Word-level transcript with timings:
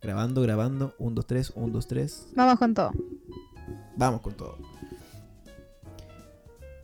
Grabando, 0.00 0.42
grabando. 0.42 0.94
1, 0.98 1.14
2, 1.16 1.26
3, 1.26 1.52
1, 1.56 1.72
2, 1.72 1.88
3. 1.88 2.28
Vamos 2.36 2.58
con 2.60 2.72
todo. 2.72 2.92
Vamos 3.96 4.20
con 4.20 4.32
todo. 4.34 4.56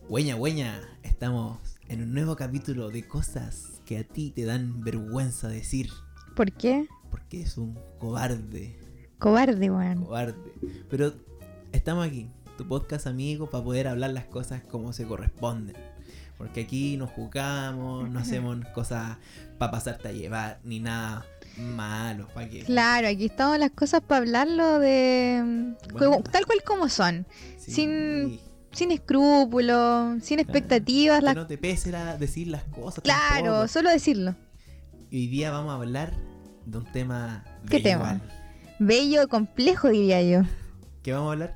Hueña, 0.09 0.35
hueña. 0.35 0.81
Estamos 1.01 1.57
en 1.87 2.03
un 2.03 2.13
nuevo 2.13 2.35
capítulo 2.35 2.89
de 2.89 3.07
cosas 3.07 3.79
que 3.85 3.99
a 3.99 4.03
ti 4.03 4.31
te 4.31 4.43
dan 4.43 4.81
vergüenza 4.83 5.47
decir. 5.47 5.89
¿Por 6.35 6.51
qué? 6.51 6.89
Porque 7.09 7.41
es 7.41 7.57
un 7.57 7.79
cobarde. 7.99 8.77
Cobarde, 9.17 9.71
weón. 9.71 10.03
Cobarde. 10.03 10.51
Pero 10.89 11.13
estamos 11.71 12.05
aquí, 12.05 12.29
tu 12.57 12.67
podcast 12.67 13.07
amigo, 13.07 13.49
para 13.49 13.63
poder 13.63 13.87
hablar 13.87 14.09
las 14.09 14.25
cosas 14.25 14.61
como 14.61 14.91
se 14.91 15.05
corresponden. 15.05 15.77
Porque 16.37 16.61
aquí 16.61 16.97
no 16.97 17.07
jugamos, 17.07 18.09
no 18.09 18.19
hacemos 18.19 18.57
cosas 18.73 19.19
para 19.57 19.71
pasarte 19.71 20.09
a 20.09 20.11
llevar, 20.11 20.59
ni 20.65 20.81
nada 20.81 21.25
malo. 21.57 22.27
¿Para 22.33 22.49
qué? 22.49 22.63
Claro, 22.63 23.07
aquí 23.07 23.25
estamos 23.25 23.57
las 23.59 23.71
cosas 23.71 24.01
para 24.01 24.19
hablarlo 24.19 24.79
de. 24.79 25.73
Bueno. 25.93 26.11
como- 26.17 26.23
tal 26.23 26.45
cual 26.45 26.63
como 26.63 26.89
son. 26.89 27.25
Sí. 27.57 27.71
sin- 27.71 28.39
Sin 28.71 28.91
escrúpulos, 28.91 30.21
sin 30.21 30.39
expectativas. 30.39 31.19
Que 31.19 31.25
las- 31.25 31.35
no 31.35 31.47
te 31.47 31.57
pese 31.57 31.91
la- 31.91 32.17
decir 32.17 32.47
las 32.47 32.63
cosas. 32.65 33.03
Claro, 33.03 33.45
tampoco. 33.45 33.67
solo 33.69 33.89
decirlo. 33.89 34.35
Y 35.09 35.17
hoy 35.21 35.27
día 35.27 35.49
vamos 35.51 35.71
a 35.71 35.75
hablar 35.75 36.13
de 36.65 36.77
un 36.79 36.85
tema. 36.91 37.45
¿Qué 37.69 37.77
bello 37.77 37.83
tema? 37.99 38.21
Bello, 38.79 39.27
complejo, 39.29 39.87
diría 39.87 40.21
yo. 40.23 40.41
¿Qué 41.03 41.13
vamos 41.13 41.29
a 41.29 41.31
hablar? 41.33 41.53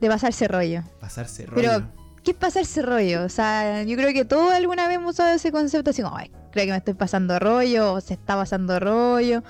De 0.00 0.08
pasarse 0.08 0.48
rollo. 0.48 0.82
Pasarse 1.00 1.46
rollo. 1.46 1.56
Pero, 1.62 1.92
¿qué 2.22 2.32
es 2.32 2.36
pasarse 2.36 2.82
rollo? 2.82 3.24
O 3.24 3.28
sea, 3.30 3.82
yo 3.84 3.96
creo 3.96 4.12
que 4.12 4.26
todos 4.26 4.52
alguna 4.52 4.86
vez 4.86 4.96
hemos 4.96 5.14
usado 5.14 5.34
ese 5.34 5.50
concepto 5.52 5.90
así 5.90 6.02
como, 6.02 6.16
ay, 6.16 6.30
creo 6.50 6.66
que 6.66 6.72
me 6.72 6.78
estoy 6.78 6.94
pasando 6.94 7.38
rollo, 7.38 7.94
o 7.94 8.00
se 8.00 8.14
está 8.14 8.36
pasando 8.36 8.78
rollo. 8.80 9.42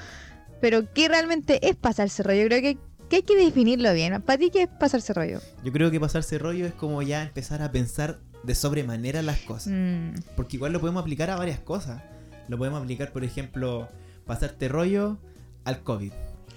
Pero, 0.60 0.92
¿qué 0.92 1.08
realmente 1.08 1.68
es 1.68 1.76
pasarse 1.76 2.22
rollo? 2.22 2.44
Creo 2.46 2.60
que, 2.60 2.78
que 3.08 3.16
hay 3.16 3.22
que 3.22 3.36
definirlo 3.36 3.92
bien. 3.92 4.20
¿Para 4.22 4.38
ti 4.38 4.50
qué 4.50 4.62
es 4.62 4.68
pasarse 4.68 5.12
rollo? 5.12 5.40
Yo 5.64 5.72
creo 5.72 5.90
que 5.90 5.98
pasarse 5.98 6.38
rollo 6.38 6.66
es 6.66 6.74
como 6.74 7.02
ya 7.02 7.22
empezar 7.22 7.62
a 7.62 7.72
pensar 7.72 8.20
de 8.42 8.54
sobremanera 8.54 9.22
las 9.22 9.38
cosas. 9.40 9.72
Mm, 9.74 10.14
Porque 10.36 10.56
igual 10.56 10.72
lo 10.72 10.80
podemos 10.80 11.02
aplicar 11.02 11.30
a 11.30 11.36
varias 11.36 11.60
cosas. 11.60 12.02
Lo 12.48 12.58
podemos 12.58 12.82
aplicar, 12.82 13.12
por 13.12 13.24
ejemplo, 13.24 13.88
pasarte 14.26 14.68
rollo 14.68 15.18
al 15.64 15.82
COVID. 15.82 16.12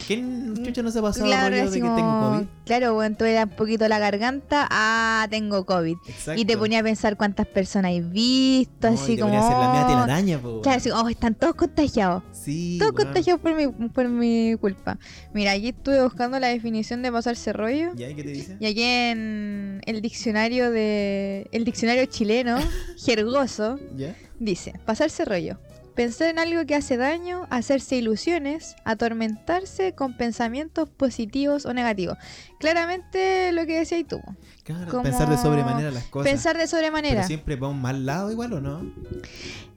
¿Quién 0.05 0.63
chucha 0.63 0.81
no 0.81 0.91
se 0.91 0.99
ha 0.99 1.01
pasado 1.01 1.25
rollo 1.25 1.69
de 1.69 1.71
que 1.71 1.79
tengo 1.79 1.95
COVID? 1.95 2.45
Claro, 2.65 2.93
bueno, 2.93 3.15
tú 3.17 3.25
un 3.25 3.49
poquito 3.49 3.87
la 3.87 3.99
garganta, 3.99 4.67
ah, 4.69 5.27
tengo 5.29 5.65
COVID. 5.65 5.95
Exacto. 6.07 6.41
Y 6.41 6.45
te 6.45 6.57
ponía 6.57 6.79
a 6.79 6.83
pensar 6.83 7.17
cuántas 7.17 7.47
personas 7.47 7.89
hay 7.89 8.01
visto, 8.01 8.89
No, 8.89 8.93
así 8.95 9.13
y 9.13 9.15
te 9.15 9.21
como... 9.21 9.33
ponía 9.33 9.41
a 9.41 9.47
hacer 9.47 9.57
la 9.59 9.71
media 9.71 9.87
telaraña, 9.87 10.39
po. 10.39 10.61
Claro, 10.61 10.77
así, 10.77 10.89
oh, 10.91 11.07
están 11.09 11.35
todos 11.35 11.55
contagiados. 11.55 12.23
Sí, 12.31 12.77
Todos 12.79 12.93
contagiados 12.93 13.41
por 13.41 13.55
mi, 13.55 13.67
por 13.89 14.07
mi 14.09 14.55
culpa. 14.59 14.97
Mira, 15.33 15.51
aquí 15.51 15.69
estuve 15.69 16.03
buscando 16.03 16.39
la 16.39 16.47
definición 16.47 17.01
de 17.01 17.11
pasarse 17.11 17.53
rollo. 17.53 17.91
¿Y 17.93 18.15
qué 18.15 18.23
te 18.23 18.29
dice? 18.31 18.57
Y 18.59 18.65
aquí 18.65 18.83
en 18.83 19.81
el 19.85 20.01
diccionario 20.01 20.71
de. 20.71 21.47
El 21.51 21.63
diccionario 21.65 22.05
chileno, 22.05 22.57
jergoso, 22.97 23.79
¿Ya? 23.95 24.15
dice: 24.39 24.73
pasarse 24.85 25.25
rollo. 25.25 25.57
Pensar 25.95 26.29
en 26.29 26.39
algo 26.39 26.65
que 26.65 26.75
hace 26.75 26.97
daño, 26.97 27.45
hacerse 27.51 27.95
ilusiones, 27.97 28.75
atormentarse 28.83 29.93
con 29.93 30.17
pensamientos 30.17 30.89
positivos 30.89 31.65
o 31.65 31.73
negativos. 31.73 32.17
Claramente 32.59 33.51
lo 33.51 33.65
que 33.65 33.79
decías 33.79 34.03
tú. 34.07 34.19
Claro, 34.63 34.89
Como 34.89 35.03
pensar 35.03 35.29
de 35.29 35.37
sobremanera 35.37 35.91
las 35.91 36.05
cosas. 36.05 36.31
Pensar 36.31 36.57
de 36.57 36.67
sobremanera. 36.67 37.15
Pero 37.15 37.27
siempre 37.27 37.55
va 37.55 37.67
un 37.67 37.81
mal 37.81 38.05
lado 38.05 38.31
igual, 38.31 38.53
¿o 38.53 38.61
no? 38.61 38.91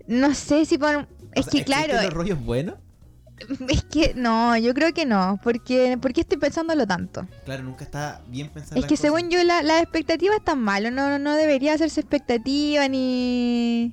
No 0.07 0.35
sé 0.35 0.65
si 0.65 0.79
por. 0.79 0.91
Es 0.91 0.97
sea, 0.97 1.07
que 1.51 1.59
¿existen 1.59 1.65
claro, 1.65 2.03
los 2.03 2.13
rollos 2.15 2.41
buenos? 2.41 2.77
es 3.69 3.85
que 3.85 4.15
no, 4.15 4.57
yo 4.57 4.73
creo 4.73 4.95
que 4.95 5.05
no, 5.05 5.39
porque 5.43 5.99
¿por 6.01 6.15
qué 6.15 6.23
estoy 6.23 6.39
pensándolo 6.39 6.87
tanto? 6.87 7.27
Claro, 7.45 7.65
nunca 7.65 7.85
está 7.85 8.23
bien 8.29 8.49
pensar 8.49 8.79
Es 8.79 8.85
que 8.85 8.95
cosas. 8.95 9.01
según 9.01 9.29
yo 9.29 9.45
la, 9.45 9.63
la 9.63 9.81
expectativa 9.83 10.35
es 10.35 10.43
tan 10.43 10.59
malo, 10.61 10.91
no, 10.91 11.19
no 11.19 11.35
debería 11.35 11.75
hacerse 11.75 12.01
expectativa 12.01 12.89
ni 12.89 13.93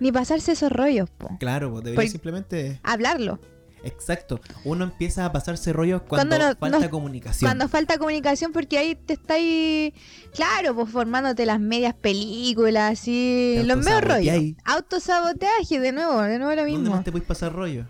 ni 0.00 0.12
pasarse 0.12 0.52
esos 0.52 0.70
rollos, 0.72 1.08
po. 1.10 1.36
Claro, 1.38 1.70
pues 1.72 1.84
debería 1.84 2.02
Por- 2.04 2.10
simplemente... 2.10 2.80
Hablarlo. 2.82 3.38
Exacto. 3.84 4.40
Uno 4.64 4.82
empieza 4.84 5.24
a 5.26 5.32
pasarse 5.32 5.72
rollos 5.72 6.02
cuando, 6.02 6.36
Cuando 6.36 6.48
no- 6.54 6.56
falta 6.58 6.78
no- 6.80 6.90
comunicación. 6.90 7.48
Cuando 7.48 7.68
falta 7.68 7.98
comunicación 7.98 8.50
porque 8.52 8.78
ahí 8.78 8.96
te 8.96 9.12
estáis, 9.12 9.92
claro, 10.34 10.74
pues 10.74 10.90
formándote 10.90 11.46
las 11.46 11.60
medias 11.60 11.94
películas, 11.94 12.92
así, 12.98 13.54
Te 13.58 13.64
los 13.64 13.76
medios 13.78 14.00
rollos. 14.02 14.34
autosaboteáis. 14.34 14.56
Autosabotaje, 14.64 15.80
de 15.80 15.92
nuevo, 15.92 16.20
de 16.22 16.38
nuevo 16.38 16.54
lo 16.54 16.62
¿Dónde 16.62 16.78
mismo. 16.78 16.94
más 16.96 17.04
te 17.04 17.12
puedes 17.12 17.28
pasar 17.28 17.52
rollo? 17.52 17.86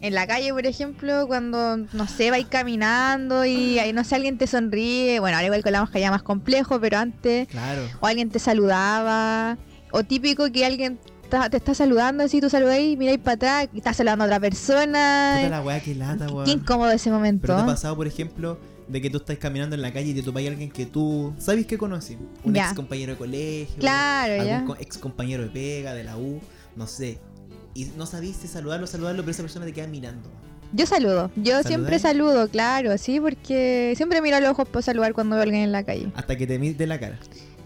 En 0.00 0.14
la 0.14 0.26
calle, 0.26 0.52
por 0.52 0.66
ejemplo, 0.66 1.26
cuando, 1.26 1.76
no 1.76 2.06
sé, 2.08 2.30
vais 2.30 2.46
caminando 2.46 3.44
y 3.44 3.78
ahí, 3.78 3.92
no 3.92 4.04
sé, 4.04 4.14
alguien 4.14 4.36
te 4.38 4.46
sonríe, 4.46 5.18
bueno, 5.20 5.36
ahora 5.36 5.46
igual 5.46 5.62
con 5.62 5.72
la 5.72 5.80
máscara 5.80 6.00
ya 6.00 6.10
más 6.10 6.22
complejo, 6.22 6.80
pero 6.80 6.98
antes... 6.98 7.48
Claro. 7.48 7.82
o 8.00 8.06
alguien 8.06 8.28
te 8.30 8.38
saludaba, 8.38 9.56
o 9.94 10.02
típico 10.02 10.50
que 10.50 10.64
alguien 10.66 10.98
te 11.50 11.56
está 11.56 11.74
saludando 11.74 12.22
así, 12.24 12.40
tú 12.40 12.48
saludáis, 12.50 12.96
miráis 12.98 13.18
para 13.18 13.34
atrás 13.34 13.68
y 13.72 13.78
estás 13.78 13.96
saludando 13.96 14.24
a 14.24 14.26
otra 14.26 14.38
Puta 14.38 14.50
persona. 14.50 15.48
la 15.48 15.62
weá 15.62 15.80
que 15.80 15.94
lata, 15.94 16.26
Qué- 16.26 16.32
weón. 16.32 16.44
Qué 16.44 16.50
incómodo 16.52 16.90
ese 16.90 17.10
momento. 17.10 17.42
Pero 17.42 17.56
te 17.56 17.62
ha 17.62 17.66
pasado, 17.66 17.96
por 17.96 18.06
ejemplo, 18.06 18.58
de 18.88 19.00
que 19.00 19.10
tú 19.10 19.16
estás 19.18 19.38
caminando 19.38 19.74
en 19.74 19.82
la 19.82 19.92
calle 19.92 20.10
y 20.10 20.14
te 20.14 20.22
topas 20.22 20.44
a 20.44 20.48
alguien 20.48 20.70
que 20.70 20.86
tú 20.86 21.32
sabes 21.38 21.66
que 21.66 21.78
conoces. 21.78 22.18
Un 22.44 22.54
Ya. 22.54 22.66
ex 22.66 22.74
compañero 22.74 23.12
de 23.12 23.18
colegio. 23.18 23.76
Claro, 23.78 24.42
algún 24.42 24.76
ex 24.78 24.98
compañero 24.98 25.42
de 25.44 25.48
pega, 25.50 25.94
de 25.94 26.04
la 26.04 26.16
U, 26.16 26.40
no 26.76 26.86
sé. 26.86 27.18
Y 27.74 27.86
no 27.96 28.06
sabís 28.06 28.36
si 28.36 28.46
saludarlo, 28.46 28.86
saludarlo, 28.86 29.22
pero 29.22 29.30
esa 29.32 29.42
persona 29.42 29.64
te 29.64 29.72
queda 29.72 29.86
mirando. 29.88 30.30
Yo 30.72 30.86
saludo, 30.86 31.30
yo 31.36 31.62
siempre 31.62 31.98
saludo, 32.00 32.48
claro, 32.48 32.96
sí, 32.98 33.20
porque 33.20 33.94
siempre 33.96 34.20
miro 34.20 34.36
a 34.36 34.40
los 34.40 34.50
ojos 34.50 34.68
para 34.68 34.82
saludar 34.82 35.14
cuando 35.14 35.36
veo 35.36 35.40
a 35.40 35.44
alguien 35.44 35.62
en 35.62 35.72
la 35.72 35.84
calle. 35.84 36.12
Hasta 36.16 36.36
que 36.36 36.46
te 36.46 36.58
mires 36.58 36.88
la 36.88 36.98
cara. 36.98 37.18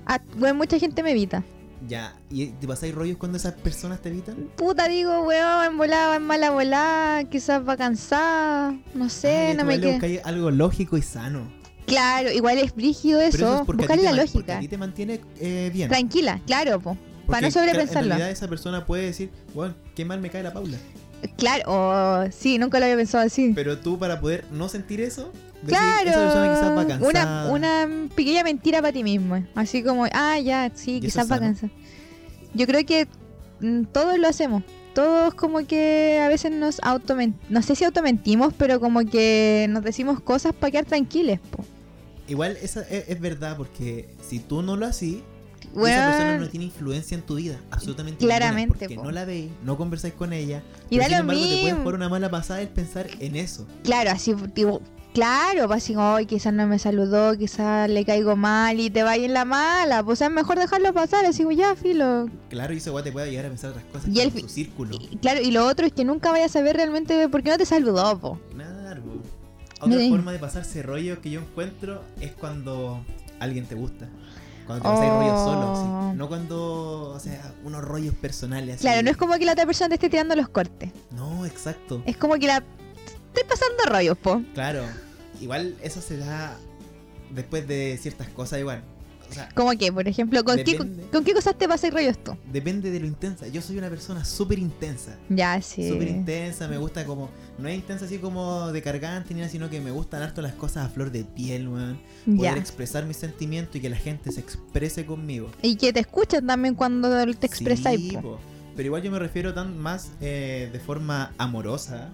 Ah, 0.06 0.20
bueno, 0.36 0.54
mucha 0.56 0.78
gente 0.78 1.02
me 1.02 1.10
evita. 1.12 1.42
Ya. 1.86 2.14
¿Y 2.30 2.46
te 2.46 2.66
pasáis 2.66 2.94
rollos 2.94 3.16
cuando 3.18 3.38
esas 3.38 3.54
personas 3.54 4.00
te 4.02 4.08
evitan? 4.08 4.34
Puta, 4.56 4.88
digo, 4.88 5.22
weón, 5.22 5.64
en 5.66 5.76
volada, 5.78 6.16
en 6.16 6.22
mala 6.22 6.50
volada, 6.50 7.24
quizás 7.24 7.66
va 7.66 7.76
cansada, 7.76 8.76
no 8.94 9.08
sé, 9.08 9.48
Ay, 9.50 9.56
no 9.56 9.64
me 9.64 9.80
queda. 9.80 10.00
algo 10.24 10.50
lógico 10.50 10.96
y 10.96 11.02
sano. 11.02 11.56
Claro, 11.86 12.30
igual 12.32 12.58
es 12.58 12.74
brígido 12.74 13.20
eso, 13.20 13.60
es 13.60 13.62
porque 13.66 13.84
a 13.84 13.86
ti 13.86 13.92
buscarle 13.94 14.02
la 14.02 14.10
man- 14.10 14.18
porque 14.26 14.38
lógica. 14.38 14.56
a 14.56 14.60
ti 14.60 14.68
te 14.68 14.76
mantiene 14.78 15.20
eh, 15.40 15.70
bien. 15.72 15.88
Tranquila, 15.88 16.40
claro, 16.46 16.80
po. 16.80 16.96
Para 17.26 17.42
no 17.42 17.46
En 17.48 17.52
sobrepensarlo. 17.52 18.08
realidad 18.08 18.30
esa 18.30 18.48
persona 18.48 18.84
puede 18.86 19.04
decir, 19.04 19.30
bueno, 19.54 19.74
qué 19.94 20.04
mal 20.04 20.20
me 20.20 20.30
cae 20.30 20.42
la 20.42 20.52
Paula. 20.52 20.76
Claro, 21.36 21.62
oh, 21.66 22.24
sí, 22.30 22.58
nunca 22.58 22.78
lo 22.78 22.84
había 22.86 22.96
pensado 22.96 23.24
así. 23.24 23.52
Pero 23.54 23.78
tú 23.78 23.98
para 23.98 24.20
poder 24.20 24.44
no 24.52 24.68
sentir 24.68 25.00
eso, 25.00 25.32
Claro, 25.66 26.10
esa 26.10 26.18
persona 26.20 26.54
quizás 26.54 26.68
va 26.76 26.82
una, 26.82 26.86
cansada. 26.86 27.52
una 27.52 28.08
pequeña 28.14 28.44
mentira 28.44 28.80
para 28.80 28.92
ti 28.92 29.02
mismo. 29.02 29.44
Así 29.54 29.82
como, 29.82 30.06
ah, 30.12 30.38
ya, 30.38 30.70
sí, 30.74 30.92
¿Y 30.92 30.96
eso 30.98 31.04
quizás 31.06 31.30
va 31.32 31.38
cansar. 31.40 31.70
Yo 32.54 32.66
creo 32.66 32.84
que 32.86 33.08
mm, 33.60 33.84
todos 33.92 34.18
lo 34.18 34.28
hacemos. 34.28 34.62
Todos 34.94 35.34
como 35.34 35.64
que 35.66 36.20
a 36.22 36.28
veces 36.28 36.50
nos 36.50 36.80
automentimos, 36.82 37.50
no 37.50 37.62
sé 37.62 37.74
si 37.76 37.84
automentimos, 37.84 38.52
pero 38.54 38.80
como 38.80 39.04
que 39.04 39.66
nos 39.68 39.84
decimos 39.84 40.20
cosas 40.20 40.52
para 40.54 40.70
quedar 40.70 40.84
tranquiles. 40.86 41.38
po. 41.40 41.64
Igual 42.26 42.56
esa 42.60 42.80
es, 42.82 43.08
es 43.08 43.20
verdad, 43.20 43.56
porque 43.56 44.08
si 44.26 44.38
tú 44.40 44.60
no 44.62 44.76
lo 44.76 44.86
haces, 44.86 45.16
Bueno, 45.72 45.88
esa 45.96 46.08
persona 46.10 46.38
no 46.38 46.48
tiene 46.48 46.66
influencia 46.66 47.14
en 47.14 47.22
tu 47.22 47.36
vida, 47.36 47.58
absolutamente 47.70 48.24
ninguna, 48.24 48.36
Claramente, 48.38 48.78
porque 48.78 48.94
po. 48.96 49.04
no 49.04 49.10
la 49.12 49.24
veis, 49.24 49.50
no 49.64 49.76
conversáis 49.76 50.14
con 50.14 50.32
ella. 50.32 50.62
y 50.90 50.98
pero 50.98 51.02
da 51.02 51.04
sin 51.06 51.12
lo 51.16 51.20
embargo, 51.20 51.42
te 51.42 51.48
puedes 51.48 51.64
mismo. 51.64 51.78
jugar 51.80 51.94
una 51.94 52.08
mala 52.08 52.30
pasada 52.30 52.60
el 52.60 52.68
pensar 52.68 53.06
en 53.20 53.36
eso. 53.36 53.66
Claro, 53.84 54.10
así, 54.10 54.34
tipo, 54.54 54.80
claro, 55.14 55.66
pues 55.66 55.82
así 55.84 55.94
"Ay, 55.96 56.26
quizás 56.26 56.52
no 56.52 56.66
me 56.66 56.78
saludó, 56.78 57.36
quizás 57.36 57.88
le 57.90 58.04
caigo 58.04 58.36
mal 58.36 58.78
y 58.80 58.90
te 58.90 59.02
vaya 59.02 59.24
en 59.24 59.34
la 59.34 59.44
mala. 59.44 60.02
Pues 60.02 60.20
es 60.20 60.30
mejor 60.30 60.58
dejarlo 60.58 60.92
pasar, 60.92 61.24
así 61.26 61.42
como, 61.42 61.56
ya, 61.56 61.74
filo, 61.74 62.28
Claro, 62.50 62.72
y 62.74 62.78
eso 62.78 63.02
te 63.02 63.12
puede 63.12 63.30
llegar 63.30 63.46
a 63.46 63.48
pensar 63.48 63.70
otras 63.70 63.84
cosas 63.86 64.08
Y 64.08 64.20
el 64.20 64.28
en 64.28 64.40
tu 64.42 64.48
círculo. 64.48 64.96
Y, 65.10 65.16
claro, 65.16 65.40
y 65.40 65.50
lo 65.50 65.66
otro 65.66 65.86
es 65.86 65.92
que 65.92 66.04
nunca 66.04 66.30
vayas 66.30 66.50
a 66.50 66.58
saber 66.58 66.76
realmente 66.76 67.28
por 67.28 67.42
qué 67.42 67.50
no 67.50 67.58
te 67.58 67.66
saludó, 67.66 68.18
po. 68.18 68.38
Claro. 68.54 69.02
Otra 69.80 69.98
forma 70.08 70.32
de 70.32 70.38
pasarse 70.40 70.82
rollo 70.82 71.20
que 71.20 71.30
yo 71.30 71.40
encuentro 71.40 72.02
es 72.20 72.32
cuando 72.32 73.00
alguien 73.38 73.64
te 73.66 73.76
gusta. 73.76 74.08
Cuando 74.66 74.82
te 74.82 74.88
pasáis 74.90 75.12
rollo 75.12 75.36
solo, 75.44 75.72
Oh. 75.72 76.10
sí. 76.12 76.18
No 76.18 76.28
cuando, 76.28 77.10
o 77.14 77.18
sea, 77.20 77.54
unos 77.64 77.82
rollos 77.84 78.14
personales 78.16 78.74
así. 78.76 78.82
Claro, 78.82 79.02
no 79.02 79.10
es 79.10 79.16
como 79.16 79.34
que 79.38 79.44
la 79.44 79.52
otra 79.52 79.64
persona 79.66 79.88
te 79.88 79.94
esté 79.94 80.10
tirando 80.10 80.34
los 80.36 80.48
cortes. 80.48 80.90
No, 81.12 81.46
exacto. 81.46 82.02
Es 82.06 82.16
como 82.16 82.34
que 82.34 82.48
la 82.48 82.56
estoy 83.28 83.44
pasando 83.48 83.84
rollos, 83.86 84.18
po. 84.18 84.42
Claro. 84.52 84.82
Igual 85.40 85.76
eso 85.82 86.00
se 86.00 86.16
da 86.16 86.56
después 87.34 87.66
de 87.68 87.98
ciertas 88.00 88.28
cosas 88.28 88.60
igual. 88.60 88.82
O 89.30 89.34
sea, 89.34 89.46
Como 89.54 89.70
que, 89.72 89.92
por 89.92 90.08
ejemplo, 90.08 90.42
¿con, 90.42 90.56
qué, 90.56 90.64
Depende. 90.72 91.02
¿con 91.12 91.22
qué 91.22 91.34
cosas 91.34 91.56
te 91.58 91.68
pasas 91.68 91.92
rollos 91.92 92.16
tú? 92.24 92.34
depende 92.50 92.90
de 92.90 92.98
lo 92.98 93.06
intensa. 93.06 93.46
Yo 93.46 93.60
soy 93.60 93.76
una 93.76 93.90
persona 93.90 94.24
súper 94.24 94.58
intensa. 94.58 95.18
Ya, 95.28 95.60
sí. 95.60 95.86
Súper 95.86 96.08
intensa, 96.08 96.66
me 96.66 96.78
gusta 96.78 97.04
como... 97.04 97.28
No 97.58 97.68
es 97.68 97.74
intensa 97.74 98.06
así 98.06 98.16
como 98.16 98.72
de 98.72 98.80
cargante 98.80 99.34
ni 99.34 99.40
nada, 99.40 99.52
sino 99.52 99.68
que 99.68 99.82
me 99.82 99.90
gustan 99.90 100.22
harto 100.22 100.40
las 100.40 100.54
cosas 100.54 100.86
a 100.86 100.88
flor 100.88 101.10
de 101.12 101.24
piel, 101.24 101.68
weón. 101.68 102.00
Poder 102.24 102.54
Ya. 102.54 102.56
expresar 102.56 103.04
mis 103.04 103.18
sentimientos 103.18 103.76
y 103.76 103.80
que 103.80 103.90
la 103.90 103.96
gente 103.98 104.32
se 104.32 104.40
exprese 104.40 105.04
conmigo. 105.04 105.50
Y 105.60 105.76
que 105.76 105.92
te 105.92 106.00
escuchan 106.00 106.46
también 106.46 106.74
cuando 106.74 107.10
te 107.34 107.46
expresas. 107.46 107.96
Sí. 107.96 108.16
Pero 108.76 108.86
igual 108.86 109.02
yo 109.02 109.10
me 109.10 109.18
refiero 109.18 109.52
tan 109.52 109.76
más 109.76 110.10
eh, 110.22 110.70
de 110.72 110.80
forma 110.80 111.34
amorosa 111.36 112.12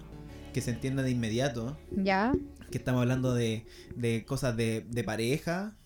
que 0.51 0.59
se 0.59 0.71
entienda 0.71 1.01
de 1.01 1.11
inmediato, 1.11 1.77
Ya, 1.95 2.33
que 2.75 2.79
estamos 2.79 3.01
hablando 3.01 3.33
de, 3.33 3.65
de 3.95 4.25
cosas 4.25 4.57
de, 4.57 4.85
de 4.89 5.03
pareja 5.05 5.77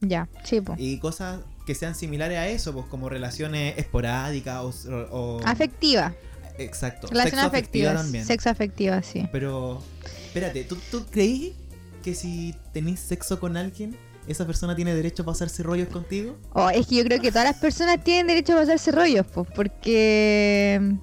ya, 0.00 0.28
sí, 0.44 0.60
po. 0.60 0.74
y 0.76 0.98
cosas 0.98 1.40
que 1.64 1.74
sean 1.74 1.94
similares 1.94 2.36
a 2.36 2.46
eso, 2.48 2.74
pues 2.74 2.84
como 2.86 3.08
relaciones 3.08 3.78
esporádicas 3.78 4.62
o... 4.62 4.68
o- 5.10 5.40
Afectiva. 5.46 6.14
Exacto. 6.58 7.06
Relación 7.06 7.36
sexo 7.40 7.46
afectiva 7.46 7.94
también. 7.94 8.24
Sexo 8.26 8.50
afectiva, 8.50 9.02
sí. 9.02 9.26
Pero, 9.32 9.82
espérate, 10.26 10.64
¿tú, 10.64 10.76
¿tú 10.90 11.06
creí 11.10 11.54
que 12.02 12.14
si 12.14 12.54
tenés 12.74 13.00
sexo 13.00 13.40
con 13.40 13.56
alguien, 13.56 13.96
esa 14.28 14.46
persona 14.46 14.76
tiene 14.76 14.94
derecho 14.94 15.22
a 15.22 15.26
pasarse 15.26 15.62
rollos 15.62 15.88
contigo? 15.88 16.36
Oh, 16.52 16.68
es 16.68 16.86
que 16.86 16.96
yo 16.96 17.04
creo 17.04 17.18
que 17.20 17.30
todas 17.30 17.44
las 17.48 17.56
personas 17.56 18.04
tienen 18.04 18.26
derecho 18.26 18.52
a 18.52 18.56
pasarse 18.60 18.92
rollos, 18.92 19.26
pues, 19.32 19.48
porque. 19.56 20.96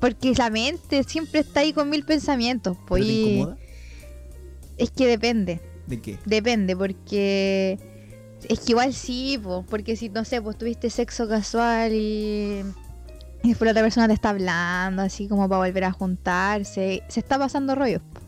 Porque 0.00 0.34
la 0.34 0.50
mente 0.50 1.02
siempre 1.04 1.40
está 1.40 1.60
ahí 1.60 1.72
con 1.72 1.88
mil 1.88 2.04
pensamientos, 2.04 2.76
pues. 2.86 3.02
¿Pero 3.02 3.14
te 3.14 3.20
incomoda? 3.22 3.56
Es 4.78 4.90
que 4.90 5.06
depende. 5.06 5.60
¿De 5.86 6.00
qué? 6.00 6.18
Depende, 6.24 6.76
porque. 6.76 7.78
Es 8.48 8.60
que 8.60 8.72
igual 8.72 8.92
sí, 8.92 9.38
pues, 9.42 9.64
porque 9.68 9.96
si, 9.96 10.08
no 10.10 10.24
sé, 10.24 10.42
pues 10.42 10.58
tuviste 10.58 10.90
sexo 10.90 11.28
casual 11.28 11.92
y. 11.92 12.62
Y 13.42 13.48
después 13.48 13.66
la 13.66 13.72
otra 13.72 13.82
persona 13.82 14.08
te 14.08 14.14
está 14.14 14.30
hablando, 14.30 15.02
así 15.02 15.28
como 15.28 15.48
para 15.48 15.58
volver 15.66 15.84
a 15.84 15.92
juntarse. 15.92 17.02
Se 17.08 17.20
está 17.20 17.38
pasando 17.38 17.74
rollos. 17.74 18.00
po. 18.00 18.20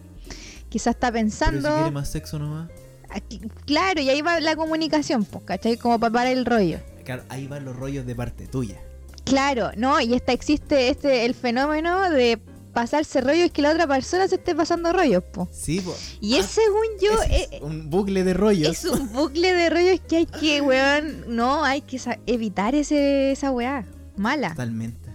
Quizás 0.69 0.95
está 0.95 1.11
Pero 1.11 1.23
pensando. 1.25 1.69
si 1.69 1.75
quiere 1.75 1.91
más 1.91 2.09
sexo 2.11 2.39
nomás. 2.39 2.71
Aquí- 3.09 3.41
Claro, 3.65 4.01
y 4.03 4.11
ahí 4.11 4.21
va 4.21 4.41
la 4.41 4.57
comunicación, 4.57 5.25
pues, 5.25 5.45
¿cachai? 5.45 5.77
Como 5.79 5.99
para 5.99 6.13
parar 6.13 6.33
el 6.33 6.45
rollo. 6.45 6.81
Claro, 7.05 7.23
ahí 7.31 7.47
van 7.47 7.65
los 7.65 7.75
rollos 7.77 8.05
de 8.05 8.15
parte 8.15 8.47
tuya. 8.47 8.77
Claro, 9.25 9.71
no, 9.77 10.01
y 10.01 10.13
esta 10.15 10.33
existe 10.33 10.89
este 10.91 11.25
el 11.25 11.35
fenómeno 11.35 12.11
de 12.11 12.39
pasarse 12.77 13.23
rollos 13.23 13.51
que 13.53 13.63
la 13.63 13.71
otra 13.71 13.87
persona 13.87 14.29
se 14.29 14.35
esté 14.35 14.55
pasando 14.55 14.93
rollos, 14.93 15.25
po. 15.25 15.49
Sí, 15.51 15.81
pues. 15.81 16.19
Y 16.21 16.37
es 16.37 16.45
según 16.45 16.85
yo, 17.01 17.23
es 17.23 17.49
eh, 17.51 17.61
un 17.63 17.89
bucle 17.89 18.23
de 18.23 18.35
rollos. 18.35 18.69
es 18.69 18.85
un 18.85 19.11
bucle 19.15 19.55
de 19.55 19.71
rollos 19.71 19.99
que 20.07 20.19
hay 20.19 20.27
que, 20.27 20.61
weón, 20.61 21.25
no, 21.27 21.65
hay 21.65 21.81
que 21.81 21.99
evitar 22.27 22.75
ese, 22.75 23.33
esa 23.33 23.51
weá, 23.51 23.87
mala. 24.19 24.51
Totalmente. 24.51 25.11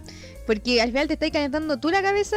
Porque 0.47 0.81
al 0.81 0.89
final 0.89 1.07
te 1.07 1.13
estás 1.13 1.29
calentando 1.29 1.79
tú 1.79 1.91
la 1.91 2.01
cabeza 2.01 2.35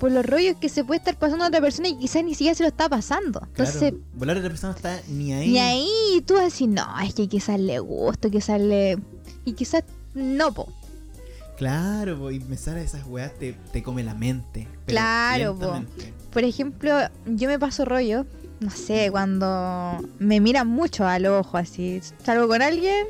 por 0.00 0.10
los 0.10 0.26
rollos 0.26 0.56
que 0.60 0.68
se 0.68 0.82
puede 0.82 0.98
estar 0.98 1.16
pasando 1.16 1.44
a 1.44 1.48
otra 1.48 1.60
persona 1.60 1.86
y 1.86 1.96
quizás 1.96 2.24
ni 2.24 2.34
siquiera 2.34 2.56
se 2.56 2.64
lo 2.64 2.70
está 2.70 2.88
pasando. 2.88 3.40
Entonces. 3.50 3.94
Volar 4.14 4.36
otra 4.36 4.50
persona 4.50 4.74
está 4.74 5.00
ni 5.06 5.32
ahí. 5.32 5.50
ni 5.50 5.58
ahí 5.60 5.88
y 6.16 6.22
tú 6.22 6.36
así, 6.36 6.66
no, 6.66 6.88
es 6.98 7.14
que 7.14 7.28
quizás 7.28 7.60
le 7.60 7.78
gusto, 7.78 8.28
quizás 8.32 8.60
le... 8.60 8.98
Y 9.44 9.52
quizás 9.52 9.84
no, 10.12 10.52
po. 10.52 10.72
Claro, 11.60 12.18
po, 12.18 12.30
y 12.30 12.40
me 12.40 12.56
sale 12.56 12.82
esas 12.82 13.04
weas, 13.06 13.34
te, 13.34 13.52
te 13.70 13.82
come 13.82 14.02
la 14.02 14.14
mente. 14.14 14.66
Claro, 14.86 15.54
po. 15.54 15.84
Por 16.32 16.42
ejemplo, 16.42 16.90
yo 17.26 17.48
me 17.48 17.58
paso 17.58 17.84
rollo, 17.84 18.24
no 18.60 18.70
sé, 18.70 19.10
cuando 19.10 19.98
me 20.18 20.40
miran 20.40 20.68
mucho 20.68 21.06
al 21.06 21.26
ojo, 21.26 21.58
así, 21.58 22.00
salgo 22.24 22.48
con 22.48 22.62
alguien 22.62 23.08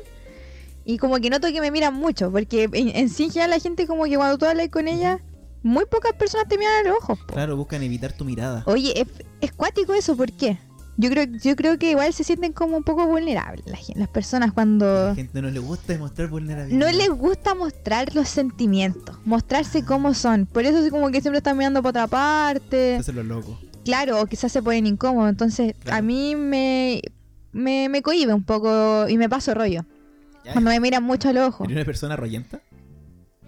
y 0.83 0.97
como 0.97 1.15
que 1.19 1.29
noto 1.29 1.47
que 1.47 1.61
me 1.61 1.71
miran 1.71 1.93
mucho, 1.93 2.29
porque 2.29 2.69
en, 2.73 2.89
en 2.93 3.07
sí 3.07 3.29
ya 3.29 3.47
la 3.47 3.57
gente 3.57 3.87
como 3.87 4.03
que 4.03 4.17
cuando 4.17 4.37
tú 4.37 4.45
hablas 4.45 4.67
con 4.67 4.89
ella, 4.89 5.19
muy 5.63 5.85
pocas 5.85 6.11
personas 6.11 6.49
te 6.49 6.57
miran 6.57 6.85
a 6.85 6.89
los 6.89 6.97
ojos. 6.97 7.19
po. 7.19 7.33
Claro, 7.33 7.55
buscan 7.55 7.81
evitar 7.83 8.11
tu 8.11 8.25
mirada. 8.25 8.63
Oye, 8.65 8.99
es, 8.99 9.07
es 9.39 9.53
cuático 9.53 9.93
eso, 9.93 10.17
¿por 10.17 10.29
qué? 10.33 10.57
Yo 10.97 11.09
creo, 11.09 11.25
yo 11.25 11.55
creo 11.55 11.79
que 11.79 11.91
igual 11.91 12.13
se 12.13 12.23
sienten 12.23 12.53
como 12.53 12.77
un 12.77 12.83
poco 12.83 13.07
vulnerables 13.07 13.65
la 13.65 13.77
gen- 13.77 13.97
las 13.99 14.07
personas 14.09 14.49
A 14.49 14.53
cuando 14.53 15.07
la 15.07 15.15
gente 15.15 15.41
no 15.41 15.49
le 15.49 15.59
gusta 15.59 15.93
demostrar 15.93 16.27
vulnerabilidad. 16.29 16.79
no 16.79 16.91
les 16.95 17.09
gusta 17.09 17.55
mostrar 17.55 18.13
los 18.13 18.27
sentimientos, 18.29 19.17
mostrarse 19.25 19.83
cómo 19.83 20.13
son. 20.13 20.45
Por 20.45 20.65
eso 20.65 20.77
es 20.83 20.91
como 20.91 21.09
que 21.09 21.21
siempre 21.21 21.37
están 21.37 21.57
mirando 21.57 21.81
por 21.81 21.89
otra 21.89 22.07
parte. 22.07 22.95
Eso 22.97 23.11
es 23.11 23.15
lo 23.15 23.23
loco. 23.23 23.59
Claro, 23.83 24.21
o 24.21 24.27
quizás 24.27 24.51
se 24.51 24.61
ponen 24.61 24.85
incómodos. 24.85 25.29
Entonces, 25.29 25.73
Claro. 25.79 25.97
a 25.97 26.01
mí 26.01 26.35
me, 26.35 27.01
me, 27.51 27.87
me 27.89 28.01
cohibe 28.03 28.33
un 28.33 28.43
poco 28.43 29.07
y 29.09 29.17
me 29.17 29.27
paso 29.27 29.53
rollo. 29.55 29.85
Ya. 30.45 30.53
Cuando 30.53 30.69
me 30.71 30.79
miran 30.79 31.03
mucho 31.03 31.29
al 31.29 31.37
ojo. 31.37 31.63
¿Eres 31.63 31.75
una 31.77 31.85
persona 31.85 32.15
rollenta? 32.15 32.59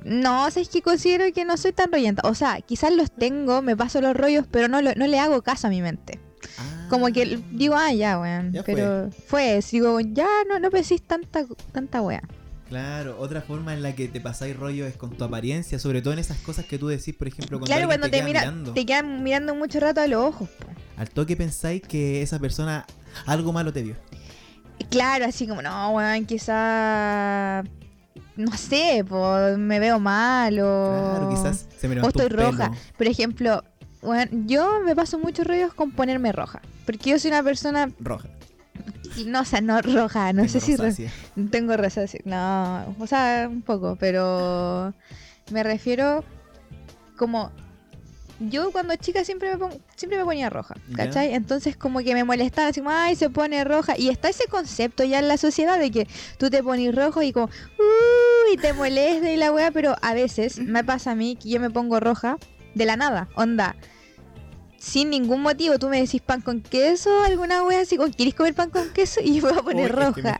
No, 0.05 0.45
o 0.45 0.51
sea, 0.51 0.61
es 0.61 0.69
que 0.69 0.81
considero 0.81 1.25
que 1.33 1.45
no 1.45 1.55
soy 1.57 1.71
tan 1.71 1.91
rollenta. 1.91 2.27
O 2.27 2.35
sea, 2.35 2.61
quizás 2.61 2.93
los 2.93 3.11
tengo, 3.11 3.61
me 3.61 3.77
paso 3.77 4.01
los 4.01 4.15
rollos, 4.15 4.45
pero 4.49 4.67
no, 4.67 4.81
lo- 4.81 4.95
no 4.95 5.07
le 5.07 5.19
hago 5.19 5.41
caso 5.43 5.67
a 5.67 5.69
mi 5.69 5.81
mente. 5.81 6.19
Ah. 6.57 6.82
Como 6.93 7.07
que 7.11 7.39
digo, 7.51 7.75
ah, 7.75 7.91
ya, 7.91 8.19
weón. 8.19 8.51
Ya 8.51 8.63
fue. 8.63 8.75
pero 8.75 9.09
fue. 9.27 9.59
digo, 9.71 9.99
ya 9.99 10.27
no, 10.47 10.59
no 10.59 10.69
pensís 10.69 11.01
tanta, 11.01 11.45
tanta 11.71 12.01
wea. 12.01 12.21
Claro, 12.69 13.17
otra 13.19 13.41
forma 13.41 13.73
en 13.73 13.83
la 13.83 13.93
que 13.93 14.07
te 14.07 14.19
pasáis 14.21 14.55
rollo 14.55 14.85
es 14.85 14.95
con 14.95 15.11
tu 15.17 15.23
apariencia, 15.23 15.77
sobre 15.79 16.01
todo 16.01 16.13
en 16.13 16.19
esas 16.19 16.37
cosas 16.39 16.65
que 16.65 16.77
tú 16.77 16.87
decís, 16.87 17.15
por 17.15 17.27
ejemplo, 17.27 17.59
cuando 17.59 17.65
Claro, 17.67 17.87
cuando 17.87 18.07
te, 18.07 18.11
queda 18.17 18.25
mira, 18.25 18.39
mirando. 18.41 18.73
te 18.73 18.85
quedan 18.85 19.23
mirando 19.23 19.53
mucho 19.55 19.79
rato 19.79 20.01
a 20.01 20.07
los 20.07 20.23
ojos. 20.23 20.49
po. 20.49 20.67
Al 20.97 21.09
toque 21.09 21.35
pensáis 21.35 21.81
que 21.81 22.21
esa 22.21 22.39
persona 22.39 22.85
algo 23.25 23.51
malo 23.53 23.73
te 23.73 23.83
vio. 23.83 23.95
Claro, 24.89 25.25
así 25.25 25.47
como, 25.47 25.61
no, 25.61 25.91
weón, 25.91 26.25
quizás. 26.25 27.65
No 28.35 28.51
sé, 28.57 29.05
po, 29.07 29.35
me 29.57 29.79
veo 29.79 29.99
mal 29.99 30.57
o. 30.59 31.11
Claro, 31.13 31.29
quizás 31.29 31.67
se 31.77 31.87
me 31.87 32.01
O 32.01 32.07
estoy 32.07 32.27
roja. 32.29 32.69
pelo. 32.71 32.81
Por 32.97 33.07
ejemplo, 33.07 33.63
bueno, 34.03 34.31
yo 34.45 34.81
me 34.85 34.95
paso 34.95 35.17
muchos 35.19 35.45
rollos 35.47 35.73
con 35.73 35.91
ponerme 35.91 36.31
roja. 36.31 36.61
Porque 36.85 37.11
yo 37.11 37.19
soy 37.19 37.31
una 37.31 37.43
persona. 37.43 37.89
Roja. 37.99 38.27
No, 39.25 39.41
o 39.41 39.45
sea, 39.45 39.61
no 39.61 39.81
roja, 39.81 40.33
no 40.33 40.41
Tengo 40.43 40.51
sé 40.53 40.59
si. 40.59 40.75
rosácea. 40.75 41.11
Tengo 41.51 41.77
rosácea. 41.77 42.21
No, 42.25 42.95
o 42.99 43.07
sea, 43.07 43.47
un 43.49 43.61
poco, 43.61 43.95
pero. 43.99 44.93
Me 45.51 45.63
refiero 45.63 46.23
como. 47.17 47.51
Yo 48.39 48.71
cuando 48.71 48.95
chica 48.95 49.23
siempre 49.23 49.51
me, 49.51 49.57
pon- 49.57 49.81
siempre 49.95 50.17
me 50.17 50.25
ponía 50.25 50.49
roja. 50.49 50.75
¿cachai? 50.95 51.33
Entonces 51.33 51.77
como 51.77 51.99
que 51.99 52.13
me 52.15 52.23
molestaba, 52.23 52.69
así 52.69 52.81
como, 52.81 52.89
ay, 52.91 53.15
se 53.15 53.29
pone 53.29 53.63
roja. 53.63 53.97
Y 53.97 54.09
está 54.09 54.27
ese 54.29 54.47
concepto 54.47 55.03
ya 55.03 55.19
en 55.19 55.27
la 55.27 55.37
sociedad 55.37 55.79
de 55.79 55.91
que 55.91 56.07
tú 56.39 56.49
te 56.49 56.61
pones 56.63 56.93
rojo 56.93 57.21
y 57.21 57.31
como, 57.31 57.45
uy, 57.77 58.57
te 58.57 58.73
molesta 58.73 59.31
y 59.31 59.37
la 59.37 59.51
weá, 59.51 59.71
pero 59.71 59.95
a 60.01 60.13
veces 60.13 60.59
me 60.59 60.83
pasa 60.83 61.11
a 61.11 61.15
mí 61.15 61.37
que 61.41 61.49
yo 61.49 61.59
me 61.59 61.69
pongo 61.69 61.99
roja 61.99 62.37
de 62.73 62.85
la 62.85 62.97
nada, 62.97 63.29
onda. 63.35 63.75
Sin 64.83 65.11
ningún 65.11 65.41
motivo, 65.41 65.79
tú 65.79 65.87
me 65.87 66.01
decís 66.01 66.21
pan 66.21 66.41
con 66.41 66.59
queso, 66.59 67.09
alguna 67.23 67.63
wea 67.63 67.79
así, 67.79 67.97
¿quieres 68.17 68.35
comer 68.35 68.53
pan 68.53 68.69
con 68.69 68.91
queso? 68.91 69.21
Y 69.23 69.35
yo 69.39 69.43
voy 69.47 69.57
a 69.57 69.61
poner 69.61 69.95
Uy, 69.95 70.03
es 70.03 70.13
que 70.13 70.21
me 70.21 70.27
roja. 70.29 70.39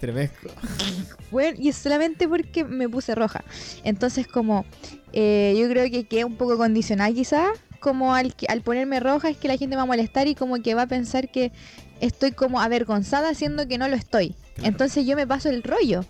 Bueno, 1.31 1.57
y 1.61 1.69
es 1.69 1.77
solamente 1.77 2.27
porque 2.27 2.65
me 2.65 2.89
puse 2.89 3.15
roja. 3.15 3.41
Entonces, 3.85 4.27
como 4.27 4.65
eh, 5.13 5.55
yo 5.57 5.69
creo 5.69 5.89
que 5.89 6.03
quedé 6.03 6.25
un 6.25 6.35
poco 6.35 6.57
condicionada 6.57 7.09
quizás, 7.13 7.47
como 7.79 8.15
al, 8.15 8.35
al 8.49 8.61
ponerme 8.61 8.99
roja 8.99 9.29
es 9.29 9.37
que 9.37 9.47
la 9.47 9.55
gente 9.55 9.77
va 9.77 9.83
a 9.83 9.85
molestar 9.85 10.27
y 10.27 10.35
como 10.35 10.61
que 10.61 10.75
va 10.75 10.81
a 10.83 10.87
pensar 10.87 11.31
que 11.31 11.53
estoy 12.01 12.33
como 12.33 12.59
avergonzada 12.59 13.33
siendo 13.35 13.65
que 13.65 13.77
no 13.77 13.87
lo 13.87 13.95
estoy. 13.95 14.35
Claro. 14.55 14.67
Entonces 14.67 15.05
yo 15.05 15.15
me 15.15 15.25
paso 15.25 15.49
el 15.49 15.63
rollo. 15.63 16.03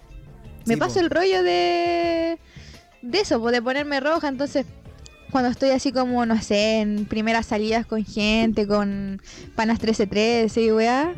Me 0.65 0.73
Sí, 0.73 0.79
paso 0.79 0.95
po. 0.95 0.99
el 1.01 1.09
rollo 1.11 1.43
de, 1.43 2.39
de 3.03 3.19
eso, 3.19 3.39
po, 3.39 3.51
de 3.51 3.61
ponerme 3.61 3.99
roja. 3.99 4.27
Entonces, 4.27 4.65
cuando 5.33 5.49
estoy 5.49 5.71
así 5.71 5.91
como, 5.91 6.25
no 6.25 6.41
sé, 6.41 6.79
en 6.79 7.05
primeras 7.05 7.47
salidas 7.47 7.85
con 7.85 8.05
gente, 8.05 8.65
con 8.65 9.21
panas 9.55 9.79
1313 9.79 10.61
y 10.61 10.71
weá 10.71 11.13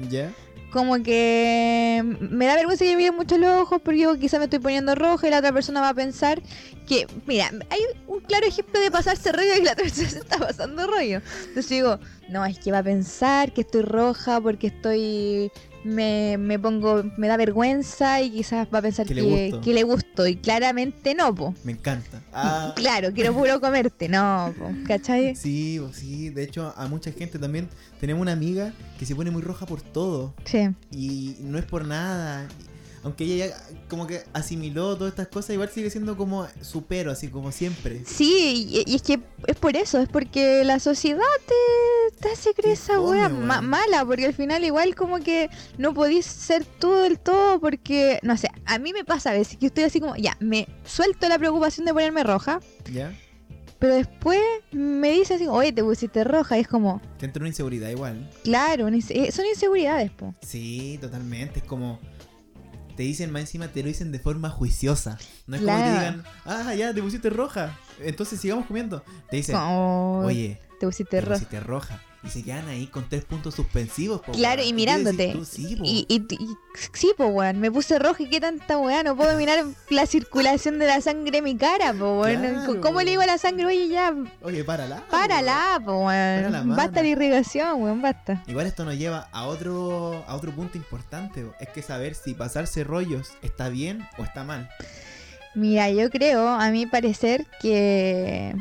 como 0.75 1.01
que 1.03 2.03
me 2.19 2.45
da 2.47 2.55
vergüenza 2.55 2.83
que 2.83 2.91
me 2.91 2.97
miren 2.97 3.15
mucho 3.15 3.37
los 3.37 3.61
ojos 3.61 3.81
porque 3.81 4.01
yo 4.01 4.19
quizá 4.19 4.39
me 4.39 4.43
estoy 4.43 4.59
poniendo 4.59 4.93
roja 4.93 5.25
y 5.25 5.31
la 5.31 5.37
otra 5.37 5.53
persona 5.53 5.79
va 5.79 5.87
a 5.87 5.93
pensar 5.93 6.41
que, 6.85 7.07
mira, 7.25 7.49
hay 7.69 7.79
un 8.07 8.19
claro 8.19 8.45
ejemplo 8.45 8.81
de 8.81 8.91
pasarse 8.91 9.31
rollo 9.31 9.53
y 9.53 9.59
que 9.59 9.63
la 9.63 9.71
otra 9.71 9.83
persona 9.85 10.09
se 10.09 10.19
está 10.19 10.37
pasando 10.37 10.85
rollo. 10.85 11.21
Entonces 11.47 11.69
digo, 11.69 11.97
no, 12.27 12.45
es 12.45 12.59
que 12.59 12.73
va 12.73 12.79
a 12.79 12.83
pensar 12.83 13.53
que 13.53 13.61
estoy 13.61 13.83
roja 13.83 14.41
porque 14.41 14.67
estoy, 14.67 15.49
me, 15.85 16.37
me 16.37 16.59
pongo, 16.59 17.03
me 17.17 17.27
da 17.27 17.37
vergüenza 17.37 18.21
y 18.21 18.31
quizás 18.31 18.67
va 18.73 18.79
a 18.79 18.81
pensar 18.81 19.05
Que 19.05 19.13
que, 19.15 19.21
le 19.21 19.45
gusto. 19.49 19.61
que 19.61 19.73
le 19.73 19.83
gusto 19.83 20.27
y 20.27 20.35
claramente 20.35 21.13
no, 21.15 21.33
po. 21.33 21.53
Me 21.63 21.71
encanta. 21.73 22.21
Ah, 22.33 22.73
Claro, 22.75 23.13
quiero 23.13 23.33
puro 23.33 23.61
comerte, 23.61 24.09
no, 24.09 24.53
po, 24.57 24.69
¿cachai? 24.87 25.35
sí, 25.35 25.79
sí. 25.93 26.29
De 26.29 26.43
hecho, 26.43 26.73
a 26.75 26.87
mucha 26.87 27.11
gente 27.13 27.39
también 27.39 27.69
tenemos 28.01 28.21
una 28.21 28.33
amiga 28.33 28.73
que 28.99 29.05
se 29.05 29.15
pone 29.15 29.31
muy 29.31 29.41
roja 29.41 29.65
por 29.65 29.81
todo. 29.81 30.33
Sí. 30.43 30.67
Y 30.91 31.37
no 31.41 31.57
es 31.57 31.63
por 31.65 31.85
nada. 31.85 32.47
Aunque 33.05 33.23
ella 33.23 33.47
ya 33.47 33.57
como 33.87 34.07
que 34.07 34.23
asimiló 34.33 34.97
todas 34.97 35.11
estas 35.13 35.27
cosas, 35.27 35.51
igual 35.51 35.69
sigue 35.69 35.89
siendo 35.91 36.17
como 36.17 36.47
supero, 36.61 37.11
así 37.11 37.27
como 37.29 37.51
siempre. 37.51 38.03
Sí, 38.03 38.67
y, 38.85 38.91
y 38.91 38.95
es 38.95 39.03
que 39.03 39.19
es 39.45 39.55
por 39.57 39.77
eso, 39.77 39.99
es 40.01 40.09
porque 40.09 40.63
la 40.65 40.79
sociedad 40.79 41.21
te, 41.45 42.17
te 42.19 42.29
hace 42.33 42.53
creer 42.55 42.73
esa 42.73 42.99
wea 42.99 43.29
ma- 43.29 43.61
mala, 43.61 44.03
porque 44.03 44.25
al 44.25 44.33
final 44.33 44.63
igual 44.63 44.95
como 44.95 45.19
que 45.19 45.49
no 45.77 45.93
podís 45.93 46.25
ser 46.25 46.65
tú 46.65 46.93
del 46.93 47.19
todo, 47.19 47.59
porque, 47.59 48.17
no 48.23 48.35
sé, 48.37 48.49
a 48.65 48.79
mí 48.79 48.91
me 48.91 49.05
pasa 49.05 49.29
a 49.29 49.33
veces 49.33 49.57
que 49.59 49.67
estoy 49.67 49.83
así 49.83 49.99
como, 49.99 50.15
ya, 50.15 50.35
me 50.39 50.67
suelto 50.83 51.29
la 51.29 51.37
preocupación 51.37 51.85
de 51.85 51.93
ponerme 51.93 52.23
roja, 52.23 52.59
¿Ya? 52.91 53.13
pero 53.77 53.93
después 53.93 54.39
me 54.71 55.11
dice 55.11 55.35
así, 55.35 55.45
oye, 55.47 55.71
te 55.71 55.83
pusiste 55.83 56.23
roja, 56.23 56.57
y 56.57 56.61
es 56.61 56.67
como, 56.67 57.01
Te 57.19 57.27
entra 57.27 57.41
una 57.41 57.49
inseguridad 57.49 57.89
igual. 57.91 58.31
claro, 58.43 58.87
eh, 58.87 59.31
son 59.31 59.45
inseguridades, 59.45 60.09
po. 60.09 60.33
Sí, 60.41 60.97
totalmente. 60.99 61.59
Es 61.59 61.65
como. 61.65 61.99
Te 62.95 63.03
dicen 63.03 63.31
más 63.31 63.41
encima, 63.41 63.67
te 63.67 63.81
lo 63.81 63.87
dicen 63.87 64.11
de 64.11 64.19
forma 64.19 64.49
juiciosa. 64.49 65.17
No 65.47 65.55
es 65.57 65.61
como 65.61 65.75
que 65.77 65.83
te 65.83 65.89
Claro. 65.89 65.99
digan, 65.99 66.23
ah, 66.45 66.73
ya, 66.75 66.93
te 66.93 67.01
pusiste 67.01 67.29
roja. 67.29 67.77
Entonces 68.01 68.39
sigamos 68.39 68.65
comiendo. 68.67 69.03
Te 69.29 69.37
dicen, 69.37 69.55
oye, 69.57 70.59
te 70.79 70.85
pusiste 70.85 71.09
te 71.17 71.21
roja. 71.21 71.33
pusiste 71.33 71.59
roja. 71.59 72.01
Y 72.25 72.29
se 72.29 72.41
quedan 72.43 72.67
ahí 72.67 72.87
con 72.87 73.07
tres 73.07 73.23
puntos 73.23 73.53
suspensivos. 73.53 74.21
po, 74.21 74.31
Claro, 74.31 74.63
y 74.63 74.73
mirándote. 74.73 75.27
decís 75.27 75.33
tú, 75.37 75.45
sí, 75.45 75.75
po. 75.75 75.83
Y, 75.85 76.05
y, 76.09 76.15
y- 76.33 76.57
sí, 76.93 77.11
pues, 77.15 77.29
weón, 77.31 77.59
me 77.59 77.71
puse 77.71 77.99
roja 77.99 78.23
y 78.23 78.29
qué 78.29 78.39
tanta 78.41 78.77
weá, 78.79 79.03
no 79.03 79.15
puedo 79.15 79.37
mirar 79.37 79.63
la 79.91 80.05
circulación 80.07 80.79
de 80.79 80.87
la 80.87 81.01
sangre 81.01 81.37
en 81.37 81.43
mi 81.43 81.55
cara, 81.55 81.91
pues, 81.91 82.01
weón. 82.01 82.41
Claro. 82.65 82.81
¿Cómo 82.81 83.01
le 83.01 83.11
digo 83.11 83.21
a 83.21 83.27
la 83.27 83.37
sangre, 83.37 83.65
oye, 83.67 83.87
ya, 83.89 84.11
Oye, 84.41 84.63
párala. 84.63 84.97
po, 85.01 85.11
párala, 85.11 85.79
Para 85.85 86.49
la 86.49 86.61
weón? 86.61 86.75
Basta 86.75 87.01
la 87.03 87.07
irrigación, 87.09 87.81
weón, 87.83 88.01
basta. 88.01 88.41
Igual 88.47 88.65
esto 88.65 88.85
nos 88.85 88.97
lleva 88.97 89.29
a 89.31 89.45
otro, 89.45 90.23
a 90.27 90.35
otro 90.35 90.51
punto 90.51 90.77
importante. 90.79 91.43
po. 91.43 91.53
Es 91.59 91.69
que 91.69 91.83
saber 91.83 92.15
si 92.15 92.33
pasarse 92.33 92.83
rollos 92.83 93.33
está 93.43 93.69
bien 93.69 94.07
o 94.17 94.23
está 94.23 94.43
mal. 94.43 94.67
Mira, 95.53 95.89
yo 95.91 96.09
creo, 96.09 96.47
a 96.49 96.69
mi 96.71 96.85
parecer, 96.87 97.45
que 97.61 98.55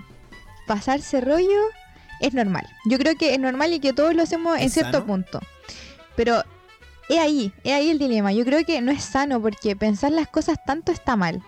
pasarse 0.66 1.20
rollo 1.20 1.60
es 2.20 2.34
normal. 2.34 2.66
Yo 2.86 2.98
creo 2.98 3.16
que 3.16 3.34
es 3.34 3.40
normal 3.40 3.72
y 3.72 3.80
que 3.80 3.92
todos 3.92 4.14
lo 4.14 4.22
hacemos 4.22 4.56
en 4.58 4.64
¿Es 4.64 4.74
cierto 4.74 4.92
sano? 4.98 5.06
punto. 5.06 5.40
Pero 6.16 6.42
es 7.08 7.18
ahí, 7.18 7.52
es 7.64 7.72
ahí 7.72 7.90
el 7.90 7.98
dilema. 7.98 8.32
Yo 8.32 8.44
creo 8.44 8.64
que 8.64 8.80
no 8.80 8.92
es 8.92 9.02
sano 9.04 9.40
porque 9.40 9.76
pensar 9.76 10.12
las 10.12 10.28
cosas 10.28 10.58
tanto 10.64 10.92
está 10.92 11.16
mal. 11.16 11.42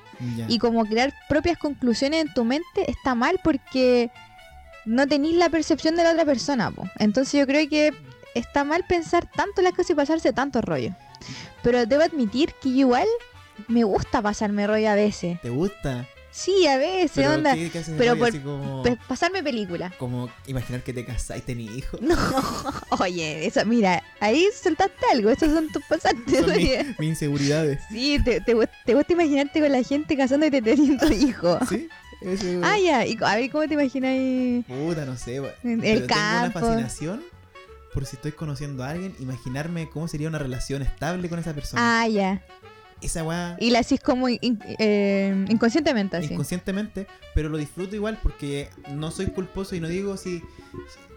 Y 0.48 0.58
como 0.58 0.86
crear 0.86 1.12
propias 1.28 1.58
conclusiones 1.58 2.22
en 2.24 2.32
tu 2.32 2.44
mente 2.44 2.90
está 2.90 3.14
mal 3.14 3.38
porque 3.44 4.10
no 4.86 5.06
tenéis 5.06 5.36
la 5.36 5.50
percepción 5.50 5.94
de 5.94 6.04
la 6.04 6.12
otra 6.12 6.24
persona. 6.24 6.70
po. 6.70 6.88
Entonces 6.98 7.38
yo 7.38 7.46
creo 7.46 7.68
que 7.68 7.92
está 8.34 8.64
mal 8.64 8.84
pensar 8.88 9.26
tanto 9.30 9.60
las 9.60 9.72
cosas 9.72 9.90
y 9.90 9.94
pasarse 9.94 10.32
tanto 10.32 10.62
rollo. 10.62 10.94
Pero 11.62 11.84
debo 11.84 12.02
admitir 12.02 12.54
que 12.62 12.70
igual 12.70 13.06
me 13.68 13.84
gusta 13.84 14.22
pasarme 14.22 14.66
rollo 14.66 14.88
a 14.90 14.94
veces. 14.94 15.38
¿Te 15.42 15.50
gusta? 15.50 16.06
Sí, 16.36 16.66
a 16.66 16.76
veces, 16.76 17.12
Pero 17.14 17.32
onda. 17.32 17.54
¿qué- 17.54 17.70
qué 17.70 17.82
pero 17.96 18.14
por- 18.18 18.42
como, 18.42 18.82
pasarme 19.08 19.42
película. 19.42 19.90
como 19.98 20.28
imaginar 20.46 20.82
que 20.82 20.92
te 20.92 21.02
casás 21.06 21.38
y 21.38 21.40
tenés 21.40 21.70
hijos. 21.70 21.98
No, 22.02 22.14
oye, 23.00 23.46
eso, 23.46 23.64
mira, 23.64 24.02
ahí 24.20 24.46
soltaste 24.62 25.06
algo, 25.12 25.30
esos 25.30 25.50
son 25.50 25.72
tus 25.72 25.82
pasantes. 25.88 26.40
Son 26.40 26.50
oye. 26.50 26.84
mis, 26.84 26.98
mis 26.98 27.08
inseguridades. 27.08 27.80
Sí, 27.88 28.18
te, 28.22 28.42
te, 28.42 28.54
te 28.84 28.94
gusta 28.94 29.12
imaginarte 29.14 29.60
con 29.60 29.72
la 29.72 29.82
gente 29.82 30.14
casando 30.14 30.44
y 30.46 30.50
te 30.50 30.60
teniendo 30.60 31.06
hijos. 31.12 31.58
¿Sí? 31.70 31.88
Ese- 32.20 32.60
Ah, 32.62 32.78
ya, 32.78 33.06
y, 33.06 33.16
a 33.22 33.36
ver, 33.36 33.50
¿cómo 33.50 33.66
te 33.66 33.72
imaginas 33.74 34.10
ahí? 34.10 34.62
Puta, 34.68 35.06
no 35.06 35.16
sé. 35.16 35.36
En 35.36 35.80
pero 35.80 36.00
el 36.00 36.06
tengo 36.06 36.20
una 36.20 36.42
campo. 36.52 36.60
fascinación 36.60 37.24
por 37.94 38.04
si 38.04 38.16
estoy 38.16 38.32
conociendo 38.32 38.84
a 38.84 38.90
alguien, 38.90 39.14
imaginarme 39.20 39.88
cómo 39.88 40.06
sería 40.06 40.28
una 40.28 40.38
relación 40.38 40.82
estable 40.82 41.30
con 41.30 41.38
esa 41.38 41.54
persona. 41.54 42.02
Ah, 42.02 42.06
ya. 42.08 42.42
Esa 43.02 43.22
weá 43.24 43.56
Y 43.60 43.70
la 43.70 43.80
haces 43.80 44.00
como 44.00 44.28
in- 44.28 44.58
eh, 44.78 45.44
inconscientemente 45.48 46.16
así. 46.16 46.32
inconscientemente, 46.32 47.06
pero 47.34 47.48
lo 47.48 47.58
disfruto 47.58 47.94
igual 47.94 48.18
porque 48.22 48.70
no 48.90 49.10
soy 49.10 49.26
culposo 49.26 49.74
y 49.76 49.80
no 49.80 49.88
digo 49.88 50.16
si. 50.16 50.42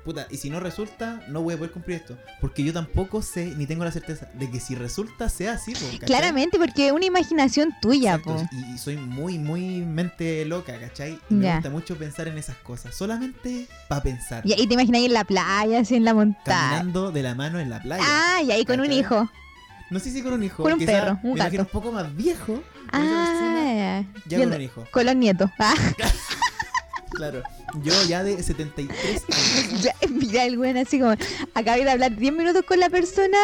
Puta, 0.05 0.27
y 0.29 0.37
si 0.37 0.49
no 0.49 0.59
resulta, 0.61 1.21
no 1.27 1.41
voy 1.41 1.53
a 1.53 1.57
poder 1.57 1.71
cumplir 1.71 1.97
esto. 1.97 2.17
Porque 2.41 2.63
yo 2.63 2.71
tampoco 2.73 3.21
sé, 3.21 3.53
ni 3.57 3.65
tengo 3.67 3.83
la 3.83 3.91
certeza 3.91 4.29
de 4.33 4.49
que 4.49 4.59
si 4.59 4.73
resulta, 4.73 5.27
sea 5.29 5.53
así. 5.53 5.73
Claramente, 6.05 6.57
porque 6.57 6.87
es 6.87 6.93
una 6.93 7.05
imaginación 7.05 7.69
tuya, 7.81 8.15
Exacto, 8.15 8.37
po. 8.37 8.55
Y, 8.55 8.75
y 8.75 8.77
soy 8.77 8.95
muy, 8.97 9.37
muy 9.37 9.81
mente 9.81 10.45
loca, 10.45 10.79
¿cachai? 10.79 11.19
Y 11.29 11.33
me 11.33 11.45
Ya. 11.45 11.55
gusta 11.55 11.69
mucho 11.69 11.97
pensar 11.97 12.27
en 12.29 12.37
esas 12.37 12.55
cosas. 12.57 12.95
Solamente 12.95 13.67
para 13.89 14.01
pensar. 14.01 14.41
Y, 14.45 14.53
y 14.59 14.67
te 14.67 14.73
imaginas 14.73 14.99
ahí 14.99 15.05
en 15.05 15.13
la 15.13 15.25
playa, 15.25 15.79
así 15.81 15.95
en 15.95 16.05
la 16.05 16.13
montaña. 16.13 16.69
Caminando 16.71 17.11
de 17.11 17.21
la 17.23 17.35
mano 17.35 17.59
en 17.59 17.69
la 17.69 17.81
playa. 17.81 18.03
Ah, 18.07 18.41
y 18.41 18.51
ahí 18.51 18.65
con 18.65 18.79
un 18.79 18.91
hijo. 18.91 19.29
No 19.89 19.99
sé 19.99 20.11
si 20.11 20.21
con 20.21 20.33
un 20.33 20.43
hijo. 20.43 20.61
Con 20.63 20.73
un 20.73 20.79
quizá 20.79 20.91
perro, 20.91 21.19
un 21.23 21.33
me 21.33 21.39
gato. 21.39 21.59
un 21.59 21.65
poco 21.65 21.91
más 21.91 22.15
viejo. 22.15 22.61
esa 22.87 22.91
persona, 22.91 23.97
Ah, 23.99 24.03
ya 24.25 24.37
con 24.39 24.53
un 24.53 24.61
hijo. 24.61 24.87
Con 24.91 25.05
los 25.05 25.15
nietos. 25.15 25.49
Ah, 25.59 25.73
Claro. 27.11 27.41
Yo 27.83 27.91
ya 28.07 28.23
de 28.23 28.41
73 28.41 29.23
años. 29.33 29.81
ya, 29.83 29.93
mira 30.09 30.45
el 30.45 30.57
güey 30.57 30.77
así 30.79 30.99
como, 30.99 31.13
acabé 31.55 31.83
de 31.83 31.91
hablar 31.91 32.15
10 32.15 32.33
minutos 32.33 32.63
con 32.63 32.79
la 32.79 32.89
persona 32.89 33.37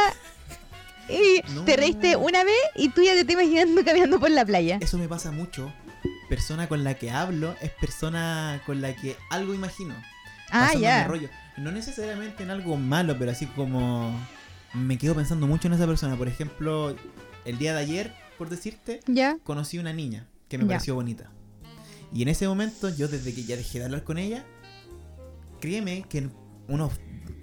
y 1.10 1.42
No. 1.54 1.64
te 1.66 1.76
reíste 1.76 2.16
una 2.16 2.44
vez 2.44 2.56
y 2.76 2.90
tú 2.90 3.02
ya 3.04 3.14
te 3.14 3.22
estás 3.22 3.34
imaginando 3.34 3.84
caminando 3.84 4.20
por 4.20 4.30
la 4.32 4.46
playa. 4.46 4.78
Eso 4.82 4.98
me 4.98 5.08
pasa 5.08 5.32
mucho. 5.32 5.74
Persona 6.30 6.68
con 6.68 6.84
la 6.84 6.94
que 6.94 7.12
hablo 7.12 7.56
es 7.62 7.72
persona 7.72 8.62
con 8.66 8.82
la 8.82 8.96
que 8.96 9.16
algo 9.30 9.54
imagino. 9.54 9.96
Ah, 10.52 10.74
ya. 10.76 11.08
No 11.58 11.72
necesariamente 11.72 12.44
en 12.44 12.52
algo 12.52 12.78
malo, 12.78 13.16
pero 13.18 13.32
así 13.32 13.46
como 13.48 14.16
me 14.76 14.98
quedo 14.98 15.16
pensando 15.16 15.48
mucho 15.48 15.68
en 15.68 15.74
esa 15.74 15.88
persona. 15.88 16.16
Por 16.18 16.28
ejemplo, 16.28 16.96
el 17.46 17.58
día 17.58 17.74
de 17.74 17.80
ayer, 17.82 18.14
por 18.38 18.50
decirte, 18.50 19.00
Ya. 19.08 19.38
conocí 19.44 19.78
una 19.80 19.94
niña 19.94 20.28
que 20.50 20.58
me 20.58 20.66
Ya. 20.66 20.70
pareció 20.70 20.96
bonita. 20.96 21.32
Y 22.14 22.22
en 22.22 22.28
ese 22.30 22.48
momento, 22.48 22.90
yo 22.90 23.08
desde 23.08 23.34
que 23.34 23.44
ya 23.44 23.56
dejé 23.58 23.80
de 23.80 23.86
hablar 23.86 24.04
con 24.04 24.18
ella, 24.18 24.46
créeme 25.60 26.06
que 26.10 26.20
en 26.20 26.32
unos 26.68 26.94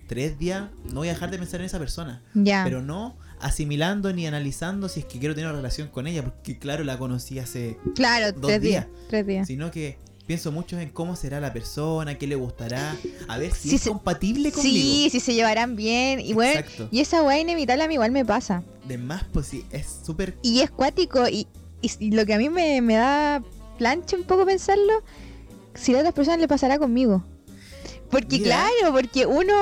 tres 0.07 0.39
días 0.39 0.71
no 0.93 1.01
voy 1.01 1.09
a 1.09 1.13
dejar 1.13 1.31
de 1.31 1.39
pensar 1.39 1.61
en 1.61 1.67
esa 1.67 1.79
persona. 1.79 2.23
Ya. 2.35 2.63
Pero 2.65 2.83
no 2.83 3.17
asimilando 3.41 4.13
ni 4.13 4.27
analizando 4.27 4.89
si 4.89 5.01
es 5.01 5.07
que 5.07 5.19
quiero 5.19 5.35
tener 5.35 5.49
una 5.51 5.57
relación 5.57 5.89
con 5.89 6.07
ella, 6.07 6.23
porque 6.23 6.59
claro, 6.59 6.85
la 6.85 6.99
conocí 6.99 7.39
hace... 7.39 7.77
claro, 7.97 8.33
dos 8.33 8.47
tres 8.49 8.61
días. 8.63 8.87
días. 8.87 9.09
Tres 9.09 9.27
días. 9.27 9.47
Sino 9.49 9.71
que 9.71 9.99
pienso 10.33 10.51
mucho 10.51 10.79
en 10.81 10.89
cómo 10.89 11.15
será 11.15 11.41
la 11.41 11.53
persona, 11.53 12.17
qué 12.17 12.27
le 12.27 12.37
gustará, 12.37 12.97
a 13.29 13.37
ver 13.37 13.53
si 13.53 13.75
es 13.75 13.83
se- 13.83 13.91
compatible 13.91 14.51
conmigo. 14.51 14.75
Sí, 14.75 15.09
sí 15.13 15.21
se 15.21 15.35
llevarán 15.35 15.77
bien. 15.77 16.21
Y 16.21 16.33
bueno, 16.33 16.59
Exacto. 16.61 16.89
y 16.91 17.01
esa 17.01 17.23
weá 17.23 17.39
inevitable 17.39 17.85
a 17.85 17.89
mí 17.89 17.95
igual 17.95 18.13
me 18.13 18.25
pasa. 18.25 18.63
De 18.89 18.97
más, 18.97 19.25
pues 19.31 19.45
sí, 19.49 19.67
es 19.71 19.87
súper... 20.07 20.35
Y 20.41 20.61
es 20.61 20.71
cuático. 20.71 21.29
Y, 21.29 21.47
y, 21.83 21.91
y 21.99 22.13
lo 22.13 22.25
que 22.25 22.33
a 22.33 22.39
mí 22.39 22.49
me, 22.49 22.81
me 22.81 22.95
da 22.95 23.43
plancha 23.77 24.17
un 24.17 24.25
poco 24.25 24.47
pensarlo, 24.47 25.03
si 25.75 25.95
a 25.95 25.99
otras 25.99 26.15
personas 26.15 26.41
le 26.41 26.49
pasará 26.49 26.79
conmigo. 26.79 27.23
Porque 28.13 28.39
Mira. 28.39 28.67
claro, 28.79 28.95
porque 28.95 29.25
uno, 29.27 29.55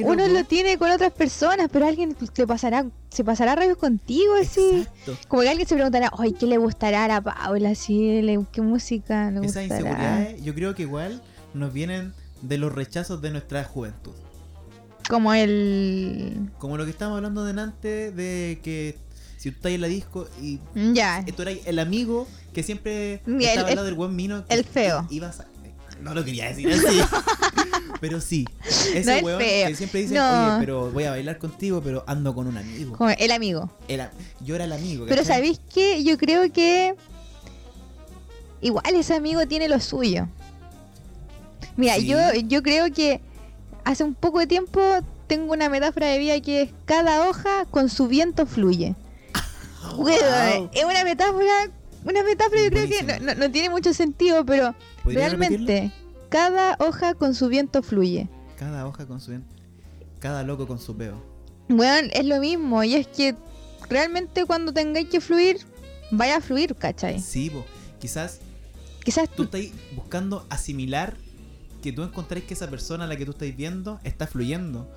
uno 0.00 0.26
lo 0.26 0.44
tiene 0.44 0.78
con 0.78 0.90
otras 0.90 1.12
personas, 1.12 1.68
pero 1.70 1.86
alguien 1.86 2.16
le 2.36 2.46
pasará, 2.46 2.86
se 3.10 3.22
pasará 3.22 3.54
rayos 3.54 3.76
contigo, 3.76 4.32
así. 4.40 4.78
Exacto. 4.88 5.18
Como 5.28 5.42
que 5.42 5.50
alguien 5.50 5.68
se 5.68 5.74
preguntará, 5.74 6.10
ay, 6.18 6.32
¿qué 6.32 6.46
le 6.46 6.56
gustará 6.56 7.04
a 7.04 7.08
la 7.08 7.20
Paula? 7.20 7.70
Así, 7.70 8.22
¿Qué 8.52 8.62
música 8.62 9.30
le 9.30 9.40
Esas 9.40 9.44
gustará? 9.64 9.64
inseguridades 9.66 10.42
yo 10.42 10.54
creo 10.54 10.74
que 10.74 10.82
igual 10.82 11.22
nos 11.52 11.72
vienen 11.74 12.14
de 12.40 12.56
los 12.58 12.72
rechazos 12.74 13.20
de 13.20 13.30
nuestra 13.30 13.62
juventud. 13.64 14.12
Como 15.10 15.34
el... 15.34 16.48
Como 16.58 16.78
lo 16.78 16.84
que 16.86 16.90
estábamos 16.90 17.18
hablando 17.18 17.44
delante 17.44 18.10
de 18.12 18.60
que 18.62 18.96
si 19.36 19.50
tú 19.50 19.56
estás 19.58 19.72
en 19.72 19.82
la 19.82 19.88
disco 19.88 20.26
y 20.40 20.58
Ya, 20.94 21.22
tú 21.36 21.42
eras 21.42 21.56
el 21.66 21.78
amigo 21.78 22.26
que 22.54 22.62
siempre 22.62 23.20
Y 23.26 23.44
estaba 23.44 23.68
el- 23.68 23.72
al 23.72 23.74
lado 23.76 23.84
del 23.84 23.94
buen 23.94 24.16
mino. 24.16 24.46
que 24.46 24.54
el 24.54 24.64
feo. 24.64 25.06
Ibas 25.10 25.40
a- 25.40 25.46
No 26.02 26.12
lo 26.14 26.24
quería 26.24 26.48
decir 26.48 26.70
así. 26.72 27.00
pero 28.00 28.20
sí. 28.20 28.46
Ese 28.94 29.04
No 29.04 29.12
es 29.12 29.22
weón 29.22 29.40
feo. 29.40 29.68
que 29.68 29.74
siempre 29.76 30.00
dice, 30.02 30.14
No. 30.14 30.56
oye, 30.56 30.56
pero 30.60 30.90
voy 30.90 31.04
a 31.04 31.10
bailar 31.10 31.38
contigo, 31.38 31.80
pero 31.82 32.04
ando 32.06 32.34
con 32.34 32.46
un 32.46 32.56
amigo. 32.58 32.96
el 33.18 33.30
amigo. 33.32 33.70
Yo 34.40 34.54
era 34.54 34.64
el 34.64 34.72
amigo. 34.72 35.06
Pero. 35.08 35.24
¿sabéis 35.24 35.60
qué? 35.72 36.02
Yo 36.04 36.18
creo 36.18 36.52
que 36.52 36.94
igual 38.60 38.94
ese 38.94 39.14
amigo 39.14 39.46
tiene 39.46 39.68
lo 39.68 39.78
suyo. 39.80 40.28
Mira, 41.76 41.96
Sí. 41.96 42.06
yo, 42.06 42.18
yo 42.46 42.62
creo 42.62 42.92
que 42.92 43.20
hace 43.84 44.04
un 44.04 44.14
poco 44.14 44.38
de 44.38 44.46
tiempo 44.46 44.80
tengo 45.26 45.52
una 45.52 45.68
metáfora 45.68 46.06
de 46.08 46.18
vida 46.18 46.40
que 46.40 46.62
es 46.62 46.70
cada 46.84 47.28
hoja 47.28 47.64
con 47.70 47.88
su 47.88 48.06
viento 48.08 48.46
fluye. 48.46 48.94
Es 50.72 50.84
una 50.84 51.04
metáfora, 51.04 51.68
una 52.04 52.22
metáfora 52.22 52.62
yo 52.62 52.70
creo 52.70 52.88
que 52.88 53.02
no, 53.02 53.18
no- 53.26 53.34
no 53.34 53.50
tiene 53.50 53.70
mucho 53.70 53.92
sentido, 53.92 54.44
pero 54.44 54.74
¿Podrías 55.02 55.32
repetirlo? 55.32 55.66
Cada 56.34 56.76
hoja 56.80 57.14
con 57.14 57.32
su 57.32 57.48
viento 57.48 57.80
fluye. 57.80 58.28
Cada 58.58 58.88
hoja 58.88 59.06
con 59.06 59.20
su 59.20 59.30
viento. 59.30 59.54
Cada 60.18 60.42
loco 60.42 60.66
con 60.66 60.80
su 60.80 60.96
peo. 60.96 61.22
Bueno, 61.68 62.08
es 62.12 62.26
lo 62.26 62.40
mismo, 62.40 62.82
y 62.82 62.96
es 62.96 63.06
que 63.06 63.36
realmente 63.88 64.44
cuando 64.44 64.72
tengáis 64.72 65.08
que 65.08 65.20
fluir, 65.20 65.58
vaya 66.10 66.38
a 66.38 66.40
fluir, 66.40 66.74
¿cachai? 66.74 67.20
Sí, 67.20 67.50
po. 67.50 67.64
Quizás 68.00 68.40
Quizás 69.04 69.30
tú 69.30 69.44
estás 69.44 69.60
buscando 69.94 70.44
asimilar 70.50 71.14
que 71.84 71.92
tú 71.92 72.02
encontrás 72.02 72.42
que 72.42 72.54
esa 72.54 72.68
persona 72.68 73.04
a 73.04 73.06
la 73.06 73.16
que 73.16 73.26
tú 73.26 73.30
estás 73.30 73.56
viendo 73.56 74.00
está 74.02 74.26
fluyendo. 74.26 74.90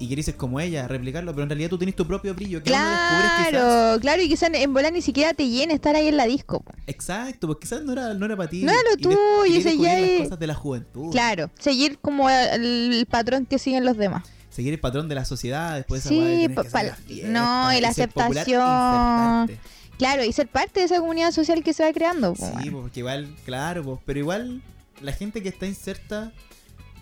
Y 0.00 0.08
querés 0.08 0.24
ser 0.24 0.36
como 0.36 0.58
ella, 0.60 0.88
replicarlo, 0.88 1.32
pero 1.32 1.42
en 1.42 1.50
realidad 1.50 1.68
tú 1.68 1.76
tienes 1.76 1.94
tu 1.94 2.06
propio 2.06 2.34
brillo. 2.34 2.62
Que 2.62 2.70
no. 2.70 2.76
Claro, 2.76 4.00
claro, 4.00 4.22
y 4.22 4.28
quizás 4.28 4.50
en 4.52 4.72
volar 4.72 4.92
ni 4.92 5.02
siquiera 5.02 5.34
te 5.34 5.46
llene 5.48 5.74
estar 5.74 5.94
ahí 5.94 6.08
en 6.08 6.16
la 6.16 6.24
disco. 6.24 6.60
po. 6.60 6.72
Exacto, 6.86 7.46
porque 7.46 7.66
quizás 7.66 7.82
no 7.82 7.92
era, 7.92 8.14
no 8.14 8.24
era 8.24 8.34
para 8.34 8.48
ti. 8.48 8.62
No 8.64 8.72
era 8.72 8.80
lo 8.90 8.96
tuyo, 8.96 9.60
ya 9.60 9.98
las 10.00 10.22
cosas 10.22 10.38
de 10.38 10.46
la 10.46 10.54
juventud. 10.54 11.12
Claro, 11.12 11.50
seguir 11.58 11.98
como 11.98 12.30
el, 12.30 12.94
el 12.94 13.06
patrón 13.06 13.44
que 13.44 13.58
siguen 13.58 13.84
los 13.84 13.98
demás. 13.98 14.24
Seguir 14.48 14.72
el 14.72 14.80
patrón 14.80 15.08
de 15.08 15.14
la 15.14 15.24
sociedad 15.24 15.76
después 15.76 16.02
de 16.02 16.08
Sí, 16.08 16.44
esa 16.44 16.62
que 16.80 16.86
la 16.86 16.94
fiesta 16.96 17.28
no, 17.28 17.72
y 17.72 17.80
la 17.80 17.88
aceptación. 17.88 19.58
Claro, 19.98 20.24
y 20.24 20.32
ser 20.32 20.48
parte 20.48 20.80
de 20.80 20.86
esa 20.86 20.98
comunidad 20.98 21.30
social 21.30 21.62
que 21.62 21.74
se 21.74 21.84
va 21.84 21.92
creando. 21.92 22.32
po, 22.32 22.50
Sí, 22.62 22.70
porque 22.70 23.00
igual, 23.00 23.28
claro, 23.44 23.84
po, 23.84 24.02
pero 24.06 24.18
igual 24.18 24.62
la 25.02 25.12
gente 25.12 25.42
que 25.42 25.50
está 25.50 25.66
inserta 25.66 26.32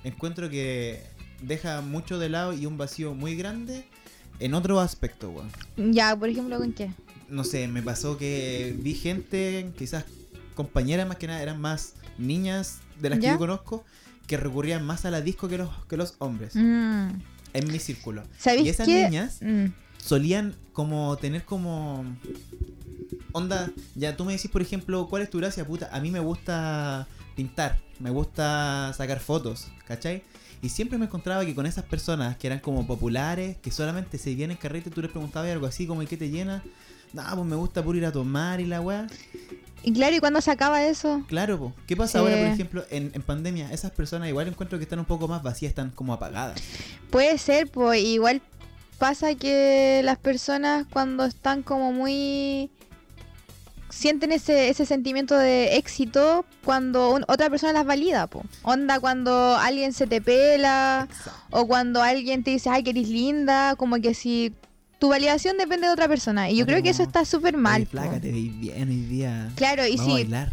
encuentro 0.05 0.51
que 0.51 1.05
deja 1.41 1.81
mucho 1.81 2.19
de 2.19 2.29
lado 2.29 2.53
y 2.53 2.67
un 2.67 2.77
vacío 2.79 3.15
muy 3.15 3.37
grande 3.37 3.85
en 4.41 4.55
otro 4.55 4.81
aspecto, 4.81 5.31
weón. 5.31 5.93
Ya, 5.93 6.17
por 6.17 6.29
ejemplo, 6.29 6.59
¿con 6.59 6.73
qué? 6.73 6.91
No 7.29 7.45
sé, 7.45 7.69
me 7.69 7.83
pasó 7.83 8.17
que 8.17 8.75
vi 8.81 8.95
gente, 8.95 9.71
quizás 9.79 10.05
compañeras 10.55 11.07
más 11.07 11.17
que 11.19 11.27
nada, 11.27 11.43
eran 11.43 11.61
más 11.61 11.95
niñas 12.19 12.79
de 13.01 13.11
las 13.11 13.19
que 13.21 13.27
yo 13.27 13.39
conozco, 13.39 13.85
que 14.27 14.37
recurrían 14.37 14.85
más 14.85 15.05
a 15.05 15.11
la 15.11 15.21
disco 15.21 15.49
que 15.49 15.59
los, 15.59 15.71
que 15.87 15.97
los 15.97 16.15
hombres. 16.19 16.55
Mm. 16.55 17.09
En 17.55 17.73
mi 17.73 17.79
círculo. 17.79 18.23
¿Sabéis 18.39 18.67
Y 18.67 18.69
esas 18.71 18.87
qué? 18.87 19.05
niñas 19.05 19.39
Mm. 19.41 19.67
solían 19.99 20.55
como 20.73 21.17
tener 21.17 21.45
como 21.45 22.05
onda, 23.33 23.71
ya 23.95 24.17
tú 24.17 24.25
me 24.25 24.33
decís 24.33 24.51
por 24.51 24.63
ejemplo, 24.63 25.07
¿cuál 25.09 25.23
es 25.23 25.31
tu 25.31 25.39
gracia, 25.39 25.67
puta? 25.67 25.89
A 25.93 26.01
mí 26.01 26.11
me 26.11 26.21
gusta 26.21 27.07
pintar, 27.37 27.79
me 28.01 28.11
gusta 28.11 28.93
sacar 28.97 29.21
fotos, 29.21 29.69
¿cachai? 29.87 30.23
Y 30.61 30.71
siempre 30.71 30.99
me 30.99 31.07
encontraba 31.07 31.45
que 31.45 31.55
con 31.55 31.67
esas 31.67 31.85
personas 31.85 32.37
que 32.37 32.49
eran 32.49 32.59
como 32.59 32.87
populares, 32.87 33.57
que 33.59 33.71
solamente 33.71 34.19
se 34.19 34.35
vienen 34.35 34.57
en 34.57 34.61
carrete, 34.61 34.91
tú 34.91 35.01
les 35.01 35.11
preguntabas 35.11 35.51
algo 35.51 35.67
así 35.67 35.87
como 35.87 36.03
¿y 36.03 36.07
qué 36.07 36.17
te 36.17 36.31
llena? 36.31 36.63
No, 37.13 37.23
pues 37.35 37.47
me 37.47 37.57
gusta 37.57 37.83
puro 37.83 37.97
ir 37.97 38.05
a 38.05 38.13
tomar 38.13 38.61
y 38.61 38.67
la 38.67 38.81
weá. 38.81 39.07
Y 39.83 39.93
claro, 39.93 40.17
¿y 40.17 40.19
cuándo 40.19 40.41
se 40.41 40.51
acaba 40.51 40.85
eso? 40.85 41.25
Claro, 41.29 41.59
po. 41.59 41.73
¿qué 41.87 41.97
pasa 41.97 42.19
ahora, 42.19 42.37
por 42.37 42.47
ejemplo, 42.47 42.85
en, 42.91 43.13
en 43.15 43.23
pandemia? 43.23 43.73
Esas 43.73 43.93
personas 43.93 44.29
igual 44.29 44.49
encuentro 44.49 44.79
que 44.79 44.85
están 44.85 44.99
un 44.99 45.05
poco 45.05 45.29
más 45.29 45.43
vacías, 45.43 45.71
están 45.71 45.91
como 45.91 46.13
apagadas. 46.13 46.61
Puede 47.11 47.39
ser, 47.39 47.71
pues 47.71 48.03
igual 48.03 48.43
pasa 48.99 49.35
que 49.37 50.03
las 50.05 50.19
personas 50.19 50.87
cuando 50.91 51.25
están 51.25 51.63
como 51.63 51.93
muy... 51.93 52.71
sienten 53.91 54.33
ese, 54.33 54.69
ese 54.69 54.85
sentimiento 54.87 55.37
de 55.37 55.77
éxito 55.77 56.45
cuando 56.65 57.11
un- 57.11 57.25
otra 57.29 57.49
persona 57.51 57.73
las 57.73 57.87
valida, 57.87 58.27
po. 58.27 58.43
Onda 58.63 59.01
cuando 59.01 59.57
alguien 59.57 59.93
se 59.93 60.07
te 60.07 60.21
pela 60.21 61.09
o 61.51 61.67
cuando 61.67 62.03
alguien 62.03 62.45
te 62.45 62.51
dice, 62.53 62.69
ay, 62.71 62.83
que 62.83 62.91
eres 62.91 63.09
linda, 63.09 63.77
como 63.77 63.97
que 64.01 64.15
si 64.15 64.55
tu 64.99 65.09
validación 65.09 65.57
depende 65.59 65.87
de 65.87 65.93
otra 65.93 66.09
persona. 66.09 66.51
Y 66.51 66.57
yo 66.57 66.67
creo 66.67 66.83
que 66.83 66.91
eso 66.91 67.03
está 67.03 67.25
súper 67.25 67.57
mal. 67.57 67.77
Oye, 67.83 67.87
po. 67.87 67.91
flaca, 67.93 68.21
te 68.21 68.33
veis 68.33 68.59
bien 68.59 68.89
hoy 68.89 69.03
día. 69.03 69.51
Claro, 69.55 69.87
y 69.87 69.97
Vamos 69.97 70.01
a 70.01 70.05
sí, 70.05 70.13
bailar. 70.25 70.53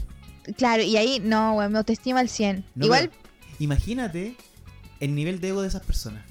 claro, 0.57 0.83
y 0.83 0.97
ahí 0.97 1.19
no, 1.19 1.55
me 1.69 1.77
autoestima 1.77 2.19
al 2.19 2.29
100. 2.29 2.63
No, 2.75 2.85
igual, 2.85 3.11
imagínate 3.59 4.35
el 4.99 5.15
nivel 5.15 5.41
de 5.41 5.49
ego 5.49 5.61
de 5.61 5.67
esas 5.67 5.83
personas. 5.83 6.23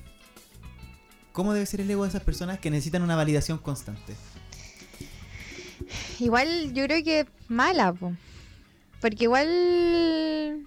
¿Cómo 1.33 1.53
debe 1.53 1.67
ser 1.67 1.81
el 1.81 1.91
ego 1.91 2.05
de 2.05 2.11
esas 2.11 2.23
personas 2.23 2.61
que 2.61 2.71
necesitan 2.71 3.03
una 3.03 3.17
validación 3.17 3.59
constante? 3.59 4.15
Igual 6.21 6.73
yo 6.75 6.85
creo 6.85 7.03
que 7.05 7.27
mala, 7.49 7.93
po. 7.93 8.13
Porque 9.01 9.25
igual... 9.25 10.67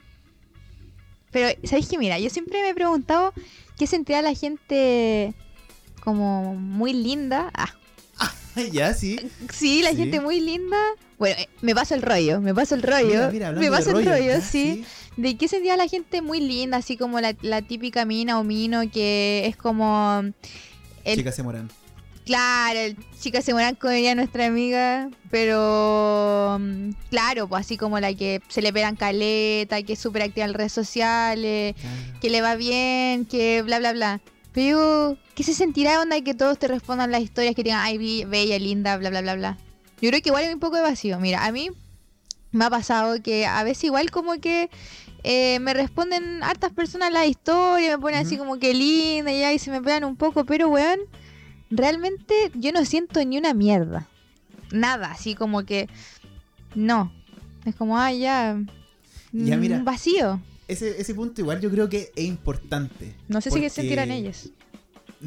Pero, 1.32 1.50
¿sabéis 1.64 1.88
qué? 1.88 1.98
Mira, 1.98 2.20
yo 2.20 2.30
siempre 2.30 2.62
me 2.62 2.70
he 2.70 2.74
preguntado 2.74 3.34
qué 3.78 3.88
sentirá 3.88 4.22
la 4.22 4.34
gente 4.34 5.34
como 6.02 6.56
muy 6.56 6.94
linda. 6.94 7.52
Ah, 7.54 7.74
ya, 8.72 8.94
sí. 8.94 9.20
sí, 9.54 9.82
la 9.82 9.92
Sí. 9.92 9.98
gente 9.98 10.20
muy 10.22 10.40
linda. 10.40 10.78
Bueno, 11.20 11.36
eh, 11.40 11.50
me 11.62 11.74
paso 11.76 11.96
el 11.96 12.02
rollo, 12.02 12.40
me 12.42 12.54
paso 12.54 12.76
el 12.76 12.84
rollo. 12.84 13.08
Mira, 13.08 13.30
mira, 13.32 13.48
hablando 13.50 13.70
me 13.70 13.76
paso 13.76 13.98
el 13.98 14.06
rollo, 14.06 14.40
sí. 14.42 14.84
De 15.18 15.36
qué 15.36 15.48
sentirá 15.48 15.76
la 15.78 15.88
gente 15.88 16.22
muy 16.22 16.40
linda, 16.40 16.78
así 16.78 16.96
como 16.96 17.20
la, 17.20 17.36
la 17.42 17.62
típica 17.64 18.06
mina 18.06 18.40
o 18.40 18.44
mino 18.44 18.90
que 18.92 19.44
es 19.48 19.58
como... 19.58 20.22
El 21.04 21.18
Chicas 21.18 21.36
se 21.36 21.42
moran. 21.44 21.70
Claro, 22.28 22.78
el 22.78 22.98
chica 23.22 23.42
se 23.42 23.54
mueran 23.54 23.76
con 23.76 23.94
ella 23.94 24.14
nuestra 24.14 24.48
amiga, 24.48 25.10
pero 25.32 26.58
mm, 26.60 26.90
claro, 27.10 27.48
pues 27.48 27.62
así 27.62 27.78
como 27.78 28.02
la 28.02 28.14
que 28.14 28.42
se 28.50 28.62
le 28.62 28.74
pegan 28.74 28.98
caleta, 28.98 29.82
que 29.82 29.94
es 29.94 30.00
súper 30.00 30.24
activa 30.24 30.46
en 30.46 30.54
redes 30.54 30.74
sociales, 30.74 31.74
que 32.20 32.30
le 32.30 32.42
va 32.42 32.56
bien, 32.58 33.24
que 33.24 33.62
bla 33.62 33.80
bla 33.80 33.94
bla. 33.94 34.20
Pero, 34.52 35.18
¿qué 35.36 35.44
se 35.44 35.54
sentirá 35.54 36.02
onda 36.02 36.20
que 36.20 36.34
todos 36.34 36.60
te 36.60 36.68
respondan 36.68 37.12
las 37.12 37.22
historias 37.22 37.56
que 37.56 37.64
digan, 37.64 37.80
ay, 37.80 38.26
bella, 38.26 38.60
linda, 38.60 38.98
bla 38.98 39.10
bla 39.10 39.22
bla 39.22 39.36
bla? 39.36 39.58
Yo 40.02 40.10
creo 40.10 40.22
que 40.22 40.28
igual 40.28 40.44
hay 40.44 40.54
un 40.54 40.60
poco 40.60 40.76
de 40.76 40.82
vacío. 40.82 41.20
Mira, 41.20 41.46
a 41.46 41.54
mí 41.54 41.70
me 42.52 42.66
ha 42.66 42.70
pasado 42.70 43.24
que 43.24 43.46
a 43.46 43.64
veces 43.64 43.86
igual 43.86 44.12
como 44.12 44.34
que 44.42 44.70
eh, 45.24 45.60
me 45.62 45.74
responden 45.74 46.44
hartas 46.44 46.74
personas 46.74 47.14
las 47.14 47.28
historias, 47.28 47.90
me 47.90 48.02
ponen 48.02 48.20
así 48.20 48.38
como 48.38 48.60
que 48.60 48.74
linda 48.74 49.32
y 49.32 49.44
ahí 49.44 49.60
se 49.60 49.72
me 49.72 49.82
pegan 49.82 50.04
un 50.04 50.18
poco, 50.18 50.44
pero 50.44 50.68
weón, 50.68 51.00
realmente 51.70 52.34
yo 52.56 52.72
no 52.72 52.86
siento 52.86 53.24
ni 53.24 53.38
una 53.38 53.54
mierda. 53.54 54.08
Nada, 54.72 55.12
así 55.12 55.36
como 55.36 55.66
que 55.66 55.88
no. 56.76 57.12
Es 57.66 57.76
como, 57.76 57.98
ah, 57.98 58.12
ya. 58.12 58.60
Ya, 59.32 59.58
mm, 59.58 59.60
mira. 59.60 59.84
Vacío. 59.84 60.42
Ese, 60.68 61.00
ese 61.00 61.14
punto 61.16 61.42
igual 61.42 61.62
yo 61.62 61.70
creo 61.72 61.88
que 61.90 62.12
es 62.16 62.26
importante. 62.26 63.16
No 63.28 63.40
sé 63.42 63.50
si 63.50 63.56
qué 63.56 63.68
Porque- 63.68 63.70
sentirán 63.70 64.12
ellos. 64.12 64.50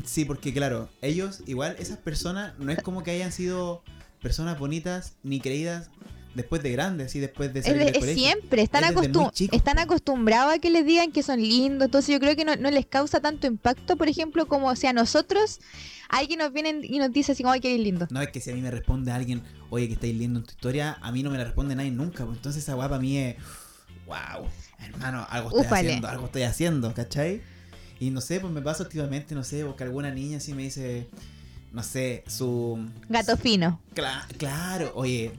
Sí, 0.04 0.24
porque 0.24 0.52
claro, 0.52 0.88
ellos 1.02 1.42
igual, 1.46 1.74
esas 1.80 1.98
personas, 1.98 2.56
no 2.58 2.70
es 2.70 2.80
como 2.82 3.02
que 3.02 3.10
hayan 3.10 3.32
sido 3.32 3.82
personas 4.22 4.56
bonitas 4.58 5.16
ni 5.24 5.40
creídas 5.40 5.90
después 6.34 6.62
de 6.62 6.70
grandes, 6.72 7.14
y 7.16 7.20
después 7.20 7.52
de 7.52 7.62
salir 7.62 7.78
del 7.86 7.96
es 7.96 8.14
siempre, 8.14 8.62
están, 8.62 8.84
Es 8.84 8.90
acostum- 8.90 9.32
están 9.52 9.78
acostumbrados 9.78 10.54
a 10.54 10.58
que 10.58 10.70
les 10.70 10.86
digan 10.86 11.10
que 11.12 11.22
son 11.22 11.40
lindos, 11.40 11.86
entonces 11.86 12.12
yo 12.12 12.20
creo 12.20 12.36
que 12.36 12.44
no, 12.44 12.54
no 12.56 12.70
les 12.70 12.86
causa 12.86 13.20
tanto 13.20 13.46
impacto, 13.46 13.96
por 13.96 14.08
ejemplo, 14.08 14.46
como 14.46 14.74
si 14.76 14.86
a 14.86 14.92
nosotros 14.92 15.58
alguien 16.08 16.38
nos 16.38 16.52
viene 16.52 16.80
y 16.82 16.98
nos 16.98 17.12
dice 17.12 17.32
así 17.32 17.42
como, 17.42 17.52
ay, 17.52 17.60
que 17.60 17.72
eres 17.74 17.84
lindo. 17.84 18.06
No, 18.10 18.20
es 18.22 18.28
que 18.30 18.40
si 18.40 18.50
a 18.50 18.54
mí 18.54 18.60
me 18.60 18.70
responde 18.70 19.10
alguien, 19.12 19.42
oye, 19.70 19.86
que 19.88 19.94
estáis 19.94 20.12
leyendo 20.14 20.38
en 20.40 20.44
tu 20.46 20.52
historia, 20.52 20.98
a 21.00 21.12
mí 21.12 21.22
no 21.22 21.30
me 21.30 21.38
la 21.38 21.44
responde 21.44 21.74
nadie 21.74 21.90
nunca. 21.90 22.24
Pues 22.24 22.36
entonces 22.38 22.62
esa 22.62 22.74
guapa 22.74 22.96
a 22.96 22.98
mí 23.00 23.16
es, 23.18 23.36
wow, 24.06 24.46
hermano, 24.80 25.26
algo 25.30 25.50
estoy 25.50 25.66
haciendo, 25.78 26.08
algo 26.08 26.26
estoy 26.26 26.42
haciendo, 26.42 26.94
¿cachai? 26.94 27.42
Y 28.00 28.10
no 28.10 28.20
sé, 28.20 28.40
pues 28.40 28.52
me 28.52 28.62
pasa 28.62 28.82
activamente, 28.84 29.34
no 29.34 29.44
sé, 29.44 29.64
porque 29.64 29.84
alguna 29.84 30.10
niña 30.10 30.38
así 30.38 30.54
me 30.54 30.62
dice, 30.62 31.06
no 31.72 31.82
sé, 31.82 32.24
su... 32.26 32.88
Gato 33.08 33.36
fino. 33.36 33.80
Cla- 33.94 34.26
claro, 34.38 34.92
oye, 34.94 35.32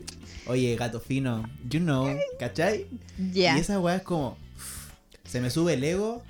oye, 0.51 0.75
gato 0.75 0.99
fino, 0.99 1.43
you 1.69 1.79
know, 1.79 2.07
¿cachai? 2.39 2.87
Y 3.17 3.43
esa 3.45 3.79
weá 3.79 3.95
es 3.97 4.03
como, 4.03 4.37
se 5.25 5.41
me 5.41 5.49
sube 5.49 5.73
el 5.73 5.83
ego 5.83 6.23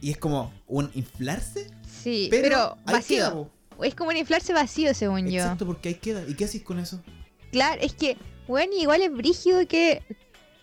y 0.00 0.10
es 0.10 0.16
como 0.18 0.52
un 0.66 0.90
inflarse, 0.94 1.66
Sí, 2.02 2.28
pero, 2.30 2.76
vacío. 2.86 3.50
queda, 3.76 3.86
es 3.88 3.94
como 3.94 4.10
un 4.10 4.16
inflarse 4.16 4.52
vacío, 4.54 4.94
según 4.94 5.26
yo. 5.28 5.40
Exacto, 5.42 5.66
porque 5.66 5.90
ahí 5.90 5.94
queda. 5.96 6.22
¿Y 6.26 6.34
qué 6.34 6.44
haces 6.46 6.62
con 6.62 6.78
eso? 6.78 7.02
Claro, 7.52 7.80
es 7.82 7.92
que, 7.92 8.16
bueno, 8.48 8.72
igual 8.78 9.02
es 9.02 9.12
brígido 9.12 9.66
que 9.66 10.02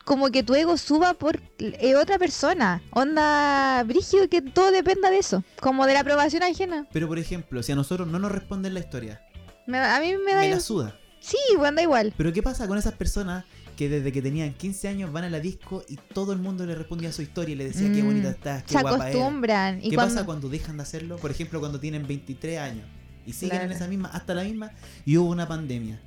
como 0.05 0.31
que 0.31 0.41
tu 0.41 0.55
ego 0.55 0.77
suba 0.77 1.13
por 1.13 1.41
eh, 1.59 1.95
otra 1.95 2.17
persona. 2.17 2.81
Onda, 2.91 3.83
brígido 3.85 4.29
que 4.29 4.41
todo 4.41 4.71
dependa 4.71 5.11
de 5.11 5.17
eso. 5.19 5.43
Como 5.59 5.85
de 5.85 5.93
la 5.93 5.99
aprobación 5.99 6.43
ajena. 6.43 6.87
Pero 6.93 7.07
por 7.07 7.19
ejemplo, 7.19 7.61
si 7.61 7.73
a 7.73 7.75
nosotros 7.75 8.07
no 8.07 8.17
nos 8.17 8.31
responden 8.31 8.73
la 8.73 8.79
historia, 8.79 9.21
Me- 9.67 9.77
a 9.79 9.99
mí 9.99 10.13
me 10.25 10.33
da... 10.33 10.39
me 10.41 10.49
la 10.49 10.59
suda. 10.61 10.97
Sí, 11.27 11.37
bueno, 11.57 11.75
da 11.77 11.81
igual. 11.83 12.13
Pero 12.15 12.31
¿qué 12.31 12.41
pasa 12.41 12.67
con 12.67 12.77
esas 12.77 12.93
personas 12.93 13.43
que 13.75 13.89
desde 13.89 14.11
que 14.11 14.21
tenían 14.21 14.53
15 14.53 14.87
años 14.87 15.11
van 15.11 15.25
a 15.25 15.29
la 15.29 15.39
disco 15.39 15.83
y 15.87 15.97
todo 16.13 16.31
el 16.33 16.39
mundo 16.39 16.65
le 16.65 16.73
respondía 16.73 17.09
a 17.09 17.11
su 17.11 17.21
historia 17.21 17.53
y 17.53 17.57
le 17.57 17.65
decía 17.65 17.91
qué 17.93 18.01
Mm, 18.01 18.05
bonita 18.05 18.29
estás, 18.29 18.63
qué 18.63 18.73
Se 18.73 18.81
guapa 18.81 19.09
eres? 19.09 19.15
acostumbran. 19.15 19.79
Y 19.83 19.89
¿Qué 19.89 19.95
cuando... 19.95 20.15
pasa 20.15 20.25
cuando 20.25 20.49
dejan 20.49 20.77
de 20.77 20.83
hacerlo? 20.83 21.17
Por 21.17 21.31
ejemplo, 21.31 21.59
cuando 21.59 21.79
tienen 21.79 22.07
23 22.07 22.59
años 22.59 22.85
y 23.25 23.33
siguen 23.33 23.61
en 23.61 23.71
esa 23.73 23.87
misma, 23.87 24.07
hasta 24.09 24.33
la 24.33 24.43
misma, 24.43 24.71
y 25.05 25.17
hubo 25.17 25.29
una 25.29 25.47
pandemia. 25.47 25.99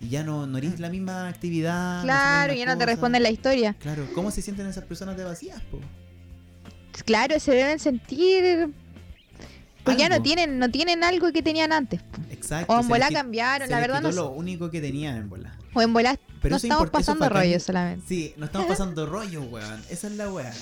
Y 0.00 0.08
ya 0.08 0.24
no, 0.24 0.46
no 0.46 0.58
eres 0.58 0.80
la 0.80 0.88
misma 0.88 1.28
actividad. 1.28 1.98
no 1.98 2.04
Claro, 2.04 2.52
ya 2.54 2.58
mismas 2.60 2.74
no 2.74 2.78
te 2.78 2.86
responden 2.86 3.22
la 3.22 3.30
historia. 3.30 3.74
Claro, 3.78 4.08
¿cómo 4.14 4.30
se 4.30 4.40
sienten 4.42 4.66
esas 4.66 4.84
personas 4.84 5.16
de 5.16 5.24
vacías, 5.24 5.60
po? 5.70 5.78
Claro, 7.04 7.38
se 7.38 7.52
deben 7.52 7.78
sentir... 7.78 8.70
Pues 9.84 9.96
ya 9.96 10.08
no 10.08 10.22
tienen, 10.22 10.58
no 10.58 10.70
tienen 10.70 11.02
algo 11.04 11.32
que 11.32 11.42
tenían 11.42 11.72
antes. 11.72 12.00
Exacto. 12.30 12.72
O 12.72 12.80
en 12.80 12.88
bola 12.88 13.08
cambiaron, 13.10 13.68
la 13.68 13.80
verdad 13.80 14.00
no 14.00 14.10
sé. 14.10 14.16
lo 14.16 14.30
único 14.30 14.70
que 14.70 14.80
tenían 14.80 15.16
en 15.16 15.28
bola. 15.28 15.56
O 15.74 15.82
en 15.82 15.92
bola 15.92 16.18
Pero 16.40 16.52
no 16.52 16.56
eso 16.58 16.66
estamos 16.66 16.90
pasando 16.90 17.24
es 17.24 17.32
rollo 17.32 17.60
solamente. 17.60 18.04
Sí, 18.06 18.34
no 18.36 18.46
estamos 18.46 18.68
pasando 18.68 19.06
rollo, 19.06 19.42
weón. 19.42 19.82
Esa 19.90 20.06
es 20.06 20.12
la 20.16 20.30
weá. 20.30 20.52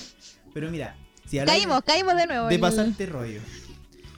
Pero 0.55 0.71
mira, 0.71 0.97
si 1.29 1.39
Caímos, 1.39 1.83
caímos 1.85 2.17
de 2.17 2.27
nuevo. 2.27 2.49
de 2.49 2.55
el- 2.55 2.61
pasarte 2.61 3.07
rollo, 3.07 3.41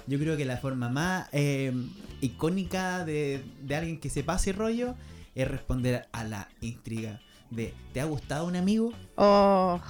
yo 0.06 0.18
creo 0.18 0.36
que 0.36 0.44
la 0.44 0.56
forma 0.58 0.88
más 0.88 1.28
eh, 1.32 1.72
icónica 2.20 3.04
de, 3.04 3.44
de 3.62 3.76
alguien 3.76 3.98
que 4.00 4.08
se 4.10 4.22
pase 4.24 4.52
rollo 4.52 4.94
es 5.34 5.48
responder 5.48 6.08
a 6.12 6.24
la 6.24 6.48
intriga 6.60 7.20
de 7.50 7.74
¿te 7.92 8.00
ha 8.00 8.04
gustado 8.04 8.46
un 8.46 8.56
amigo? 8.56 8.92
Oh, 9.16 9.80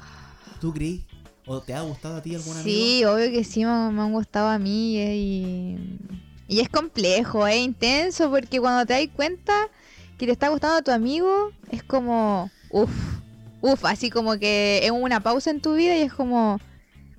¿Tú 0.61 0.73
crees? 0.73 1.01
¿O 1.47 1.61
te 1.61 1.75
ha 1.75 1.81
gustado 1.83 2.17
a 2.17 2.23
ti 2.23 2.35
algún 2.35 2.57
amigo? 2.57 2.65
sí, 2.65 3.05
obvio 3.05 3.31
que 3.31 3.45
sí, 3.45 3.65
me, 3.65 3.91
me 3.91 4.03
han 4.03 4.13
gustado 4.13 4.49
a 4.49 4.59
mí 4.59 4.97
eh, 4.99 5.17
y, 5.17 5.77
y 6.49 6.61
es 6.61 6.69
complejo, 6.69 7.47
es 7.47 7.57
intenso 7.57 8.31
porque 8.31 8.61
cuando 8.61 8.87
te 8.87 8.93
das 8.95 9.15
cuenta 9.15 9.53
que 10.19 10.27
te 10.27 10.33
está 10.33 10.49
gustando 10.49 10.83
tu 10.83 10.93
amigo, 10.93 11.51
es 11.71 11.83
como, 11.83 12.51
uff, 12.71 12.91
uff, 13.61 13.85
así 13.85 14.11
como 14.11 14.39
que 14.39 14.81
es 14.85 14.91
una 14.91 15.21
pausa 15.21 15.51
en 15.51 15.61
tu 15.61 15.75
vida 15.75 15.97
y 15.97 16.03
es 16.03 16.13
como, 16.13 16.61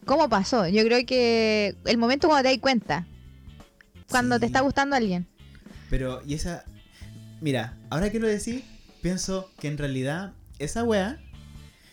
¿cómo 0.05 0.29
pasó? 0.29 0.67
Yo 0.67 0.83
creo 0.83 1.05
que 1.05 1.75
el 1.86 1.97
momento 1.97 2.27
cuando 2.27 2.47
te 2.47 2.53
das 2.53 2.62
cuenta, 2.62 3.07
cuando 4.09 4.39
te 4.39 4.45
está 4.45 4.62
gustando 4.62 4.95
alguien. 4.95 5.27
Pero, 5.89 6.21
y 6.25 6.36
esa. 6.36 6.63
Mira, 7.41 7.77
ahora 7.89 8.09
que 8.09 8.19
lo 8.19 8.27
decís, 8.27 8.63
pienso 9.01 9.51
que 9.59 9.67
en 9.67 9.77
realidad 9.77 10.33
esa 10.59 10.83
weá 10.83 11.19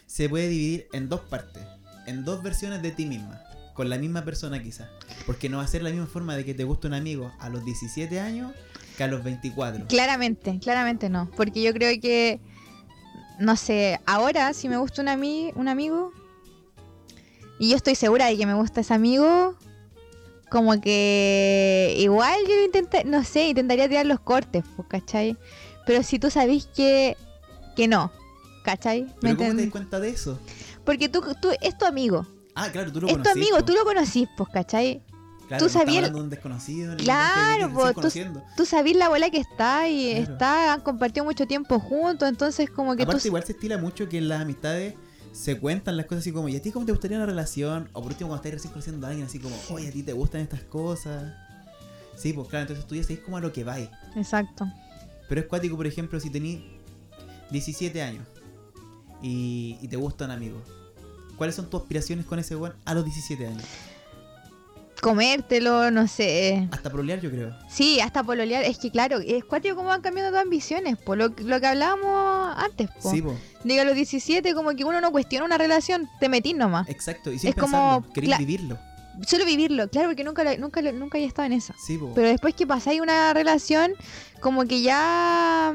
se 0.06 0.28
puede 0.28 0.48
dividir 0.48 0.86
en 0.92 1.08
dos 1.08 1.20
partes. 1.22 1.62
En 2.06 2.24
dos 2.24 2.42
versiones 2.42 2.82
de 2.82 2.90
ti 2.90 3.06
misma. 3.06 3.42
Con 3.74 3.88
la 3.88 3.98
misma 3.98 4.24
persona 4.24 4.62
quizás. 4.62 4.88
Porque 5.26 5.48
no 5.48 5.58
va 5.58 5.64
a 5.64 5.68
ser 5.68 5.82
la 5.82 5.90
misma 5.90 6.06
forma 6.06 6.36
de 6.36 6.44
que 6.44 6.54
te 6.54 6.64
guste 6.64 6.86
un 6.86 6.94
amigo 6.94 7.32
a 7.38 7.48
los 7.48 7.64
17 7.64 8.20
años 8.20 8.52
que 8.96 9.04
a 9.04 9.06
los 9.06 9.24
24. 9.24 9.86
Claramente, 9.86 10.58
claramente 10.60 11.08
no. 11.08 11.30
Porque 11.36 11.62
yo 11.62 11.72
creo 11.72 11.98
que, 12.00 12.40
no 13.38 13.56
sé, 13.56 14.00
ahora 14.06 14.52
si 14.52 14.68
me 14.68 14.76
gusta 14.76 15.02
un, 15.02 15.08
ami 15.08 15.52
un 15.54 15.68
amigo, 15.68 16.12
y 17.58 17.70
yo 17.70 17.76
estoy 17.76 17.94
segura 17.94 18.26
de 18.26 18.36
que 18.38 18.46
me 18.46 18.54
gusta 18.54 18.80
ese 18.80 18.94
amigo, 18.94 19.54
como 20.50 20.80
que 20.80 21.94
igual 21.98 22.38
yo 22.48 22.64
intenté, 22.64 23.04
no 23.04 23.22
sé, 23.22 23.48
intentaría 23.48 23.88
tirar 23.88 24.06
los 24.06 24.20
cortes, 24.20 24.64
pues, 24.76 24.88
¿cachai? 24.88 25.36
Pero 25.86 26.02
si 26.02 26.18
tú 26.18 26.30
sabís 26.30 26.66
que, 26.74 27.16
que 27.76 27.86
no, 27.86 28.10
¿cachai? 28.64 29.02
¿Me 29.22 29.34
¿Pero 29.34 29.36
cómo 29.36 29.50
te 29.50 29.62
das 29.62 29.70
cuenta 29.70 30.00
de 30.00 30.08
eso? 30.08 30.38
Porque 30.84 31.08
tú, 31.08 31.22
tú, 31.40 31.48
es 31.60 31.76
tu 31.78 31.84
amigo, 31.86 32.26
Ah, 32.54 32.68
claro, 32.70 32.92
tú 32.92 33.00
lo 33.00 33.08
es 33.08 33.22
tu 33.22 33.28
amigo, 33.30 33.64
tú 33.64 33.72
lo 33.72 33.84
conocís, 33.84 34.28
pues, 34.36 34.48
¿cachai? 34.52 35.02
Claro, 35.48 35.64
tú 35.64 35.70
sabías- 35.70 35.96
hablando 35.98 36.18
de 36.18 36.24
un 36.24 36.30
desconocido. 36.30 36.96
Claro, 36.96 37.66
que 37.68 37.72
tú- 37.72 37.78
recién 37.78 37.94
conociendo. 37.94 38.44
Tú 38.56 38.64
sabís 38.66 38.96
la 38.96 39.06
abuela 39.06 39.30
que 39.30 39.38
está 39.38 39.88
y 39.88 40.14
Claro. 40.16 40.32
está, 40.32 40.72
han 40.74 40.80
compartido 40.80 41.24
mucho 41.24 41.46
tiempo 41.46 41.80
juntos, 41.80 42.28
entonces 42.28 42.70
como 42.70 42.94
que 42.96 43.02
Aparte, 43.02 43.22
tú... 43.22 43.28
igual 43.28 43.44
se 43.44 43.52
estila 43.52 43.78
mucho 43.78 44.08
que 44.08 44.18
en 44.18 44.28
las 44.28 44.40
amistades 44.42 44.94
se 45.32 45.58
cuentan 45.58 45.96
las 45.96 46.06
cosas 46.06 46.22
así 46.22 46.32
como, 46.32 46.48
¿y 46.48 46.56
a 46.56 46.62
ti 46.62 46.70
cómo 46.72 46.86
te 46.86 46.92
gustaría 46.92 47.16
una 47.16 47.26
relación? 47.26 47.88
O 47.92 48.00
por 48.02 48.12
último, 48.12 48.28
cuando 48.28 48.36
estás 48.44 48.52
recién 48.52 48.72
conociendo 48.72 49.06
a 49.06 49.10
alguien, 49.10 49.26
así 49.26 49.38
como, 49.38 49.56
oye, 49.70 49.88
¿a 49.88 49.92
ti 49.92 50.02
te 50.02 50.12
gustan 50.12 50.40
estas 50.40 50.62
cosas? 50.62 51.32
Sí, 52.16 52.32
pues 52.32 52.48
claro, 52.48 52.62
entonces 52.62 52.86
tú 52.86 52.94
ya 52.94 53.02
sabes 53.02 53.20
como 53.20 53.36
a 53.36 53.40
lo 53.40 53.52
que 53.52 53.64
vais. 53.64 53.88
Exacto. 54.16 54.66
Pero 55.28 55.40
es 55.40 55.46
cuático, 55.46 55.76
por 55.76 55.86
ejemplo, 55.86 56.18
si 56.20 56.30
tenés 56.30 56.60
17 57.50 58.02
años 58.02 58.24
y, 59.22 59.78
y 59.80 59.88
te 59.88 59.96
gusta 59.96 60.24
un 60.26 60.30
amigo. 60.33 60.61
¿Cuáles 61.37 61.54
son 61.56 61.70
tus 61.70 61.80
aspiraciones 61.80 62.26
con 62.26 62.38
ese 62.38 62.54
weón 62.56 62.74
a 62.85 62.94
los 62.94 63.04
17 63.04 63.46
años? 63.46 63.64
Comértelo, 65.00 65.90
no 65.90 66.06
sé. 66.09 66.68
Hasta 66.72 66.90
prolear, 66.90 67.20
yo 67.20 67.30
creo. 67.30 67.56
Sí, 67.70 68.00
hasta 68.00 68.22
pololear. 68.22 68.64
Es 68.64 68.76
que 68.78 68.90
claro, 68.90 69.18
es 69.20 69.44
cuático 69.44 69.74
cómo 69.76 69.88
van 69.88 70.02
cambiando 70.02 70.30
tus 70.30 70.40
ambiciones, 70.42 70.98
por 70.98 71.16
lo, 71.16 71.28
lo 71.38 71.59
que 71.61 71.66
hablábamos 71.66 72.54
antes, 72.59 72.90
po. 73.02 73.11
Sí, 73.11 73.22
pues. 73.22 73.38
Diga, 73.64 73.80
a 73.83 73.85
los 73.87 73.94
17 73.94 74.52
como 74.52 74.70
que 74.76 74.85
uno 74.85 75.00
no 75.00 75.11
cuestiona 75.11 75.46
una 75.46 75.56
relación, 75.56 76.06
te 76.20 76.28
metís 76.28 76.54
nomás. 76.54 76.87
Exacto. 76.90 77.33
Y 77.33 77.38
sin 77.38 77.50
Es 77.50 77.56
como- 77.56 78.04
querés 78.12 78.37
vivirlo. 78.37 78.78
Solo 79.26 79.44
vivirlo, 79.46 79.88
claro, 79.88 80.09
porque 80.09 80.22
nunca, 80.24 80.44
lo- 80.44 80.56
nunca, 80.59 80.83
lo- 80.83 80.92
nunca 80.92 81.16
he 81.18 81.24
estado 81.24 81.46
en 81.46 81.52
esa. 81.54 81.74
Sí, 81.83 81.96
pues. 81.96 82.12
Pero 82.14 82.28
después 82.28 82.54
que 82.54 82.66
pasáis 82.66 83.00
una 83.00 83.33
relación, 83.33 83.92
como 84.40 84.66
que 84.66 84.83
ya... 84.83 85.74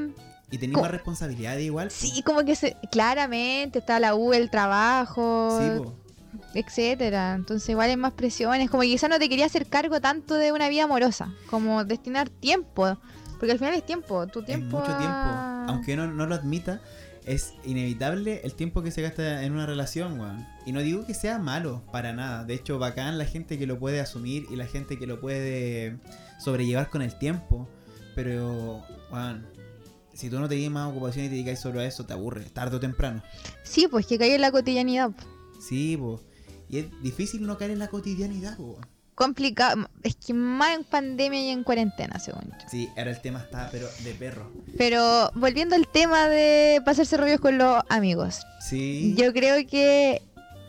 Y 0.52 0.72
co- 0.72 0.82
más 0.82 0.92
responsabilidades 0.92 1.64
igual. 1.64 1.92
Sí, 1.92 2.22
como 2.24 2.44
que 2.46 2.56
se, 2.56 2.78
claramente 2.92 3.80
está 3.80 4.00
la 4.00 4.16
U, 4.16 4.34
el 4.34 4.50
trabajo, 4.50 5.60
Sí, 5.60 6.60
etcétera. 6.60 7.34
Entonces 7.36 7.68
igual 7.70 7.90
hay 7.90 7.98
más 7.98 8.14
presiones. 8.14 8.70
Como 8.70 8.82
que 8.82 8.88
quizás 8.90 9.10
no 9.10 9.20
te 9.20 9.28
quería 9.30 9.46
hacer 9.46 9.68
cargo 9.68 10.00
tanto 10.02 10.36
de 10.36 10.52
una 10.52 10.70
vida 10.70 10.84
amorosa. 10.84 11.34
Como 11.50 11.84
destinar 11.84 12.30
tiempo. 12.30 12.98
Porque 13.40 13.52
al 13.52 13.60
final 13.60 13.74
es 13.74 13.86
tiempo. 13.86 14.28
Tu 14.28 14.40
Es 14.40 14.46
tiempo. 14.46 14.78
mucho 14.80 14.96
tiempo. 14.98 15.06
a- 15.14 15.66
Aunque 15.68 15.94
uno 15.96 16.08
no 16.08 16.26
lo 16.26 16.36
admita, 16.36 16.80
es 17.26 17.54
inevitable 17.66 18.42
el 18.44 18.54
tiempo 18.54 18.82
que 18.84 18.92
se 18.92 19.02
gasta 19.02 19.44
en 19.44 19.52
una 19.54 19.66
relación, 19.66 20.20
weón. 20.20 20.46
Y 20.66 20.72
no 20.72 20.80
digo 20.82 21.06
que 21.06 21.14
sea 21.16 21.40
malo, 21.40 21.82
para 21.92 22.14
nada. 22.14 22.46
De 22.46 22.54
hecho, 22.54 22.78
bacán 22.80 23.18
la 23.18 23.26
gente 23.26 23.58
que 23.58 23.66
lo 23.68 23.80
puede 23.80 24.00
asumir 24.00 24.46
y 24.50 24.56
la 24.56 24.68
gente 24.68 24.98
que 25.00 25.08
lo 25.08 25.20
puede 25.20 25.98
sobrellevar 26.40 26.90
con 26.90 27.02
el 27.02 27.18
tiempo. 27.18 27.68
Pero, 28.16 28.84
weón, 29.12 29.46
si 30.16 30.30
tú 30.30 30.40
no 30.40 30.48
te 30.48 30.70
más 30.70 30.90
ocupación 30.90 31.26
y 31.26 31.28
te 31.28 31.36
dedicas 31.36 31.60
solo 31.60 31.82
a 31.82 31.86
eso, 31.86 32.06
te 32.06 32.14
aburre, 32.14 32.46
tarde 32.46 32.78
o 32.78 32.80
temprano. 32.80 33.22
Sí, 33.64 33.88
pues 33.88 34.08
que 34.08 34.18
cae 34.18 34.36
en 34.36 34.42
la 34.42 34.52
cotidianidad. 34.52 35.12
Sí, 35.60 35.98
po. 35.98 36.22
Y 36.70 36.80
es 36.80 36.86
difícil 37.02 37.46
no 37.46 37.58
caer 37.58 37.72
en 37.72 37.80
la 37.80 37.90
cotidianidad, 37.90 38.58
weón. 38.58 38.86
Complicado. 39.14 39.90
Es 40.04 40.16
que 40.16 40.34
más 40.34 40.76
en 40.76 40.84
pandemia 40.84 41.42
y 41.42 41.50
en 41.50 41.64
cuarentena, 41.64 42.20
según 42.20 42.44
yo. 42.44 42.68
Sí, 42.70 42.90
ahora 42.98 43.12
el 43.12 43.22
tema 43.22 43.40
está, 43.40 43.70
pero 43.72 43.88
de 44.04 44.14
perro. 44.14 44.52
Pero 44.78 45.32
volviendo 45.36 45.76
al 45.76 45.88
tema 45.88 46.28
de 46.28 46.82
pasarse 46.84 47.16
rollos 47.16 47.40
con 47.40 47.58
los 47.58 47.82
amigos. 47.90 48.42
Sí. 48.60 49.16
Yo 49.18 49.32
creo 49.34 49.66
que. 49.68 50.22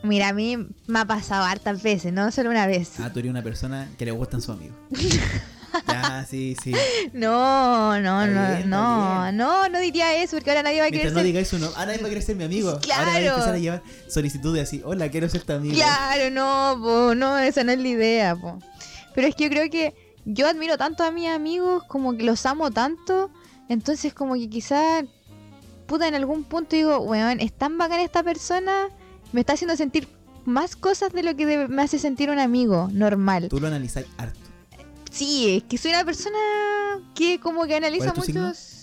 Mira, 0.03 0.29
a 0.29 0.33
mí 0.33 0.57
me 0.87 0.99
ha 1.01 1.05
pasado 1.05 1.45
hartas 1.45 1.83
veces, 1.83 2.13
no 2.13 2.31
solo 2.31 2.51
una 2.51 2.67
vez. 2.67 3.01
Ah, 3.01 3.13
tú 3.13 3.19
eres 3.19 3.31
una 3.31 3.43
persona 3.43 3.89
que 3.99 4.05
le 4.05 4.13
gustan 4.13 4.41
sus 4.41 4.55
amigos. 4.55 4.77
ya, 5.87 6.27
sí, 6.29 6.57
sí. 6.63 6.73
No, 7.13 8.01
no, 8.01 8.27
no, 8.27 8.59
no, 8.67 9.33
no, 9.33 9.69
no 9.69 9.81
diría 9.81 10.17
eso 10.23 10.37
porque 10.37 10.51
ahora 10.51 10.63
nadie 10.63 10.81
va 10.81 10.87
a 10.87 10.91
querer 10.91 11.05
Mientras 11.05 11.13
no 11.15 11.19
ser... 11.21 11.27
digáis 11.27 11.49
su 11.49 11.59
nombre. 11.59 11.77
Ah, 11.81 11.87
nadie 11.87 11.99
va 12.01 12.07
a 12.07 12.09
querer 12.09 12.23
ser 12.23 12.37
mi 12.37 12.45
amigo. 12.45 12.71
Ahora 12.71 12.81
Claro. 12.81 13.13
voy 13.13 13.25
a 13.27 13.31
empezar 13.33 13.55
a 13.55 13.59
llevar 13.59 13.83
solicitudes 14.09 14.63
así. 14.63 14.83
Hola, 14.85 15.09
quiero 15.11 15.29
ser 15.29 15.43
tu 15.43 15.53
amigo. 15.53 15.75
Claro, 15.75 16.31
no, 16.31 16.81
po, 16.83 17.15
no, 17.15 17.39
esa 17.39 17.65
no 17.65 17.73
es 17.73 17.79
la 17.79 17.89
idea, 17.89 18.37
po. 18.37 18.59
Pero 19.15 19.27
es 19.29 19.35
que 19.35 19.45
yo 19.45 19.51
creo 19.51 19.71
que 19.71 19.95
yo 20.25 20.49
admiro 20.49 20.77
tanto 20.77 21.05
a 21.05 21.11
mis 21.11 21.29
amigos, 21.29 21.85
como 21.85 22.17
que 22.17 22.25
los 22.25 22.45
amo 22.47 22.71
tanto, 22.71 23.31
entonces 23.69 24.13
como 24.13 24.35
que 24.35 24.49
quizá, 24.49 25.03
puta, 25.87 26.09
en 26.09 26.15
algún 26.15 26.45
punto 26.45 26.75
digo, 26.77 26.99
weón, 26.99 27.41
es 27.41 27.53
tan 27.53 27.79
bacán 27.79 28.01
esta 28.01 28.23
persona, 28.23 28.89
me 29.33 29.41
está 29.41 29.53
haciendo 29.55 29.77
sentir 29.77 30.09
más 30.45 30.77
cosas 30.77 31.13
de 31.13 31.23
lo 31.23 31.35
que 31.35 31.67
me 31.69 31.83
hace 31.83 31.99
sentir 31.99 32.31
un 32.31 32.39
amigo 32.39 32.89
normal. 32.93 33.49
Tú 33.49 33.59
lo 33.61 33.67
analizáis 33.69 34.07
harto. 34.19 34.39
Sí, 35.17 35.57
es 35.57 35.63
que 35.65 35.79
soy 35.79 35.93
una 35.93 36.05
persona 36.05 36.39
que 37.15 37.41
como 37.41 37.65
que 37.67 37.75
analiza 37.77 38.13
muchos... 38.15 38.83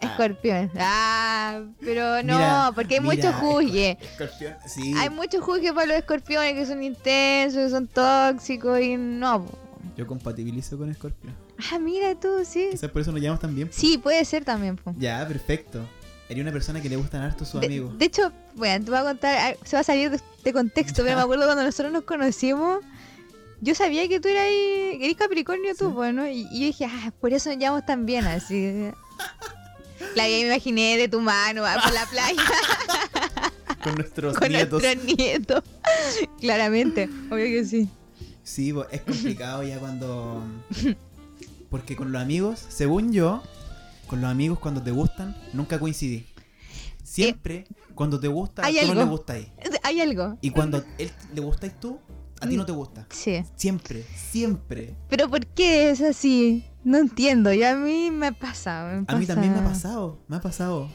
Ah. 0.00 0.06
Escorpión. 0.06 0.70
Ah, 0.78 1.62
pero 1.80 2.22
no, 2.22 2.34
Mira, 2.36 2.72
porque 2.74 2.96
hay 2.96 3.00
mira, 3.00 3.14
mucho 3.14 3.32
juzgue. 3.32 3.96
Escorpión, 4.00 4.54
sí. 4.66 4.92
Hay 4.98 5.08
mucho 5.08 5.40
juzgue 5.40 5.72
para 5.72 5.86
los 5.86 5.96
escorpiones 5.96 6.52
que 6.54 6.66
son 6.66 6.82
intensos, 6.82 7.62
que 7.64 7.70
son 7.70 7.86
tóxicos 7.86 8.80
y 8.80 8.96
no. 8.98 9.46
Yo 9.96 10.06
compatibilizo 10.06 10.76
con 10.76 10.90
Escorpión. 10.90 11.34
Ah, 11.72 11.78
mira 11.78 12.14
tú, 12.18 12.44
sí. 12.44 12.68
Quizás 12.72 12.90
por 12.90 13.00
eso 13.02 13.12
nos 13.12 13.20
llamamos 13.20 13.40
tan 13.40 13.54
bien. 13.54 13.70
Sí, 13.72 13.96
puede 13.96 14.24
ser 14.26 14.44
también. 14.44 14.76
po. 14.76 14.94
Ya, 14.98 15.26
perfecto. 15.26 15.80
Eres 16.28 16.42
una 16.42 16.52
persona 16.52 16.82
que 16.82 16.88
le 16.88 16.96
gustan 16.96 17.22
harto 17.22 17.44
sus 17.44 17.60
De, 17.60 17.66
amigos. 17.66 17.96
de 17.98 18.04
hecho, 18.04 18.30
bueno, 18.54 18.84
te 18.84 18.90
voy 18.90 19.00
a 19.00 19.04
contar, 19.04 19.36
ah, 19.38 19.56
se 19.64 19.76
va 19.76 19.80
a 19.80 19.84
salir 19.84 20.10
de, 20.10 20.20
de 20.42 20.52
contexto, 20.52 21.02
pero 21.02 21.16
me 21.16 21.22
acuerdo 21.22 21.44
cuando 21.46 21.62
nosotros 21.62 21.92
nos 21.92 22.04
conocimos, 22.04 22.80
yo 23.64 23.74
sabía 23.74 24.06
que 24.08 24.20
tú 24.20 24.28
eras, 24.28 24.44
eres 24.48 25.16
Capricornio 25.16 25.74
tú, 25.74 25.88
Sí. 25.88 25.92
pues, 25.94 26.14
¿no? 26.14 26.26
Y, 26.28 26.46
y 26.50 26.60
yo 26.60 26.66
dije, 26.66 26.84
ah, 26.86 27.12
por 27.20 27.32
eso 27.32 27.50
nos 27.50 27.58
llevamos 27.58 27.84
tan 27.86 28.06
bien, 28.06 28.24
así. 28.26 28.90
La 30.14 30.24
me 30.24 30.40
imaginé 30.40 30.96
de 30.96 31.08
tu 31.08 31.20
mano 31.20 31.64
ah, 31.64 31.78
por 31.82 31.92
la 31.92 32.04
playa 32.06 32.42
Con 33.82 33.94
nuestros 33.96 34.36
con 34.38 34.48
nietos. 34.48 34.82
nuestros 34.82 35.16
nietos. 35.16 35.62
Claramente, 36.40 37.08
obvio 37.30 37.44
que 37.46 37.64
sí. 37.64 37.88
Sí, 38.42 38.74
es 38.90 39.00
complicado 39.02 39.62
ya 39.62 39.78
cuando. 39.78 40.42
Porque 41.70 41.96
con 41.96 42.12
los 42.12 42.20
amigos, 42.22 42.64
según 42.68 43.12
yo, 43.12 43.42
con 44.06 44.20
los 44.20 44.30
amigos 44.30 44.58
cuando 44.58 44.82
te 44.82 44.90
gustan, 44.90 45.36
nunca 45.52 45.78
coincidí. 45.78 46.26
Siempre, 47.02 47.66
cuando 47.94 48.18
te 48.18 48.28
gusta, 48.28 48.62
tú 48.62 48.72
no 48.72 48.80
algo. 48.80 48.94
le 48.94 49.04
gustáis. 49.04 49.46
Hay 49.82 50.00
algo. 50.00 50.38
Y 50.40 50.50
cuando 50.50 50.82
él 50.98 51.10
le 51.34 51.40
gustáis 51.40 51.78
tú, 51.78 51.98
a 52.44 52.48
ti 52.48 52.56
no 52.56 52.66
te 52.66 52.72
gusta. 52.72 53.06
Sí. 53.10 53.42
Siempre, 53.56 54.04
siempre. 54.16 54.94
Pero 55.08 55.28
¿por 55.28 55.46
qué 55.46 55.90
es 55.90 56.00
así? 56.00 56.64
No 56.84 56.98
entiendo. 56.98 57.52
Y 57.52 57.62
a 57.64 57.74
mí 57.76 58.10
me 58.10 58.32
pasa. 58.32 58.84
me 58.84 59.04
A 59.12 59.18
mí 59.18 59.26
también 59.26 59.52
me 59.52 59.58
ha 59.60 59.64
pasado, 59.64 60.22
me 60.28 60.36
ha 60.36 60.40
pasado 60.40 60.88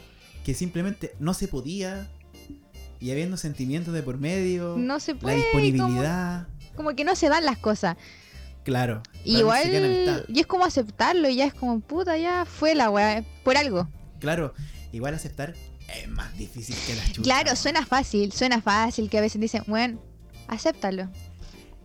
que 0.44 0.54
simplemente 0.54 1.14
no 1.20 1.34
se 1.34 1.48
podía 1.48 2.10
y 3.00 3.12
habiendo 3.12 3.38
sentimientos 3.38 3.94
de 3.94 4.04
por 4.04 4.18
medio, 4.18 4.76
No 4.78 5.00
se 5.00 5.14
la 5.14 5.20
puede. 5.20 5.38
y 5.38 5.42
disponibilidad, 5.42 6.48
Como, 6.48 6.76
como 6.76 6.96
que 6.96 7.04
no 7.06 7.16
se 7.16 7.30
dan 7.30 7.46
las 7.46 7.58
cosas. 7.58 7.96
claro. 8.64 9.02
La 9.26 9.40
igual. 9.40 10.26
Y 10.30 10.40
es 10.40 10.48
como 10.48 10.66
aceptarlo. 10.66 11.28
Y 11.30 11.36
ya 11.38 11.46
es 11.46 11.54
como, 11.54 11.80
puta, 11.82 12.18
ya 12.18 12.46
fue 12.46 12.76
la 12.76 12.90
weá. 12.90 13.24
Por 13.44 13.58
algo. 13.58 13.88
Claro, 14.20 14.54
igual 14.92 15.14
aceptar 15.14 15.54
es 16.02 16.08
más 16.10 16.38
difícil 16.38 16.76
que 16.86 16.96
la 16.96 17.04
chucha. 17.06 17.22
claro, 17.24 17.56
suena 17.56 17.86
fácil. 17.86 18.32
Suena 18.32 18.62
fácil 18.62 19.10
que 19.10 19.18
a 19.18 19.22
veces 19.22 19.42
dicen, 19.42 19.64
weón, 19.68 20.00
acéptalo. 20.48 21.10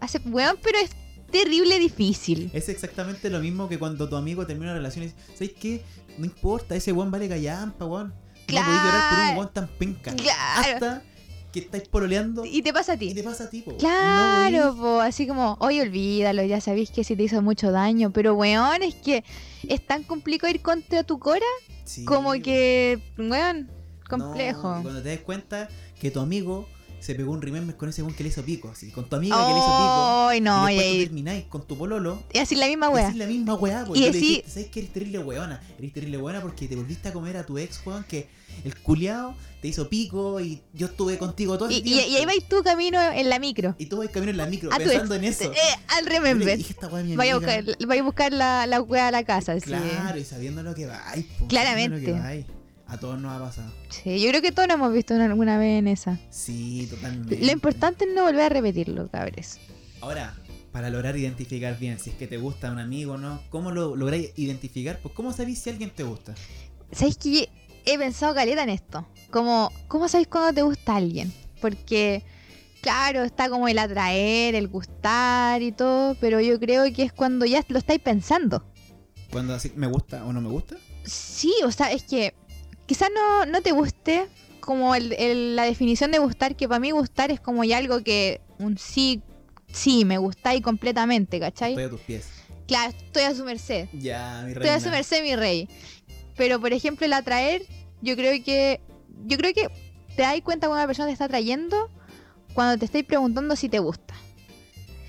Acep 0.05 0.23
weón, 0.27 0.57
pero 0.63 0.79
es 0.79 0.91
terrible 1.31 1.79
difícil. 1.79 2.51
Es 2.53 2.69
exactamente 2.69 3.29
lo 3.31 3.41
mismo 3.41 3.69
que 3.69 3.79
cuando 3.79 4.09
tu 4.09 4.17
amigo 4.17 4.47
termina 4.47 4.71
una 4.73 4.79
relación 4.79 5.05
y 5.05 5.09
dice, 5.09 5.19
¿sabes 5.35 5.53
qué? 5.59 5.83
No 6.19 6.25
importa, 6.27 6.77
ese 6.77 6.93
weón 6.93 7.11
vale 7.11 7.29
callampa, 7.29 7.85
weón. 7.87 8.09
No 8.09 8.15
podéis 8.47 8.67
llorar 8.67 9.09
por 9.11 9.19
un 9.19 9.25
Claro. 9.25 9.39
weón 9.41 9.53
tan 9.53 9.69
penca. 9.69 10.15
Claro. 10.15 10.75
Hasta 10.75 11.03
que 11.53 11.61
estáis 11.61 11.87
pololeando 11.89 12.45
Y 12.45 12.63
te 12.63 12.73
pasa 12.73 12.93
a 12.93 12.95
y 12.97 12.99
ti. 12.99 13.15
te 13.15 13.23
pasa 13.23 13.45
a 13.45 13.51
ti, 13.51 13.63
po. 13.63 13.77
Claro, 13.77 14.75
No 14.75 14.77
po, 14.77 15.01
así 15.01 15.27
como, 15.27 15.57
oye, 15.61 15.83
olvídalo, 15.83 16.43
ya 16.45 16.61
sabéis 16.61 16.91
que 16.91 17.05
si 17.05 17.15
te 17.17 17.23
hizo 17.23 17.41
mucho 17.43 17.71
daño, 17.71 18.13
pero 18.13 18.35
weón, 18.35 18.83
es 18.83 18.95
que 18.97 19.25
es 19.69 19.87
tan 19.87 20.03
complicado 20.03 20.53
ir 20.53 20.61
contra 20.63 21.05
tu 21.05 21.19
cora 21.21 21.47
Sí, 21.85 22.05
como 22.05 22.33
que, 22.33 22.99
weón, 23.19 23.71
complejo. 24.11 24.79
y 24.81 24.83
cuando 24.83 25.03
te 25.03 25.11
das 25.11 25.21
cuenta 25.21 25.69
que 26.01 26.11
tu 26.11 26.21
amigo 26.21 26.69
se 27.05 27.15
pegó 27.15 27.33
un 27.33 27.43
remember 27.43 27.77
con 27.77 27.89
ese 27.91 28.03
weón 28.03 28.15
que 28.15 28.23
le 28.23 28.31
hizo 28.31 28.43
pico, 28.43 28.71
así, 28.71 28.91
con 28.91 29.09
tu 29.09 29.17
amiga 29.17 29.37
que 29.37 29.53
le 29.53 29.59
hizo 29.59 29.67
pico. 29.67 30.29
Ay, 30.31 30.41
no, 30.41 30.71
y 30.71 30.73
y 30.73 30.77
después 30.77 30.89
tú 30.89 30.93
ahí, 30.99 31.05
termináis 31.05 31.45
con 31.45 31.67
tu 31.67 31.77
pololo. 31.77 32.23
y 32.33 32.39
así 32.39 32.55
la 32.57 32.67
misma 32.67 32.87
Y 32.89 32.95
wea. 32.95 33.05
decís 33.07 33.19
la 33.19 33.27
misma 33.27 33.55
weá, 33.55 33.85
po. 33.85 33.95
Y 33.95 33.99
Y 33.99 34.03
tú 34.07 34.09
decí- 34.09 34.21
dijiste, 34.21 34.51
¿sabes 34.51 34.69
que 34.69 34.81
eres 34.81 34.93
terrible 34.93 35.19
weona? 35.19 35.61
Eres 35.79 35.93
terrible 35.93 36.17
weona 36.19 36.41
porque 36.41 36.67
te 36.67 36.77
volviste 36.77 37.09
a 37.09 37.13
comer 37.13 37.37
a 37.37 37.45
tu 37.45 37.59
ex, 37.59 37.81
weón, 37.85 38.05
que 38.05 38.27
el 38.65 38.75
culiao 38.81 39.35
te 39.61 39.69
hizo 39.69 39.89
pico 39.89 40.41
y 40.41 40.63
yo 40.73 40.87
estuve 40.87 41.19
contigo 41.19 41.57
todo 41.59 41.69
el 41.69 41.75
Y, 41.75 41.79
y, 41.79 41.83
tiempo. 41.83 42.09
y 42.11 42.17
ahí 42.17 42.25
vais 42.27 42.49
tú 42.49 42.63
camino 42.63 43.01
en 43.03 43.29
la 43.29 43.39
micro. 43.39 43.75
Y 43.79 43.87
tú 43.87 43.99
vas 43.99 44.09
camino 44.09 44.31
en 44.31 44.37
la 44.39 44.47
micro 44.47 44.73
A 44.73 44.77
pensando 44.79 45.15
en 45.15 45.25
eso. 45.25 45.45
Eh, 45.53 45.57
al 45.89 46.07
remember. 46.07 46.57
dije, 46.57 46.73
esta 46.73 46.87
weá 46.89 47.01
es 47.03 47.07
mi 47.09 47.17
Vaya 47.17 47.35
a 47.35 47.37
buscar, 47.37 47.65
vaya 47.87 48.01
a 48.01 48.05
buscar 48.05 48.33
la, 48.33 48.67
la 48.67 48.81
wea 48.81 49.09
a 49.09 49.11
la 49.11 49.25
casa, 49.25 49.55
sí. 49.57 49.61
Claro, 49.67 50.19
y 50.19 50.25
sabiendo 50.25 50.63
lo 50.63 50.75
que 50.75 50.87
vais, 50.87 51.25
po, 51.39 51.47
Claramente. 51.49 52.13
A 52.95 52.97
todos 52.97 53.21
nos 53.21 53.33
ha 53.33 53.41
pasado. 53.41 53.73
Sí, 53.89 54.21
yo 54.21 54.29
creo 54.29 54.41
que 54.41 54.53
todos 54.53 54.69
nos 54.69 54.77
hemos 54.77 54.93
visto 54.93 55.17
en 55.17 55.23
alguna 55.23 55.59
vez 55.59 55.81
en 55.81 55.89
esa. 55.89 56.17
Sí, 56.31 56.87
totalmente. 56.89 57.45
Lo 57.45 57.51
importante 57.51 58.05
es 58.05 58.15
no 58.15 58.23
volver 58.23 58.43
a 58.43 58.49
repetirlo, 58.51 59.11
cabres. 59.11 59.59
Ahora, 60.01 60.33
para 60.71 60.91
lograr 60.91 61.17
identificar 61.17 61.77
bien 61.77 61.99
si 61.99 62.11
es 62.11 62.17
que 62.17 62.29
te 62.29 62.37
gusta 62.37 62.71
un 62.71 62.79
amigo 62.79 63.15
o 63.15 63.19
no, 63.19 63.43
¿cómo 63.51 63.73
lo 63.73 63.97
lográis 63.97 64.31
identificar? 64.37 65.01
Pues, 65.03 65.13
¿cómo 65.13 65.33
sabéis 65.33 65.59
si 65.59 65.71
alguien 65.71 65.91
te 65.91 66.05
gusta? 66.05 66.37
¿Sabéis 66.93 67.17
que 67.17 67.49
he 67.85 67.99
pensado 67.99 68.33
caleta 68.33 68.63
en 68.63 68.69
esto? 68.69 69.05
Como, 69.33 69.73
¿cómo 69.89 70.07
sabéis 70.07 70.29
cuando 70.29 70.53
te 70.53 70.63
gusta 70.63 70.95
alguien? 70.95 71.35
Porque, 71.61 72.23
claro, 72.81 73.25
está 73.25 73.49
como 73.49 73.67
el 73.67 73.81
atraer, 73.81 74.55
el 74.55 74.69
gustar 74.69 75.63
y 75.63 75.73
todo, 75.73 76.15
pero 76.21 76.41
yo 76.41 76.61
creo 76.61 76.85
que 76.93 77.03
es 77.03 77.13
cuando 77.13 77.45
ya 77.45 77.65
lo 77.67 77.79
estáis 77.79 78.01
pensando. 78.01 78.65
Cuando 79.33 79.53
así, 79.53 79.73
¿me 79.75 79.89
gusta 79.89 80.25
o 80.25 80.33
no 80.33 80.41
me 80.41 80.49
gusta? 80.49 80.77
Sí, 81.05 81.53
o 81.65 81.73
sea, 81.73 81.91
es 81.91 82.05
que 82.05 82.35
quizás 82.87 83.09
no, 83.15 83.47
no 83.47 83.61
te 83.63 83.73
guste 83.73 84.27
como 84.61 84.95
el- 84.95 85.13
el- 85.15 85.57
la 85.57 85.65
definición 85.65 86.11
de 86.11 86.19
gustar, 86.19 86.57
que 86.57 86.67
para 86.69 86.81
mí 86.81 86.91
gustar 86.91 87.31
es 87.31 87.41
como 87.41 87.65
ya 87.65 87.79
algo 87.79 88.03
que 88.03 88.41
un 88.59 88.79
sí, 88.79 89.23
sí, 89.73 90.05
me 90.05 90.19
gustáis 90.19 90.63
completamente, 90.63 91.39
¿cachai? 91.41 91.73
Estoy 91.73 91.85
a 91.85 91.91
tus 91.91 92.01
pies. 92.01 92.29
Claro, 92.67 92.95
estoy 92.97 93.23
a 93.25 93.35
su 93.35 93.45
merced. 93.45 93.89
Ya, 93.93 94.41
mi 94.45 94.53
Estoy 94.53 94.63
reina. 94.65 94.77
a 94.77 94.81
su 94.81 94.89
merced, 94.91 95.23
mi 95.23 95.37
rey. 95.37 95.69
Pero, 96.37 96.61
por 96.61 96.73
ejemplo, 96.73 97.05
el 97.05 97.13
atraer, 97.13 97.63
yo 98.01 98.17
creo 98.17 98.43
que. 98.43 98.81
Yo 99.27 99.37
creo 99.37 99.53
que 99.53 99.69
te 100.17 100.23
das 100.23 100.41
cuenta 100.43 100.67
cuando 100.67 100.81
una 100.83 100.87
persona 100.87 101.07
te 101.09 101.13
está 101.13 101.27
atrayendo 101.27 101.91
cuando 102.55 102.79
te 102.79 102.85
estáis 102.87 103.05
preguntando 103.05 103.55
si 103.57 103.69
te 103.69 103.79
gusta. 103.81 104.15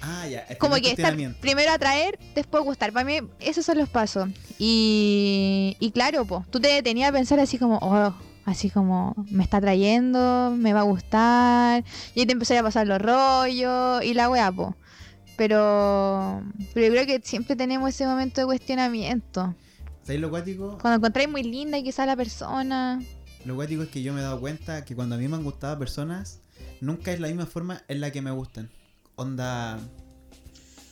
Ah, 0.01 0.27
ya. 0.27 0.41
el 0.41 0.57
Como 0.57 0.75
que 0.75 0.91
estar 0.91 1.15
primero 1.39 1.71
atraer, 1.71 2.19
después 2.35 2.63
gustar. 2.63 2.91
Para 2.91 3.05
mí, 3.05 3.19
esos 3.39 3.65
son 3.65 3.77
los 3.77 3.89
pasos. 3.89 4.29
Y, 4.59 5.75
y 5.79 5.91
claro, 5.91 6.25
pues, 6.25 6.45
tú 6.49 6.59
te 6.59 6.67
detenías 6.67 7.09
a 7.09 7.13
pensar 7.13 7.39
así 7.39 7.57
como, 7.57 7.79
oh, 7.81 8.13
así 8.45 8.69
como, 8.69 9.15
me 9.31 9.43
está 9.43 9.57
atrayendo, 9.57 10.53
me 10.55 10.73
va 10.73 10.81
a 10.81 10.83
gustar. 10.83 11.83
Y 12.13 12.21
ahí 12.21 12.25
te 12.25 12.33
empezaría 12.33 12.61
a 12.61 12.63
pasar 12.63 12.87
los 12.87 13.01
rollos 13.01 14.03
y 14.03 14.13
la 14.13 14.29
weá, 14.29 14.51
po. 14.51 14.75
Pero, 15.37 16.41
pero 16.73 16.85
yo 16.87 16.91
creo 16.93 17.05
que 17.05 17.21
siempre 17.25 17.55
tenemos 17.55 17.89
ese 17.89 18.05
momento 18.05 18.41
de 18.41 18.45
cuestionamiento. 18.45 19.53
¿Sabéis 20.03 20.21
lo 20.21 20.29
cuático? 20.29 20.77
Cuando 20.79 20.97
encontráis 20.97 21.29
muy 21.29 21.43
linda 21.43 21.77
y 21.77 21.83
quizá 21.83 22.05
la 22.05 22.15
persona. 22.15 23.01
Lo 23.43 23.55
cuático 23.55 23.83
es 23.83 23.89
que 23.89 24.01
yo 24.01 24.13
me 24.13 24.21
he 24.21 24.23
dado 24.23 24.39
cuenta 24.39 24.85
que 24.85 24.95
cuando 24.95 25.15
a 25.15 25.17
mí 25.17 25.27
me 25.27 25.35
han 25.35 25.43
gustado 25.43 25.77
personas, 25.77 26.39
nunca 26.79 27.11
es 27.11 27.19
la 27.19 27.27
misma 27.27 27.45
forma 27.45 27.81
en 27.87 28.01
la 28.01 28.11
que 28.11 28.21
me 28.21 28.31
gustan. 28.31 28.69
Onda. 29.15 29.79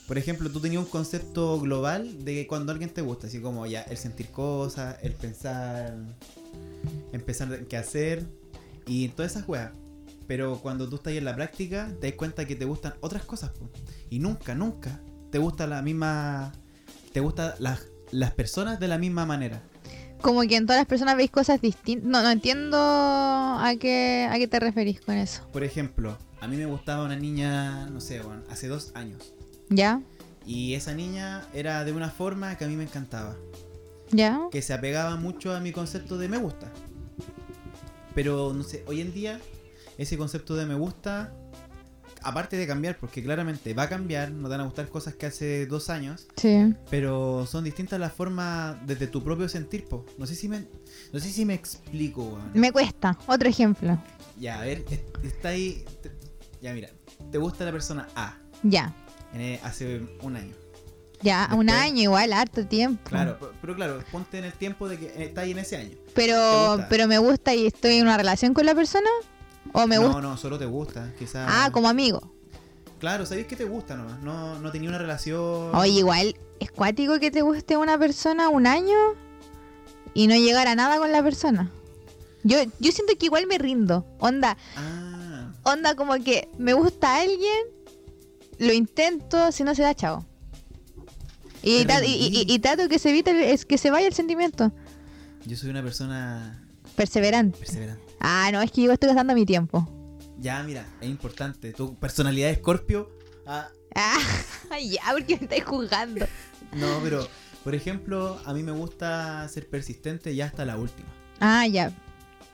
Por 0.06 0.18
ejemplo, 0.18 0.50
tú 0.50 0.60
tenías 0.60 0.82
un 0.82 0.88
concepto 0.90 1.58
global 1.60 2.24
de 2.24 2.46
cuando 2.46 2.72
alguien 2.72 2.90
te 2.90 3.00
gusta, 3.00 3.26
así 3.26 3.40
como 3.40 3.66
ya 3.66 3.82
el 3.82 3.96
sentir 3.96 4.28
cosas, 4.30 4.96
el 5.02 5.12
pensar, 5.12 5.96
empezar 7.12 7.66
qué 7.66 7.76
hacer 7.78 8.26
y 8.86 9.08
todas 9.08 9.32
esas 9.32 9.48
weas. 9.48 9.72
Pero 10.26 10.58
cuando 10.60 10.88
tú 10.88 10.96
estás 10.96 11.14
en 11.14 11.24
la 11.24 11.34
práctica, 11.34 11.90
te 12.00 12.08
das 12.08 12.16
cuenta 12.16 12.46
que 12.46 12.54
te 12.54 12.64
gustan 12.64 12.94
otras 13.00 13.24
cosas. 13.24 13.52
Y 14.10 14.18
nunca, 14.18 14.54
nunca 14.54 15.00
te 15.30 15.38
gusta 15.38 15.66
la 15.66 15.82
misma. 15.82 16.52
Te 17.12 17.20
gustan 17.20 17.54
las 17.58 18.30
personas 18.32 18.78
de 18.80 18.88
la 18.88 18.98
misma 18.98 19.26
manera. 19.26 19.62
Como 20.20 20.42
que 20.42 20.56
en 20.56 20.66
todas 20.66 20.80
las 20.80 20.86
personas 20.86 21.16
veis 21.16 21.30
cosas 21.30 21.60
distintas. 21.60 22.08
No, 22.08 22.22
no 22.22 22.30
entiendo 22.30 22.78
a 22.78 23.74
qué, 23.78 24.28
a 24.30 24.36
qué 24.36 24.48
te 24.48 24.58
referís 24.60 25.00
con 25.00 25.16
eso. 25.16 25.46
Por 25.52 25.64
ejemplo, 25.64 26.16
a 26.40 26.48
mí 26.48 26.56
me 26.56 26.66
gustaba 26.66 27.04
una 27.04 27.16
niña, 27.16 27.86
no 27.90 28.00
sé, 28.00 28.20
bueno, 28.20 28.42
hace 28.50 28.68
dos 28.68 28.92
años. 28.94 29.34
¿Ya? 29.68 30.00
Y 30.46 30.74
esa 30.74 30.94
niña 30.94 31.42
era 31.54 31.84
de 31.84 31.92
una 31.92 32.10
forma 32.10 32.56
que 32.56 32.64
a 32.64 32.68
mí 32.68 32.76
me 32.76 32.84
encantaba. 32.84 33.36
¿Ya? 34.10 34.40
Que 34.50 34.62
se 34.62 34.74
apegaba 34.74 35.16
mucho 35.16 35.54
a 35.54 35.60
mi 35.60 35.72
concepto 35.72 36.18
de 36.18 36.28
me 36.28 36.38
gusta. 36.38 36.70
Pero, 38.14 38.52
no 38.52 38.62
sé, 38.62 38.84
hoy 38.86 39.00
en 39.00 39.12
día, 39.12 39.40
ese 39.98 40.16
concepto 40.16 40.54
de 40.54 40.66
me 40.66 40.74
gusta, 40.74 41.32
aparte 42.24 42.56
de 42.56 42.66
cambiar, 42.66 42.96
porque 42.98 43.22
claramente 43.22 43.74
va 43.74 43.84
a 43.84 43.88
cambiar, 43.88 44.30
no 44.30 44.44
te 44.48 44.52
van 44.52 44.60
a 44.62 44.64
gustar 44.64 44.88
cosas 44.88 45.14
que 45.14 45.26
hace 45.26 45.66
dos 45.66 45.90
años, 45.90 46.26
Sí. 46.36 46.74
pero 46.90 47.46
son 47.46 47.64
distintas 47.64 48.00
las 48.00 48.12
formas 48.12 48.76
desde 48.86 49.06
tu 49.06 49.22
propio 49.22 49.48
sentir, 49.48 49.84
po. 49.86 50.04
No 50.18 50.26
sé 50.26 50.34
si 50.34 50.48
me, 50.48 50.66
no 51.12 51.20
sé 51.20 51.30
si 51.30 51.44
me 51.44 51.54
explico, 51.54 52.24
weón. 52.24 52.50
Me 52.54 52.72
cuesta. 52.72 53.18
Otro 53.26 53.48
ejemplo. 53.48 53.98
Ya, 54.38 54.58
a 54.60 54.64
ver, 54.64 54.84
es- 54.90 55.00
está 55.24 55.50
ahí. 55.50 55.84
te- 56.02 56.10
ya, 56.60 56.72
mira, 56.72 56.88
te 57.30 57.38
gusta 57.38 57.64
la 57.64 57.72
persona 57.72 58.08
A 58.16 58.36
Ya. 58.62 58.94
en, 59.32 59.40
eh, 59.40 59.60
hace 59.62 60.00
un 60.22 60.36
año. 60.36 60.54
Ya, 61.22 61.48
un 61.56 61.70
año 61.70 62.02
igual, 62.02 62.32
harto 62.34 62.66
tiempo. 62.66 63.02
Claro, 63.08 63.38
pe- 63.38 63.46
pero 63.60 63.74
claro, 63.74 64.04
ponte 64.12 64.38
en 64.38 64.44
el 64.44 64.52
tiempo 64.52 64.88
de 64.88 64.98
que 64.98 65.06
eh, 65.06 65.24
está 65.24 65.40
ahí 65.42 65.52
en 65.52 65.58
ese 65.58 65.76
año. 65.76 65.90
¿Te 65.96 66.12
Pero, 66.14 66.84
pero 66.90 67.06
me 67.08 67.16
gusta 67.18 67.54
y 67.54 67.66
estoy 67.66 67.94
en 67.94 68.02
una 68.02 68.16
relación 68.18 68.52
con 68.52 68.66
la 68.66 68.74
persona. 68.74 69.08
O 69.74 69.86
me 69.86 69.96
no, 69.96 70.02
gusta. 70.06 70.20
no, 70.22 70.36
solo 70.38 70.58
te 70.58 70.64
gusta, 70.66 71.12
quizás. 71.18 71.46
Ah, 71.52 71.70
como 71.72 71.88
amigo. 71.88 72.32
Claro, 73.00 73.26
sabéis 73.26 73.46
que 73.48 73.56
te 73.56 73.64
gusta 73.64 73.96
nomás. 73.96 74.20
No, 74.22 74.58
no 74.60 74.70
tenía 74.72 74.88
una 74.88 74.98
relación. 74.98 75.74
Oye, 75.74 75.98
igual, 75.98 76.34
es 76.60 76.70
cuático 76.70 77.18
que 77.18 77.30
te 77.30 77.42
guste 77.42 77.76
una 77.76 77.98
persona 77.98 78.48
un 78.48 78.66
año 78.66 78.96
y 80.14 80.26
no 80.28 80.34
llegar 80.36 80.68
a 80.68 80.74
nada 80.74 80.96
con 80.98 81.12
la 81.12 81.22
persona. 81.22 81.70
Yo, 82.44 82.58
yo 82.78 82.92
siento 82.92 83.14
que 83.18 83.26
igual 83.26 83.46
me 83.46 83.58
rindo. 83.58 84.06
Onda, 84.20 84.56
Ah, 84.76 85.52
onda 85.64 85.96
como 85.96 86.14
que 86.22 86.48
me 86.56 86.72
gusta 86.72 87.20
alguien, 87.20 87.58
lo 88.58 88.72
intento, 88.72 89.50
si 89.50 89.64
no 89.64 89.74
se 89.74 89.82
da, 89.82 89.94
chao. 89.94 90.24
Y, 91.62 91.84
Te 91.84 91.92
tra- 91.94 92.04
y, 92.06 92.44
y- 92.46 92.58
trato 92.60 92.88
que 92.88 92.98
se 92.98 93.10
evite, 93.10 93.30
el- 93.32 93.42
es 93.42 93.64
que 93.66 93.76
se 93.78 93.90
vaya 93.90 94.06
el 94.06 94.14
sentimiento. 94.14 94.70
yo 95.46 95.56
soy 95.56 95.70
una 95.70 95.82
persona 95.82 96.62
Perseverante. 96.94 97.58
perseverante. 97.58 98.02
Ah, 98.26 98.48
no, 98.52 98.62
es 98.62 98.70
que 98.72 98.80
yo 98.82 98.90
estoy 98.92 99.08
gastando 99.08 99.34
mi 99.34 99.44
tiempo. 99.44 99.86
Ya, 100.38 100.62
mira, 100.62 100.86
es 101.00 101.08
importante. 101.10 101.72
Tu 101.74 101.94
personalidad 101.96 102.48
de 102.48 102.54
Scorpio. 102.56 103.10
Ah, 103.46 103.68
Ah, 103.94 104.18
ya, 104.82 105.02
porque 105.12 105.36
me 105.36 105.42
estáis 105.42 105.64
juzgando. 105.64 106.26
no, 106.72 106.98
pero, 107.02 107.28
por 107.62 107.74
ejemplo, 107.74 108.40
a 108.44 108.54
mí 108.54 108.62
me 108.62 108.72
gusta 108.72 109.46
ser 109.48 109.68
persistente 109.68 110.34
ya 110.34 110.46
hasta 110.46 110.64
la 110.64 110.76
última. 110.78 111.08
Ah, 111.38 111.66
ya. 111.66 111.92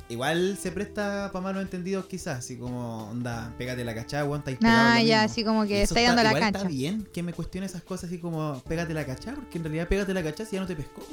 Igual 0.08 0.58
se 0.60 0.72
presta 0.72 1.30
para 1.32 1.40
malos 1.44 1.62
entendidos 1.62 2.06
quizás, 2.06 2.38
así 2.40 2.56
como, 2.56 3.08
onda, 3.08 3.54
pégate 3.56 3.84
la 3.84 3.92
weón, 4.24 4.40
estáis 4.40 4.58
pegado 4.58 4.88
Ah, 4.90 5.00
ya, 5.00 5.22
así 5.22 5.44
como 5.44 5.64
Y 5.64 5.68
que 5.68 5.82
estáis 5.82 6.00
está- 6.08 6.16
dando 6.16 6.22
la 6.24 6.30
igual 6.30 6.42
cancha. 6.42 6.58
Está 6.58 6.68
bien 6.68 7.08
que 7.12 7.22
me 7.22 7.32
cuestione 7.32 7.66
esas 7.66 7.82
cosas 7.84 8.10
así 8.10 8.18
como, 8.18 8.60
pégate 8.68 8.92
la 8.92 9.06
cachá, 9.06 9.34
porque 9.36 9.58
en 9.58 9.64
realidad 9.64 9.86
pégate 9.86 10.12
la 10.12 10.24
cachá 10.24 10.44
si 10.44 10.56
ya 10.56 10.62
no 10.62 10.66
te 10.66 10.74
pescó. 10.74 11.06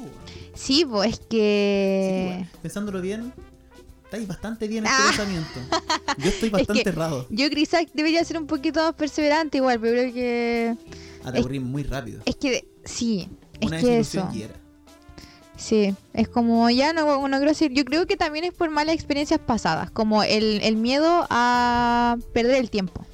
Sí, 0.54 0.84
pues 0.84 1.12
es 1.12 1.20
que, 1.20 2.44
pensándolo 2.60 3.00
bien, 3.00 3.32
estáis 4.08 4.26
bastante 4.26 4.66
bien 4.66 4.86
este 4.86 4.96
Ah. 4.98 5.06
pensamiento. 5.08 5.60
Yo 6.18 6.28
estoy 6.30 6.48
bastante 6.50 6.82
que- 6.82 6.88
errado. 6.88 7.26
Yo 7.28 7.50
quizás 7.50 7.84
debería 7.92 8.24
ser 8.24 8.38
un 8.38 8.46
poquito 8.46 8.80
más 8.82 8.94
perseverante 8.94 9.58
igual, 9.58 9.78
pero 9.78 9.92
creo 10.00 10.14
que... 10.14 10.76
A 11.24 11.32
te 11.32 11.38
aburrí 11.38 11.60
muy 11.60 11.82
rápido. 11.82 12.22
Es 12.24 12.36
que, 12.36 12.66
sí, 12.84 13.28
es 13.60 13.66
Una 13.68 13.78
que 13.80 13.86
desilusión 13.86 14.28
eso. 14.28 14.36
y 14.38 14.42
era. 14.42 14.54
Sí, 15.56 15.94
es 16.14 16.28
como 16.28 16.70
ya 16.70 16.92
no, 16.92 17.26
no 17.28 17.36
quiero 17.36 17.50
decir, 17.50 17.72
yo 17.72 17.84
creo 17.84 18.06
que 18.06 18.16
también 18.16 18.44
es 18.44 18.52
por 18.54 18.70
malas 18.70 18.94
experiencias 18.94 19.40
pasadas, 19.40 19.90
como 19.90 20.22
el, 20.22 20.60
el 20.62 20.76
miedo 20.76 21.26
a 21.30 22.16
perder 22.32 22.56
el 22.56 22.70
tiempo. 22.70 23.04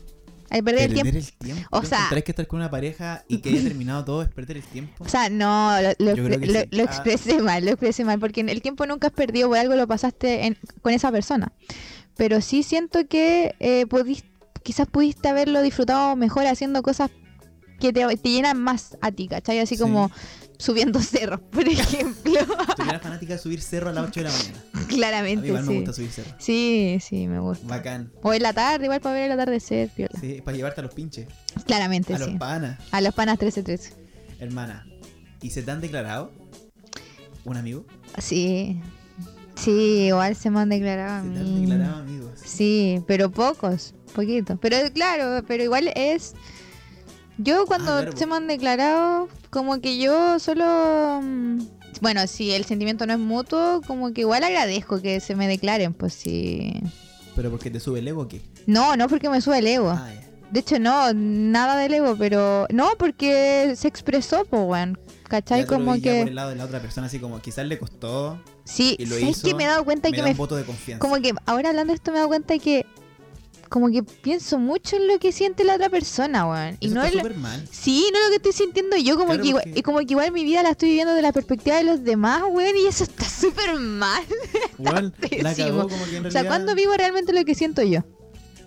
Al 0.55 0.65
perder 0.65 0.83
el 0.85 0.95
tiempo. 0.95 1.13
Perder 1.13 1.23
el 1.23 1.33
tiempo. 1.39 1.69
O 1.71 1.81
¿Tú 1.81 1.87
sea- 1.89 2.09
que 2.11 2.31
estar 2.33 2.47
con 2.47 2.61
una 2.61 2.71
pareja 2.71 3.25
y 3.29 3.39
que 3.39 3.49
haya 3.51 3.63
terminado 3.75 4.05
todo 4.05 4.23
es 4.23 4.29
perder 4.29 4.57
el 4.59 4.63
tiempo? 4.63 5.05
O 5.05 5.09
sea, 5.09 5.29
no, 5.29 5.73
lo, 5.99 6.15
lo, 6.15 6.29
lo- 6.29 6.39
sí. 6.47 6.69
lo 6.71 6.83
Ah. 6.83 6.85
expresé 6.85 7.43
mal, 7.43 7.65
lo 7.65 7.71
expresé 7.73 8.05
mal, 8.05 8.19
porque 8.21 8.41
el 8.41 8.63
tiempo 8.63 8.87
nunca 8.87 9.09
has 9.09 9.13
perdido, 9.13 9.49
por 9.49 9.59
algo 9.59 9.75
lo 9.75 9.87
pasaste 9.87 10.47
en- 10.47 10.57
con 10.83 10.93
esa 10.93 11.11
persona. 11.13 11.53
Pero 12.17 12.41
sí 12.41 12.63
siento 12.63 13.07
que 13.09 13.55
eh, 13.59 13.87
pudis- 13.87 14.25
quizás 14.63 14.87
pudiste 14.87 15.29
haberlo 15.29 15.61
disfrutado 15.63 16.15
mejor 16.17 16.47
haciendo 16.47 16.83
cosas 16.83 17.11
que 17.81 17.93
te, 17.93 18.07
te 18.17 18.29
llenan 18.31 18.59
más 18.63 18.97
a 19.03 19.11
ti, 19.11 19.27
¿cachai? 19.29 19.59
Así 19.59 19.75
Sí. 19.77 19.83
como 19.83 20.11
subiendo 20.59 21.01
cerros, 21.01 21.41
por 21.51 21.67
ejemplo. 21.69 22.33
Tú 22.77 22.83
eras 22.83 23.03
fanática 23.03 23.35
de 23.35 23.39
subir 23.39 23.61
cerro 23.61 23.91
a 23.91 23.93
las 23.93 24.09
8 24.09 24.21
de 24.21 24.25
la 24.25 24.33
mañana. 24.33 24.59
A 24.73 24.79
mí 24.79 24.85
Claramente, 24.87 25.47
igual 25.49 25.65
me 25.65 25.75
gusta 25.77 25.93
subir 25.93 26.11
cerro. 26.11 26.31
Sí, 26.39 26.99
sí, 27.01 27.27
me 27.27 27.39
gusta. 27.41 27.67
Bacán. 27.67 28.13
O 28.23 28.33
en 28.33 28.43
la 28.43 28.53
tarde, 28.53 28.85
igual 28.85 29.01
para 29.01 29.15
ver 29.15 29.25
el 29.31 29.33
atardecer, 29.33 29.89
piola. 29.91 30.19
Sí, 30.21 30.41
para 30.45 30.57
llevarte 30.57 30.81
a 30.81 30.85
los 30.85 30.95
pinches. 30.95 31.27
Claramente, 31.67 32.15
A 32.15 32.19
sí. 32.19 32.31
los 32.31 32.39
panas. 32.39 32.79
A 32.91 33.01
los 33.01 33.15
panas 33.15 33.39
13-13. 33.39 33.93
Hermana. 34.41 34.87
¿Y 35.43 35.51
se 35.51 35.63
te 35.63 35.71
han 35.71 35.81
declarado? 35.81 36.33
¿Un 37.45 37.57
amigo? 37.57 37.85
Sí. 38.19 38.81
Sí, 39.57 40.07
igual 40.09 40.35
se 40.35 40.51
me 40.51 40.61
han 40.61 40.69
declarado 40.69 41.21
a 41.21 41.23
Se 41.23 41.29
te 41.35 41.39
han 41.41 41.61
declarado 41.61 42.01
amigos. 42.01 42.41
Sí, 42.45 43.03
pero 43.07 43.31
pocos, 43.31 43.95
poquito. 44.15 44.57
Pero 44.61 44.77
claro, 44.93 45.45
pero 45.47 45.63
igual 45.63 45.91
es... 45.95 46.35
Yo 47.39 47.67
cuando 47.67 47.93
Ah, 47.93 48.05
se 48.15 48.27
me 48.27 48.37
han 48.37 48.47
declarado, 48.47 49.29
como 49.51 49.81
que 49.81 49.99
yo 49.99 50.39
solo... 50.39 51.21
mm, 51.23 51.59
Bueno, 52.01 52.27
si 52.27 52.53
el 52.53 52.65
sentimiento 52.65 53.07
no 53.07 53.13
es 53.15 53.19
mutuo, 53.19 53.81
como 53.87 54.13
que 54.13 54.23
igual 54.23 54.45
agradezco 54.45 55.01
que 55.01 55.21
se 55.21 55.35
me 55.35 55.49
declaren, 55.49 55.95
pues 55.95 56.13
sí. 56.15 56.73
¿Pero 57.35 57.51
porque 57.51 57.71
te 57.71 57.81
sube 57.81 57.99
el 58.01 58.09
ego 58.09 58.23
o 58.23 58.29
qué? 58.29 58.41
No, 58.67 58.97
no 58.97 59.09
porque 59.09 59.29
me 59.29 59.41
sube 59.41 59.59
el 59.59 59.67
ego. 59.67 59.91
Ah. 59.91 60.09
De 60.51 60.61
hecho, 60.61 60.79
no, 60.79 61.13
nada 61.15 61.77
del 61.77 61.95
ego, 61.95 62.15
pero. 62.17 62.67
No, 62.71 62.91
porque 62.99 63.75
se 63.77 63.89
expresó, 63.89 64.45
pues, 64.45 64.63
weón. 64.65 64.99
¿Cachai? 65.29 65.63
Ya 65.63 65.67
Como 65.67 65.95
que. 65.95 66.21
por 66.21 66.29
el 66.29 66.35
lado 66.37 66.51
de 66.51 66.57
la 66.57 66.65
otra 66.65 66.81
persona, 66.81 67.07
así 67.09 67.19
como 67.19 67.41
quizás 67.41 67.67
le 67.67 67.79
costó 67.79 68.41
Sí, 68.65 68.95
y 69.01 69.07
lo 69.07 69.17
¿sabes 69.19 69.39
hizo. 69.39 69.49
que 69.49 69.55
me 69.55 69.65
he 69.65 69.67
dado 69.67 69.85
cuenta 69.85 70.11
me 70.11 70.17
que 70.17 70.23
me. 70.23 70.31
un 70.31 70.37
voto 70.37 70.55
de 70.55 70.63
confianza. 70.65 71.01
Como 71.01 71.21
que 71.21 71.33
ahora 71.47 71.71
hablando 71.71 71.93
de 71.93 71.97
esto 71.97 72.13
me 72.13 72.19
he 72.19 72.21
dado 72.21 72.29
cuenta 72.29 72.57
que. 72.59 72.87
Como 73.75 73.91
que 73.91 74.05
pienso 74.05 74.61
mucho 74.61 74.95
en 74.95 75.09
lo 75.09 75.19
que 75.19 75.33
siente 75.33 75.65
la 75.65 75.75
otra 75.75 75.89
persona, 75.91 76.49
weón. 76.49 76.77
Y 76.79 76.87
Eso 76.87 76.95
no 76.95 77.03
está 77.03 77.19
es 77.19 77.25
lo- 77.35 77.35
mal. 77.41 77.69
Sí, 77.73 78.07
no 78.13 78.21
lo 78.23 78.29
que 78.29 78.37
estoy 78.37 78.53
sintiendo 78.53 78.97
yo, 78.97 79.17
como, 79.17 79.31
Claro, 79.31 79.43
que, 79.43 79.49
igual, 79.49 79.65
porque- 79.65 79.79
y 79.81 79.83
como 79.83 79.99
que 79.99 80.05
igual 80.11 80.31
mi 80.31 80.45
vida 80.45 80.63
la 80.63 80.71
estoy 80.71 80.91
viviendo 80.91 81.13
de 81.13 81.23
la 81.23 81.33
perspectiva 81.33 81.75
de 81.79 81.83
los 81.83 82.05
demás, 82.05 82.45
weón, 82.49 82.77
y 82.77 82.87
eso 82.87 83.03
está 83.03 83.25
súper 83.29 83.75
mal. 83.75 84.23
Igual, 84.79 85.13
la 85.43 85.51
pésimo. 85.51 85.67
cagó 85.71 85.89
como 85.89 86.05
que 86.05 86.17
en 86.19 86.23
realidad. 86.23 86.29
O 86.29 86.31
sea, 86.31 86.45
¿cuándo 86.47 86.77
vivo 86.77 86.93
realmente 86.97 87.33
lo 87.33 87.45
que 87.45 87.57
siento 87.57 87.83
yo? 87.83 88.05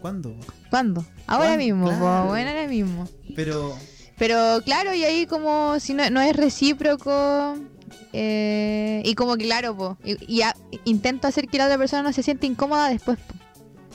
¿Cuándo? 0.01 0.35
¿Cuándo? 0.69 1.05
Ahora 1.25 1.45
¿Cuándo? 1.55 1.57
mismo, 1.63 1.85
Claro. 1.87 2.25
bueno, 2.27 2.49
ahora 2.49 2.67
mismo. 2.67 3.07
Pero 3.33 3.77
Pero 4.17 4.61
claro, 4.65 4.93
y 4.93 5.05
ahí 5.05 5.25
como 5.25 5.79
si 5.79 5.93
no, 5.93 6.09
no 6.09 6.19
es 6.19 6.35
recíproco, 6.35 7.55
eh, 8.11 9.01
y 9.05 9.15
como 9.15 9.37
que 9.37 9.45
claro, 9.45 9.73
po, 9.77 9.97
y, 10.03 10.17
y 10.35 10.41
a- 10.41 10.55
intento 10.83 11.27
hacer 11.29 11.47
que 11.47 11.57
la 11.59 11.65
otra 11.67 11.77
persona 11.77 12.03
no 12.03 12.11
se 12.11 12.23
sienta 12.23 12.45
incómoda 12.45 12.89
después. 12.89 13.17
po. 13.19 13.35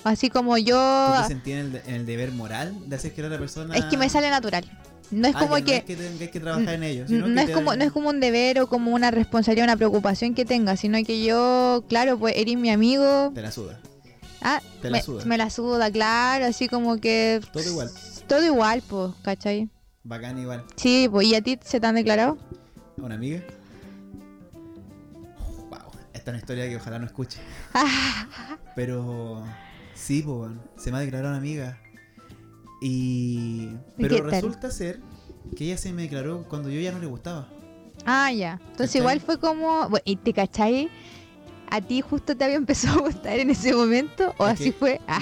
Así 0.04 0.30
como 0.30 0.58
yo... 0.58 0.76
tú 1.16 1.22
te 1.22 1.28
sentías 1.28 1.58
en 1.60 1.66
el, 1.66 1.72
de- 1.72 1.82
en 1.86 1.94
el 1.94 2.06
deber 2.06 2.32
moral 2.32 2.74
de 2.86 2.96
hacer 2.96 3.12
que 3.12 3.22
la 3.22 3.28
otra 3.28 3.38
persona. 3.38 3.76
Es 3.76 3.84
que 3.84 3.96
me 3.96 4.08
sale 4.08 4.30
natural. 4.30 4.64
No 5.10 5.28
es 5.28 5.34
Ah, 5.36 5.40
como 5.40 5.56
que... 5.56 5.62
No 5.62 5.72
es 5.78 5.84
que 5.84 5.96
tengas 5.96 6.28
que 6.30 6.40
trabajar 6.40 6.74
en 6.74 6.82
ello. 6.82 7.06
Sino 7.06 7.28
No 7.28 7.34
que 7.44 7.50
es, 7.50 7.54
como, 7.56 7.76
no 7.76 7.84
es 7.84 7.92
como 7.92 8.08
un 8.08 8.18
deber 8.20 8.60
o 8.60 8.66
como 8.66 8.92
una 8.92 9.10
responsabilidad, 9.10 9.64
una 9.66 9.76
preocupación 9.76 10.34
que 10.34 10.44
tenga, 10.44 10.76
sino 10.76 10.98
que 11.04 11.22
yo, 11.24 11.84
claro, 11.88 12.18
pues 12.18 12.34
eres 12.36 12.56
mi 12.56 12.70
amigo. 12.70 13.30
Te 13.34 13.42
la 13.42 13.52
suda. 13.52 13.78
Ah, 14.40 14.60
te 14.80 14.90
la 14.90 14.96
me, 14.96 15.02
suda. 15.02 15.24
me 15.26 15.38
la 15.38 15.50
suda, 15.50 15.90
claro, 15.90 16.46
así 16.46 16.66
como 16.66 16.96
que... 16.98 17.40
Todo 17.52 17.62
igual. 17.62 17.90
Todo 18.26 18.42
igual, 18.44 18.82
pues, 18.88 19.12
¿cachai? 19.22 19.68
Bacán 20.02 20.38
igual. 20.38 20.64
Sí, 20.76 21.08
pues, 21.12 21.26
¿y 21.28 21.34
a 21.36 21.42
ti 21.42 21.58
se 21.62 21.78
te 21.78 21.86
han 21.86 21.94
declarado? 21.94 22.38
¿Una 22.96 23.14
amiga? 23.14 23.40
Wow. 25.70 25.78
Esta 26.12 26.18
es 26.18 26.28
una 26.28 26.38
historia 26.38 26.68
que 26.68 26.76
ojalá 26.76 26.98
no 26.98 27.06
escuche. 27.06 27.38
Pero 28.74 29.44
sí, 29.94 30.22
weón. 30.22 30.60
se 30.76 30.90
me 30.90 30.98
ha 30.98 31.00
declarado 31.00 31.30
una 31.30 31.38
amiga. 31.38 31.78
Y. 32.80 33.68
¿Y 33.96 34.02
Pero 34.02 34.24
resulta 34.24 34.70
ser 34.70 35.00
que 35.56 35.64
ella 35.66 35.76
se 35.76 35.92
me 35.92 36.02
declaró 36.02 36.44
cuando 36.48 36.68
yo 36.70 36.80
ya 36.80 36.92
no 36.92 36.98
le 36.98 37.06
gustaba. 37.06 37.48
Ah, 38.04 38.32
ya. 38.32 38.54
Entonces 38.70 38.88
¿Cachai? 38.88 39.00
igual 39.00 39.20
fue 39.20 39.38
como... 39.38 39.88
Bueno, 39.88 40.02
¿Y 40.04 40.16
te 40.16 40.32
cachai? 40.32 40.90
¿A 41.70 41.80
ti 41.80 42.00
justo 42.00 42.36
te 42.36 42.44
había 42.44 42.56
empezado 42.56 42.98
a 43.00 43.02
gustar 43.02 43.38
en 43.38 43.50
ese 43.50 43.74
momento? 43.74 44.34
¿O 44.38 44.46
Es 44.46 44.54
así 44.54 44.72
que, 44.72 44.72
fue? 44.72 45.00
Ah, 45.06 45.20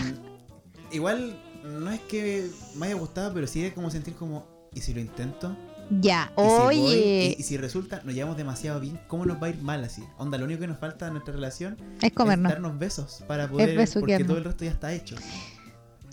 Igual 0.90 1.38
no 1.62 1.90
es 1.90 2.00
que 2.00 2.50
me 2.76 2.86
haya 2.86 2.94
gustado, 2.96 3.32
pero 3.34 3.46
sí 3.46 3.64
es 3.64 3.72
como 3.74 3.90
sentir 3.90 4.14
como. 4.14 4.46
¿Y 4.72 4.80
si 4.80 4.94
lo 4.94 5.00
intento? 5.00 5.56
Ya. 5.90 6.32
¿Y 6.36 6.40
si 6.40 6.46
voy? 6.46 6.78
Oye, 6.78 7.34
y, 7.36 7.40
y 7.40 7.42
si 7.42 7.56
resulta, 7.56 8.02
nos 8.04 8.14
llevamos 8.14 8.36
demasiado 8.36 8.80
bien, 8.80 9.00
¿cómo 9.08 9.26
nos 9.26 9.42
va 9.42 9.48
a 9.48 9.50
ir 9.50 9.60
mal 9.62 9.84
así? 9.84 10.02
Onda, 10.18 10.38
lo 10.38 10.44
único 10.44 10.60
que 10.60 10.66
nos 10.68 10.78
falta 10.78 11.06
en 11.06 11.14
nuestra 11.14 11.34
relación 11.34 11.76
es 11.98 12.04
es 12.04 12.12
comernos. 12.12 12.52
darnos 12.52 12.78
besos 12.78 13.24
para 13.26 13.48
poder. 13.48 13.68
porque 13.68 13.78
besuquearnos. 13.78 14.28
todo 14.28 14.38
el 14.38 14.44
resto 14.44 14.64
ya 14.64 14.70
está 14.70 14.92
hecho. 14.92 15.16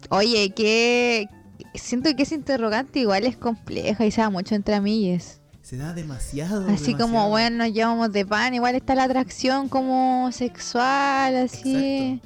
Oye, 0.09 0.51
que... 0.51 1.27
Siento 1.73 2.15
que 2.15 2.23
esa 2.23 2.35
interrogante 2.35 2.99
igual 2.99 3.25
es 3.25 3.35
compleja 3.35 4.05
y 4.05 4.11
se 4.11 4.21
da 4.21 4.29
mucho 4.29 4.53
entre 4.53 4.75
amigues. 4.75 5.41
Se 5.63 5.75
da 5.75 5.93
demasiado. 5.93 6.69
Así 6.69 6.93
como, 6.93 7.29
bueno, 7.29 7.65
nos 7.65 7.73
llevamos 7.73 8.11
de 8.11 8.25
pan, 8.25 8.53
igual 8.53 8.75
está 8.75 8.95
la 8.95 9.03
atracción 9.03 9.69
como 9.69 10.31
sexual, 10.31 11.35
así. 11.35 12.21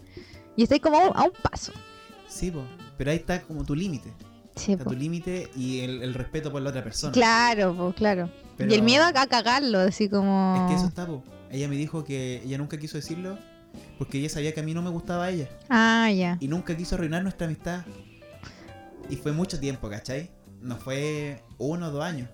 Y 0.55 0.63
estoy 0.63 0.79
como 0.79 0.97
a 0.97 1.09
un, 1.09 1.17
a 1.17 1.23
un 1.23 1.31
paso. 1.41 1.71
Sí, 2.27 2.51
po. 2.51 2.63
pero 2.97 3.11
ahí 3.11 3.17
está 3.17 3.41
como 3.41 3.63
tu 3.63 3.73
límite. 3.73 4.13
Sí, 4.55 4.73
Está 4.73 4.83
po. 4.83 4.91
tu 4.91 4.97
límite 4.97 5.49
y 5.55 5.79
el, 5.79 6.03
el 6.03 6.13
respeto 6.13 6.51
por 6.51 6.61
la 6.61 6.69
otra 6.69 6.83
persona. 6.83 7.11
Claro, 7.13 7.75
pues, 7.75 7.95
claro. 7.95 8.29
Pero 8.57 8.71
Y 8.71 8.75
el 8.75 8.83
miedo 8.83 9.05
a, 9.05 9.13
cagarlo, 9.27 9.79
así 9.79 10.09
como... 10.09 10.55
Es 10.57 10.71
que 10.71 10.77
eso 10.77 10.87
está, 10.87 11.07
po. 11.07 11.23
Ella 11.49 11.67
me 11.67 11.75
dijo 11.75 12.03
que 12.03 12.41
ella 12.45 12.57
nunca 12.57 12.77
quiso 12.77 12.97
decirlo 12.97 13.37
porque 13.97 14.19
ella 14.19 14.29
sabía 14.29 14.53
que 14.53 14.59
a 14.59 14.63
mí 14.63 14.73
no 14.73 14.81
me 14.81 14.89
gustaba 14.89 15.29
ella. 15.29 15.49
Ah, 15.69 16.09
ya. 16.11 16.37
Y 16.39 16.47
nunca 16.47 16.75
quiso 16.75 16.95
arruinar 16.95 17.23
nuestra 17.23 17.47
amistad. 17.47 17.83
Y 19.09 19.15
fue 19.15 19.31
mucho 19.31 19.59
tiempo, 19.59 19.89
¿cachai? 19.89 20.31
No 20.61 20.77
fue 20.77 21.43
uno 21.57 21.87
o 21.87 21.91
dos 21.91 22.03
años. 22.03 22.29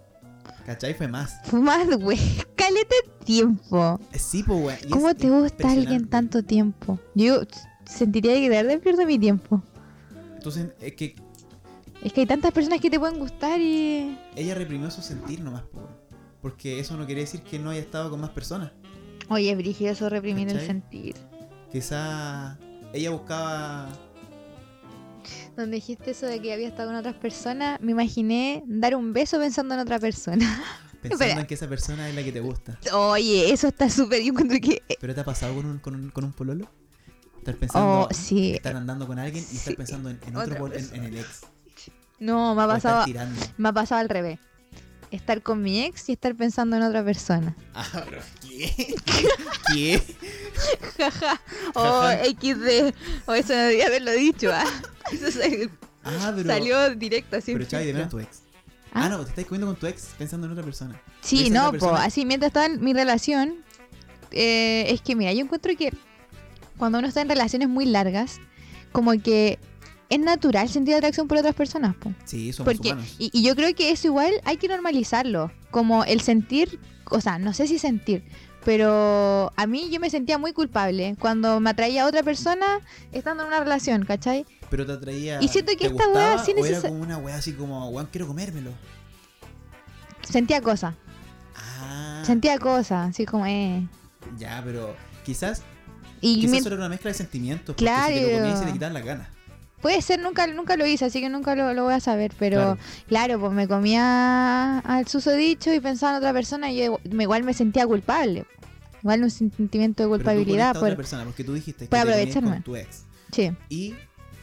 ¿Cachai? 0.65 0.93
Fue 0.93 1.07
más. 1.07 1.39
Fue 1.45 1.59
más, 1.59 1.87
güey. 1.97 2.17
Caleta 2.55 2.95
tiempo. 3.23 3.99
Eh, 4.11 4.19
Sí, 4.19 4.43
pues, 4.43 4.59
güey. 4.61 4.77
¿Cómo 4.89 5.13
te 5.15 5.29
gusta 5.29 5.71
alguien 5.71 6.07
tanto 6.07 6.43
tiempo? 6.43 6.99
Yo 7.15 7.41
sentiría 7.85 8.33
que 8.35 8.49
de 8.49 8.63
verdad 8.63 8.79
pierdo 8.79 9.05
mi 9.05 9.17
tiempo. 9.19 9.61
Entonces, 10.35 10.67
es 10.79 10.93
que 10.93 11.15
Es 12.03 12.13
que 12.13 12.21
hay 12.21 12.27
tantas 12.27 12.51
personas 12.51 12.79
que 12.79 12.89
te 12.89 12.99
pueden 12.99 13.19
gustar 13.19 13.59
y... 13.59 14.17
ella 14.35 14.55
reprimió 14.55 14.89
su 14.91 15.01
sentir 15.01 15.41
nomás, 15.41 15.63
po. 15.63 15.87
Porque 16.41 16.79
eso 16.79 16.95
no 16.95 17.05
quiere 17.05 17.21
decir 17.21 17.41
que 17.41 17.57
no 17.59 17.71
haya 17.71 17.79
estado 17.81 18.09
con 18.09 18.21
más 18.21 18.29
personas. 18.29 18.71
Oye, 19.29 19.51
es 19.51 19.57
brígido 19.57 19.91
eso 19.91 20.07
reprimir 20.09 20.47
el 20.49 20.65
sentir. 20.65 21.15
Quizá 21.71 22.57
ella 22.93 23.09
buscaba 23.09 23.89
Donde 25.57 25.75
dijiste 25.75 26.11
eso 26.11 26.27
de 26.27 26.39
que 26.41 26.53
había 26.53 26.67
estado 26.67 26.89
con 26.89 26.95
otras 26.97 27.15
personas, 27.15 27.81
me 27.81 27.91
imaginé 27.91 28.63
dar 28.67 28.95
un 28.95 29.11
beso 29.11 29.39
pensando 29.39 29.73
en 29.73 29.81
otra 29.81 29.99
persona. 29.99 30.45
pensando 31.01 31.25
Espera. 31.25 31.41
en 31.41 31.47
que 31.47 31.55
esa 31.55 31.67
persona 31.67 32.07
es 32.07 32.15
la 32.15 32.23
que 32.23 32.31
te 32.31 32.39
gusta. 32.39 32.79
Oye, 32.93 33.51
eso 33.51 33.67
está 33.67 33.89
súper... 33.89 34.21
Yo 34.21 34.29
encuentro 34.29 34.57
que... 34.61 34.81
¿Pero 35.01 35.13
te 35.15 35.21
ha 35.21 35.25
pasado 35.25 35.55
con 35.55 35.65
un, 35.65 35.79
con 35.79 35.95
un, 35.95 36.09
con 36.11 36.23
un 36.23 36.31
pololo? 36.31 36.69
Estar 37.39 37.55
pensando, 37.57 38.07
Oh, 38.09 38.13
sí. 38.13 38.53
estar 38.53 38.75
andando 38.75 39.07
con 39.07 39.19
alguien 39.19 39.43
y 39.51 39.55
estar 39.55 39.73
Sí. 39.73 39.77
pensando 39.77 40.09
en, 40.09 40.19
en 40.25 40.35
otro 40.37 40.73
en, 40.73 40.93
en 40.95 41.03
el 41.03 41.17
ex. 41.17 41.41
No, 42.19 42.55
me 42.55 42.63
ha 42.63 42.67
pasado... 42.67 43.05
Me 43.57 43.69
ha 43.69 43.73
pasado 43.73 44.01
al 44.01 44.09
revés. 44.09 44.39
Estar 45.11 45.41
con 45.41 45.61
mi 45.61 45.81
ex 45.83 46.09
y 46.09 46.13
estar 46.13 46.35
pensando 46.35 46.75
en 46.75 46.83
otra 46.83 47.03
persona. 47.03 47.55
Ah, 47.73 47.85
pero 48.09 48.21
¿qué? 48.41 48.95
¿Qué? 49.73 50.01
Jaja. 50.97 51.41
O. 51.75 52.03
XD. 52.11 52.93
O 53.25 53.33
eso 53.33 53.53
no 53.53 53.59
debería 53.59 53.85
haberlo 53.87 54.11
dicho. 54.11 54.49
ah. 54.53 54.65
Eso 55.11 55.31
se- 55.31 55.69
Ah, 56.03 56.33
pero. 56.35 56.47
salió 56.49 56.95
directo 56.95 57.37
así. 57.37 57.53
Pero 57.53 57.65
Chavi, 57.65 57.85
de 57.87 57.93
menos 57.93 58.09
tu 58.09 58.19
ex. 58.19 58.39
¿Ah? 58.93 59.05
Ah, 59.05 59.09
no, 59.09 59.23
te 59.23 59.29
estás 59.29 59.45
comiendo 59.45 59.67
con 59.67 59.75
tu 59.77 59.87
ex 59.87 60.09
pensando 60.17 60.47
en 60.47 60.53
otra 60.53 60.63
persona. 60.63 60.99
Sí, 61.21 61.49
no, 61.49 61.65
po, 61.65 61.71
persona- 61.71 62.03
así 62.03 62.25
mientras 62.25 62.49
estaba 62.49 62.65
en 62.65 62.81
mi 62.83 62.93
relación, 62.93 63.63
eh, 64.31 64.85
es 64.89 65.01
que 65.01 65.15
mira, 65.15 65.31
yo 65.33 65.41
encuentro 65.41 65.71
que 65.77 65.93
cuando 66.77 66.97
uno 66.99 67.07
está 67.07 67.21
en 67.21 67.29
relaciones 67.29 67.69
muy 67.69 67.85
largas, 67.85 68.39
como 68.91 69.11
que 69.21 69.59
es 70.09 70.19
natural 70.19 70.69
sentir 70.69 70.95
atracción 70.95 71.27
por 71.27 71.37
otras 71.37 71.55
personas, 71.55 71.95
po. 71.95 72.13
Sí, 72.25 72.53
somos 72.53 72.73
Porque, 72.73 72.91
humanos. 72.93 73.15
y, 73.19 73.29
y 73.33 73.43
yo 73.43 73.55
creo 73.55 73.73
que 73.75 73.91
eso 73.91 74.07
igual 74.07 74.31
hay 74.45 74.57
que 74.57 74.67
normalizarlo, 74.67 75.51
como 75.71 76.03
el 76.05 76.21
sentir, 76.21 76.79
o 77.11 77.19
sea, 77.21 77.39
no 77.39 77.53
sé 77.53 77.67
si 77.67 77.77
sentir, 77.79 78.23
pero 78.63 79.51
a 79.55 79.67
mí 79.67 79.89
yo 79.89 79.99
me 79.99 80.09
sentía 80.09 80.37
muy 80.37 80.53
culpable 80.53 81.15
cuando 81.19 81.59
me 81.59 81.69
atraía 81.69 82.03
a 82.03 82.07
otra 82.07 82.23
persona 82.23 82.65
estando 83.11 83.43
en 83.43 83.47
una 83.47 83.59
relación, 83.59 84.03
¿cachai? 84.05 84.45
Pero 84.69 84.85
te 84.85 84.91
atraía. 84.93 85.41
Y 85.41 85.47
siento 85.47 85.71
que 85.71 85.77
¿te 85.77 85.87
esta 85.87 86.07
weá 86.09 86.37
sí 86.43 86.53
o 86.57 86.65
era 86.65 86.81
como 86.81 86.95
una 87.01 87.17
weá 87.17 87.35
así 87.37 87.53
como, 87.53 87.89
weón, 87.89 88.07
quiero 88.11 88.27
comérmelo. 88.27 88.71
Sentía 90.29 90.61
cosas, 90.61 90.93
Ah. 91.55 92.21
sentía 92.25 92.59
cosas, 92.59 93.09
así 93.09 93.25
como, 93.25 93.45
eh. 93.45 93.87
Ya, 94.37 94.61
pero 94.65 94.95
quizás. 95.25 95.63
Y 96.19 96.41
Quizás 96.41 96.63
solo 96.63 96.75
era 96.75 96.85
una 96.85 96.89
mezcla 96.89 97.09
de 97.11 97.13
sentimientos. 97.17 97.67
Porque 97.75 97.83
Claro. 97.85 98.13
si 98.13 98.19
te 98.19 98.31
lo 98.33 98.37
comías 98.39 98.55
y 98.55 98.59
se 98.59 98.65
te 98.65 98.73
quitaban 98.73 98.93
las 98.93 99.05
ganas. 99.05 99.27
Puede 99.81 100.01
ser, 100.01 100.19
nunca, 100.19 100.47
nunca 100.47 100.75
lo 100.75 100.85
hice, 100.87 101.05
así 101.05 101.21
que 101.21 101.29
nunca 101.29 101.55
lo, 101.55 101.73
lo 101.73 101.83
voy 101.83 101.93
a 101.93 101.99
saber, 101.99 102.31
pero 102.39 102.57
Claro. 102.57 102.77
claro, 103.07 103.39
pues 103.39 103.51
me 103.53 103.67
comía 103.67 104.79
al 104.79 105.07
susodicho 105.07 105.71
y 105.73 105.79
pensaba 105.79 106.13
en 106.13 106.17
otra 106.17 106.33
persona 106.33 106.71
y 106.71 106.77
yo 106.83 106.99
igual 107.05 107.43
me 107.43 107.53
sentía 107.53 107.85
culpable. 107.85 108.45
Igual 109.03 109.23
un 109.23 109.29
sentimiento 109.29 110.03
de 110.03 110.07
Pero 110.09 110.17
tú 110.17 110.23
culpabilidad. 110.25 110.73
poniste 110.73 110.77
a 110.77 110.79
por... 110.79 110.83
otra 110.89 110.97
persona, 110.97 111.23
porque 111.25 111.43
tú 111.43 111.53
dijiste 111.53 111.87
que 111.87 111.95
aprovecharme. 111.97 112.49
con 112.51 112.63
tu 112.63 112.75
ex. 112.75 113.03
Sí, 113.31 113.51
Y 113.69 113.93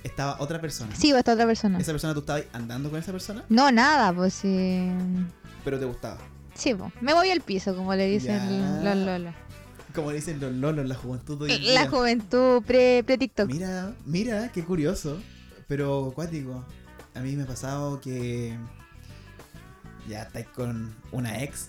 estaba 0.05 0.37
otra 0.39 0.61
persona. 0.61 0.95
sí, 0.95 1.13
o 1.13 1.19
esta 1.19 1.33
otra 1.33 1.47
persona. 1.47 1.79
Esa 1.79 1.91
persona 1.93 2.15
tú 2.15 2.21
estabas 2.21 2.45
andando 2.53 2.89
con 2.91 3.01
esa 3.01 3.11
persona, 3.11 3.45
No, 3.49 3.73
nada, 3.73 4.13
pues 4.13 4.35
sí. 4.35 4.89
pero 5.65 5.79
te 5.81 5.85
gustaba. 5.85 6.19
Sí, 6.55 6.73
pues, 6.75 6.93
me 7.01 7.13
voy 7.13 7.31
al 7.31 7.41
piso, 7.41 7.75
como 7.75 7.93
le 7.97 8.07
dicen 8.07 8.85
los 8.85 8.97
lolos. 8.97 9.35
Como 9.95 10.11
dicen 10.11 10.41
los 10.41 10.53
lolos, 10.53 10.87
la 10.87 10.95
juventud 10.97 11.41
hoy 11.43 11.57
La 11.73 11.89
juventud 11.89 12.63
pre- 12.65 13.05
pre-TikTok. 13.05 13.47
Mira, 13.49 13.95
mira, 14.05 14.51
qué 14.51 14.65
curioso. 14.65 15.21
Pero 15.69 16.13
cuático. 16.15 16.65
A 17.15 17.21
mí 17.21 17.37
me 17.37 17.45
ha 17.45 17.47
pasado 17.47 18.01
que 18.01 18.57
ya 20.09 20.23
estáis 20.23 20.49
con 20.49 20.95
una 21.13 21.43
ex. 21.43 21.69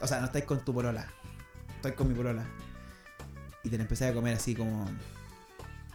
O 0.00 0.06
sea, 0.06 0.20
no 0.20 0.26
estáis 0.26 0.44
con 0.44 0.64
tu 0.64 0.72
polola. 0.72 1.08
Estoy 1.76 1.92
con 1.92 2.08
mi 2.08 2.14
polola. 2.14 2.44
Y 3.64 3.70
te 3.70 3.76
la 3.76 3.82
empecé 3.82 4.06
a 4.06 4.14
comer 4.14 4.36
así 4.36 4.54
como. 4.54 4.88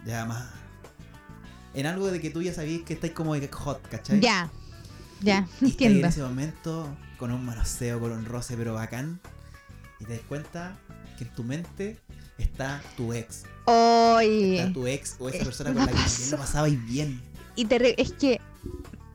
Ya 0.05 0.25
más. 0.25 0.49
En 1.73 1.85
algo 1.85 2.11
de 2.11 2.19
que 2.19 2.29
tú 2.29 2.41
ya 2.41 2.53
sabías 2.53 2.81
que 2.81 2.93
estáis 2.93 3.13
como 3.13 3.35
hot, 3.35 3.87
¿cachai? 3.89 4.19
Ya, 4.19 4.49
ya, 5.21 5.47
Y 5.61 5.83
en 5.83 6.03
ese 6.03 6.21
momento 6.23 6.87
con 7.17 7.31
un 7.31 7.45
manoseo, 7.45 7.99
con 7.99 8.11
un 8.11 8.25
roce, 8.25 8.57
pero 8.57 8.73
bacán. 8.73 9.19
Y 9.99 10.05
te 10.05 10.13
das 10.13 10.21
cuenta 10.27 10.77
que 11.19 11.25
en 11.25 11.35
tu 11.35 11.43
mente 11.43 11.99
está 12.37 12.81
tu 12.97 13.11
ex. 13.13 13.43
Oye. 13.65 14.59
Está 14.61 14.73
tu 14.73 14.87
ex 14.87 15.15
o 15.19 15.27
esa 15.29 15.37
es 15.39 15.43
persona 15.43 15.73
con 15.73 15.81
la 15.85 15.87
que 15.91 15.93
también 15.97 16.31
lo 16.31 16.37
pasabais 16.37 16.85
bien. 16.87 17.21
Y 17.55 17.65
te 17.65 17.77
re- 17.77 17.95
es 17.97 18.13
que 18.13 18.39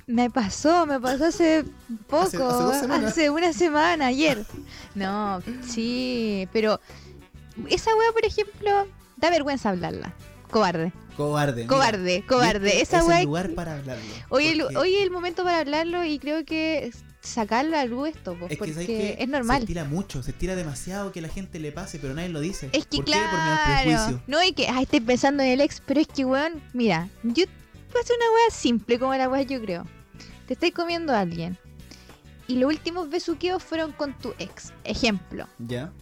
Me 0.06 0.28
pasó, 0.28 0.84
me 0.84 1.00
pasó 1.00 1.24
hace 1.24 1.64
poco, 2.08 2.46
Hace- 2.70 2.92
hace 3.06 3.30
una 3.30 3.54
semana, 3.54 4.08
ayer. 4.08 4.44
No, 4.94 5.40
sí, 5.66 6.46
pero 6.52 6.78
esa 7.70 7.90
wea, 7.96 8.12
por 8.12 8.24
ejemplo, 8.26 8.86
da 9.16 9.30
vergüenza 9.30 9.70
hablarla. 9.70 10.12
Cobarde, 10.50 10.92
Cobarde. 11.16 11.66
cobarde, 11.66 12.16
Y 12.16 12.22
cobarde. 12.22 12.80
Esa 12.82 12.98
es 12.98 13.06
wea 13.06 13.20
el 13.20 13.24
lugar 13.26 13.54
para 13.54 13.76
hablarlo. 13.78 14.04
Hoy 14.28 14.48
el, 14.48 14.60
hoy 14.76 14.94
es 14.94 15.02
el 15.04 15.10
momento 15.10 15.42
para 15.42 15.60
hablarlo 15.60 16.04
y 16.04 16.18
creo 16.18 16.44
que 16.44 16.92
sacarlo 17.24 17.76
a 17.78 17.84
luz 17.84 18.08
esto, 18.10 18.36
pues, 18.38 18.52
es 18.52 18.58
que, 18.58 18.64
porque 18.64 19.12
es 19.12 19.18
Se 19.18 19.26
normal. 19.26 19.62
estira 19.62 19.84
mucho, 19.84 20.22
se 20.22 20.30
estira 20.30 20.54
demasiado 20.54 21.10
que 21.12 21.20
la 21.20 21.28
gente 21.28 21.58
le 21.58 21.72
pase, 21.72 21.98
pero 21.98 22.14
nadie 22.14 22.28
lo 22.28 22.40
dice. 22.40 22.68
Es 22.72 22.86
que 22.86 22.98
¿Por 22.98 23.06
qué? 23.06 23.12
Por 23.12 23.42
miedo 23.42 23.58
al 23.66 23.84
claro, 23.84 24.22
no 24.26 24.42
y 24.44 24.52
que, 24.52 24.68
ay, 24.68 24.84
estoy 24.84 25.00
pensando 25.00 25.42
en 25.42 25.50
el 25.50 25.60
ex, 25.60 25.82
pero 25.84 26.00
es 26.00 26.06
que, 26.08 26.24
weón, 26.24 26.62
mira, 26.72 27.08
yo 27.22 27.44
hacer 28.00 28.16
una 28.16 28.26
wea 28.34 28.50
simple 28.50 28.98
como 28.98 29.14
la 29.14 29.28
wea 29.28 29.42
yo 29.42 29.60
creo. 29.60 29.86
Te 30.46 30.54
estáis 30.54 30.74
comiendo 30.74 31.12
a 31.12 31.20
alguien 31.20 31.56
y 32.46 32.56
los 32.56 32.68
últimos 32.68 33.08
besuqueos 33.08 33.62
fueron 33.62 33.92
con 33.92 34.12
tu 34.18 34.34
ex. 34.38 34.72
Ejemplo, 34.84 35.48
¿Ya? 35.58 35.92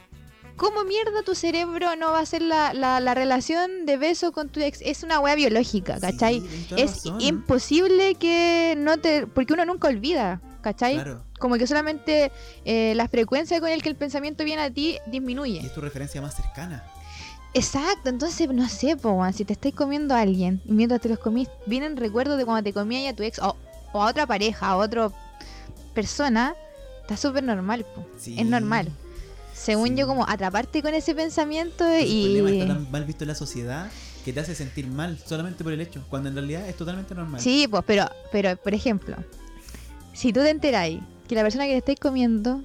¿cómo 0.57 0.85
mierda 0.85 1.23
tu 1.23 1.35
cerebro 1.35 1.97
no 1.97 2.13
va 2.13 2.19
a 2.19 2.23
hacer 2.23 2.43
la, 2.43 2.73
la, 2.75 3.01
la 3.01 3.15
relación 3.15 3.87
de 3.87 3.97
beso 3.97 4.33
con 4.33 4.49
tu 4.49 4.61
ex? 4.61 4.81
Es 4.83 5.03
una 5.03 5.21
wea 5.21 5.35
biológica, 5.35 6.01
¿cachai? 6.01 6.41
Sí, 6.41 6.67
es 6.77 6.91
razón. 6.93 7.21
imposible 7.21 8.15
que 8.17 8.75
no 8.79 8.99
te... 8.99 9.27
Porque 9.27 9.53
uno 9.53 9.65
nunca 9.65 9.89
olvida, 9.89 10.41
¿cachai? 10.63 10.95
Claro. 10.95 11.23
Como 11.39 11.57
que 11.57 11.67
solamente 11.67 12.33
eh, 12.65 12.95
la 12.95 13.09
frecuencia 13.09 13.61
con 13.61 13.69
el 13.71 13.83
que 13.83 13.89
el 13.91 13.97
pensamiento 13.97 14.45
viene 14.45 14.63
a 14.63 14.71
ti 14.71 14.99
Y 15.07 15.11
disminuye. 15.11 15.61
es 15.61 15.75
tu 15.75 15.81
referencia 15.81 16.23
más 16.23 16.35
cercana. 16.37 16.85
Exacto, 17.55 18.09
entonces 18.09 18.49
no 18.49 18.67
sé, 18.69 18.97
po, 18.97 19.23
si 19.35 19.45
te 19.45 19.53
estáis 19.53 19.75
comiendo 19.75 20.15
a 20.15 20.21
alguien 20.21 20.63
y 20.65 20.73
mientras 20.73 21.01
te 21.03 21.11
los 21.11 21.19
comís, 21.19 21.49
vienen 21.67 21.99
recuerdos 21.99 22.39
de 22.39 22.47
cuando 22.47 22.63
te 22.63 22.73
comías 22.73 23.13
a 23.13 23.17
tu 23.17 23.23
ex 23.23 23.39
o, 23.41 23.57
o 23.93 24.03
a 24.03 24.09
otra 24.09 24.27
pareja, 24.27 24.69
a 24.69 24.77
otra 24.79 25.11
persona, 25.93 26.55
está 27.03 27.17
súper 27.19 27.43
normal, 27.45 27.85
po. 27.95 28.07
Sí. 28.19 28.37
es 28.39 28.47
normal. 28.47 28.89
Según 29.53 29.89
Sí. 29.89 29.97
yo, 29.97 30.07
como 30.07 30.27
atraparte 30.27 30.81
con 30.83 30.95
ese 30.95 31.15
pensamiento 31.15 31.85
El 31.87 32.07
y... 32.09 32.25
problema 32.37 32.51
está 32.51 32.67
tan 32.75 32.91
mal 32.91 33.05
visto 33.05 33.25
en 33.25 33.29
la 33.29 33.35
sociedad 33.35 33.91
que 34.25 34.33
te 34.33 34.41
hace 34.41 34.55
sentir 34.55 34.87
mal 34.87 35.19
solamente 35.19 35.63
por 35.63 35.73
el 35.75 35.81
hecho, 35.83 36.03
cuando 36.09 36.31
en 36.31 36.37
realidad 36.37 36.67
es 36.69 36.77
totalmente 36.77 37.15
normal. 37.15 37.41
Sí, 37.41 37.67
pues, 37.69 37.83
pero, 37.87 38.09
pero, 38.31 38.57
por 38.57 38.73
ejemplo, 38.73 39.17
si 40.13 40.33
tú 40.33 40.41
te 40.41 40.51
enteráis 40.51 41.01
que 41.29 41.35
la 41.35 41.43
persona 41.43 41.65
que 41.67 41.73
te 41.73 41.79
estáis 41.79 42.01
comiendo 42.01 42.63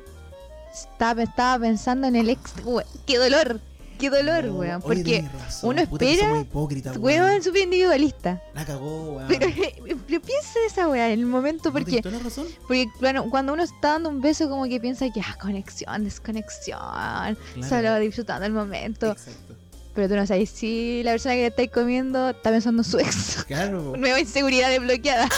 estaba, 0.74 1.24
estaba 1.24 1.60
pensando 1.60 2.08
en 2.08 2.16
el 2.16 2.30
ex, 2.30 2.54
we- 2.64 2.86
qué 3.06 3.18
dolor, 3.18 3.60
qué 3.98 4.10
dolor, 4.10 4.46
No, 4.46 4.54
weón. 4.56 4.82
Porque, 4.82 5.28
razón, 5.40 5.70
uno 5.72 5.82
espera, 5.82 6.20
somos 6.28 6.42
hipócritas, 6.44 6.98
weón, 6.98 7.42
súper 7.42 7.64
individualista. 7.64 8.42
La 8.54 8.66
cagó, 8.66 9.14
weón. 9.14 9.28
Pero, 9.28 9.48
pero 10.08 10.22
piensa 10.22 10.60
en 10.60 10.66
esa 10.68 10.88
weá 10.88 11.08
en 11.12 11.20
el 11.20 11.26
momento, 11.26 11.70
¿No 11.70 11.74
porque, 11.74 12.02
toda 12.02 12.18
la 12.18 12.24
razón? 12.24 12.46
porque 12.68 12.88
bueno, 13.00 13.30
cuando 13.30 13.54
uno 13.54 13.64
está 13.64 13.94
dando 13.94 14.10
un 14.10 14.22
beso, 14.22 14.50
como 14.50 14.66
que 14.66 14.80
piensa 14.80 15.10
que, 15.12 15.22
ah, 15.22 15.36
conexión, 15.42 16.04
desconexión, 16.04 16.78
Claro. 16.80 17.38
solo 17.70 17.96
disfrutando 18.00 18.46
el 18.46 18.54
momento. 18.54 19.12
Exacto. 19.14 19.56
Pero 19.96 20.10
tú 20.10 20.16
no 20.16 20.28
sabes 20.28 20.52
si 20.52 21.02
la 21.04 21.10
persona 21.14 21.34
que 21.34 21.42
te 21.42 21.48
estáis 21.48 21.72
comiendo 21.72 22.30
está 22.30 22.52
pensando 22.52 22.84
en 22.84 22.88
su 22.88 23.00
ex. 23.00 23.44
Claro. 23.46 23.94
Nueva 23.98 24.20
inseguridad 24.20 24.70
desbloqueada. 24.70 25.28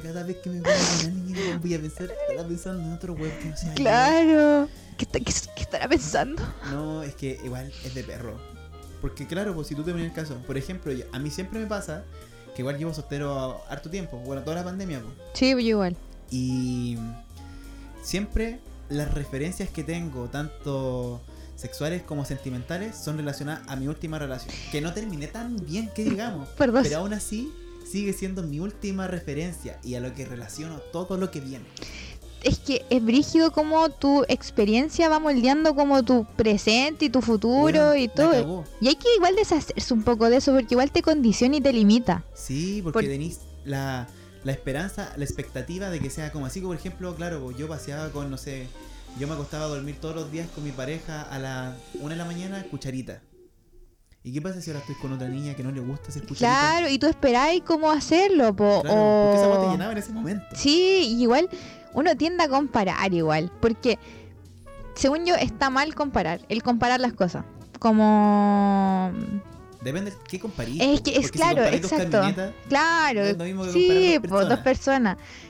Ahora 0.00 0.12
cada 0.14 0.26
vez 0.26 0.36
que 0.38 0.50
me 0.50 0.60
voy 0.60 0.70
a 0.70 1.04
weón, 1.04 1.60
voy 1.60 1.74
a 1.74 1.80
pensar, 1.80 2.08
estará 2.28 2.48
pensando 2.48 2.82
en 2.82 2.92
otro 2.92 3.12
weón 3.14 3.32
que 3.38 3.44
no 3.46 3.56
sea. 3.56 3.74
Claro. 3.74 4.68
¿Qué, 4.96 5.04
está- 5.04 5.18
qué- 5.20 5.32
qué 5.56 5.62
estará 5.62 5.88
pensando? 5.88 6.42
No, 6.70 7.02
es 7.02 7.14
que 7.14 7.38
igual 7.44 7.72
es 7.84 7.94
de 7.94 8.02
perro. 8.04 8.38
Porque 9.00 9.26
claro, 9.26 9.54
pues 9.54 9.66
si 9.68 9.74
tú 9.74 9.82
te 9.82 9.92
pones 9.92 10.06
el 10.06 10.12
caso, 10.12 10.36
por 10.46 10.56
ejemplo, 10.58 10.92
a 11.12 11.18
mí 11.18 11.30
siempre 11.30 11.58
me 11.58 11.66
pasa 11.66 12.04
que 12.54 12.62
igual 12.62 12.76
llevo 12.78 12.92
soltero 12.92 13.60
harto 13.68 13.88
tiempo, 13.90 14.18
bueno, 14.18 14.42
toda 14.42 14.56
la 14.56 14.64
pandemia, 14.64 15.00
pues. 15.00 15.14
Sí, 15.34 15.50
yo 15.52 15.58
igual. 15.58 15.96
Y 16.30 16.98
siempre 18.02 18.60
las 18.88 19.12
referencias 19.14 19.70
que 19.70 19.84
tengo, 19.84 20.26
tanto 20.28 21.20
sexuales 21.56 22.02
como 22.02 22.24
sentimentales, 22.24 22.96
son 22.96 23.16
relacionadas 23.18 23.62
a 23.68 23.76
mi 23.76 23.86
última 23.88 24.18
relación. 24.18 24.54
Que 24.72 24.80
no 24.80 24.92
terminé 24.92 25.26
tan 25.28 25.56
bien 25.66 25.90
que 25.94 26.04
digamos. 26.04 26.48
Por 26.50 26.72
dos. 26.72 26.82
Pero 26.82 26.98
aún 26.98 27.12
así 27.12 27.52
sigue 27.90 28.12
siendo 28.12 28.42
mi 28.42 28.60
última 28.60 29.06
referencia 29.06 29.78
y 29.82 29.94
a 29.94 30.00
lo 30.00 30.14
que 30.14 30.24
relaciono 30.26 30.78
todo 30.92 31.16
lo 31.16 31.30
que 31.30 31.40
viene. 31.40 31.64
Es 32.42 32.58
que 32.58 32.86
es 32.88 33.04
brígido 33.04 33.52
como 33.52 33.90
tu 33.90 34.24
experiencia 34.28 35.10
va 35.10 35.18
moldeando 35.18 35.74
como 35.74 36.02
tu 36.02 36.24
presente 36.36 37.04
y 37.06 37.10
tu 37.10 37.20
futuro 37.20 37.94
y 37.94 38.08
todo. 38.08 38.64
Y 38.80 38.88
hay 38.88 38.94
que 38.96 39.14
igual 39.16 39.36
deshacerse 39.36 39.92
un 39.92 40.02
poco 40.02 40.30
de 40.30 40.38
eso 40.38 40.52
porque 40.52 40.72
igual 40.74 40.90
te 40.90 41.02
condiciona 41.02 41.56
y 41.56 41.60
te 41.60 41.72
limita. 41.72 42.24
Sí, 42.34 42.80
porque 42.82 42.94
Por- 42.94 43.02
tenéis 43.02 43.40
la, 43.66 44.08
la 44.44 44.52
esperanza, 44.52 45.12
la 45.18 45.24
expectativa 45.24 45.90
de 45.90 46.00
que 46.00 46.08
sea 46.08 46.32
como 46.32 46.46
así. 46.46 46.62
Por 46.62 46.74
ejemplo, 46.76 47.14
claro, 47.14 47.50
yo 47.50 47.68
paseaba 47.68 48.08
con, 48.10 48.30
no 48.30 48.38
sé, 48.38 48.68
yo 49.18 49.26
me 49.28 49.34
acostaba 49.34 49.64
a 49.64 49.68
dormir 49.68 49.96
todos 50.00 50.14
los 50.14 50.32
días 50.32 50.48
con 50.54 50.64
mi 50.64 50.70
pareja 50.70 51.20
a 51.22 51.38
las 51.38 51.76
1 51.94 52.08
de 52.08 52.16
la 52.16 52.24
mañana, 52.24 52.64
cucharita. 52.70 53.20
¿Y 54.22 54.32
qué 54.34 54.42
pasa 54.42 54.60
si 54.60 54.70
ahora 54.70 54.80
estoy 54.80 54.96
con 54.96 55.12
otra 55.12 55.28
niña 55.28 55.54
que 55.54 55.62
no 55.62 55.72
le 55.72 55.80
gusta 55.80 56.08
hacer 56.08 56.22
cucharita? 56.22 56.46
Claro, 56.46 56.88
y 56.88 56.98
tú 56.98 57.06
esperáis 57.06 57.62
cómo 57.62 57.90
hacerlo, 57.90 58.54
po. 58.54 58.82
Claro, 58.82 58.96
o... 59.00 59.22
porque 59.24 59.36
esa 59.38 59.44
agua 59.46 59.64
te 59.64 59.72
llenaba 59.72 59.92
en 59.92 59.98
ese 59.98 60.12
momento. 60.12 60.46
Sí, 60.54 61.16
igual 61.18 61.48
uno 61.94 62.16
tiende 62.16 62.44
a 62.44 62.48
comparar 62.48 63.12
igual, 63.14 63.50
porque 63.60 63.98
según 64.94 65.24
yo 65.24 65.34
está 65.36 65.70
mal 65.70 65.94
comparar, 65.94 66.42
el 66.50 66.62
comparar 66.62 67.00
las 67.00 67.14
cosas. 67.14 67.44
Como 67.78 69.10
Depende 69.80 70.10
de 70.10 70.16
qué 70.28 70.38
comparís. 70.38 70.82
Es 70.82 71.00
que 71.00 71.16
es 71.16 71.26
si 71.26 71.32
claro, 71.32 71.62
dos 71.62 71.72
exacto. 71.72 72.20
Claro, 72.68 73.20
No 73.20 73.26
es 73.26 73.38
lo 73.38 73.44
mismo 73.44 73.64
que 73.64 73.72
sí, 73.72 74.18
dos 74.18 74.28
pues 74.28 74.48
dos 74.48 74.58
personas. 74.58 75.16
personas. 75.16 75.40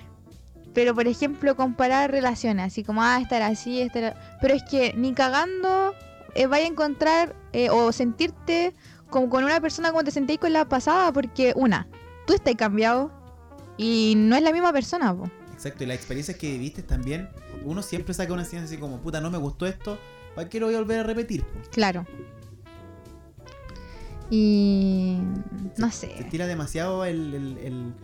Pero 0.73 0.95
por 0.95 1.09
ejemplo, 1.09 1.57
comparar 1.57 2.12
relaciones, 2.12 2.66
así 2.66 2.85
como, 2.85 3.03
ah, 3.03 3.18
estar 3.21 3.43
así, 3.43 3.81
estar... 3.81 4.39
Pero 4.41 4.55
es 4.55 4.62
que 4.62 4.95
ni 4.97 5.12
cagando 5.12 5.93
eh, 6.35 6.47
vaya 6.47 6.64
a 6.64 6.68
encontrar 6.68 7.37
eh, 7.53 7.70
o 7.70 7.93
sentirte 7.93 8.74
como 9.09 9.28
con 9.28 9.45
una 9.45 9.61
persona 9.61 9.91
como 9.91 10.05
te 10.05 10.11
sentéis 10.11 10.39
con 10.39 10.53
la 10.53 10.68
pasada, 10.68 11.12
porque 11.12 11.53
una, 11.57 11.89
tú 12.26 12.33
estás 12.35 12.55
cambiado 12.57 13.11
y 13.76 14.14
no 14.16 14.37
es 14.37 14.43
la 14.43 14.53
misma 14.53 14.72
persona, 14.72 15.14
po. 15.16 15.31
Exacto, 15.53 15.85
y 15.85 15.87
las 15.87 15.97
experiencias 15.97 16.37
que 16.39 16.53
viviste 16.53 16.83
también, 16.83 17.28
uno 17.64 17.83
siempre 17.83 18.14
saca 18.14 18.33
una 18.33 18.43
enseñanza 18.43 18.72
así 18.72 18.81
como, 18.81 18.99
puta, 19.01 19.20
no 19.20 19.31
me 19.31 19.39
gustó 19.39 19.66
esto, 19.66 19.99
¿para 20.35 20.49
qué 20.49 20.59
lo 20.61 20.66
voy 20.66 20.74
a 20.74 20.78
volver 20.78 21.01
a 21.01 21.03
repetir? 21.03 21.43
po? 21.45 21.59
Claro. 21.70 22.07
Y 24.31 25.18
no 25.76 25.91
Se 25.91 26.07
sé. 26.09 26.26
tira 26.31 26.47
demasiado 26.47 27.05
el, 27.05 27.35
el, 27.35 27.59
el, 27.59 27.95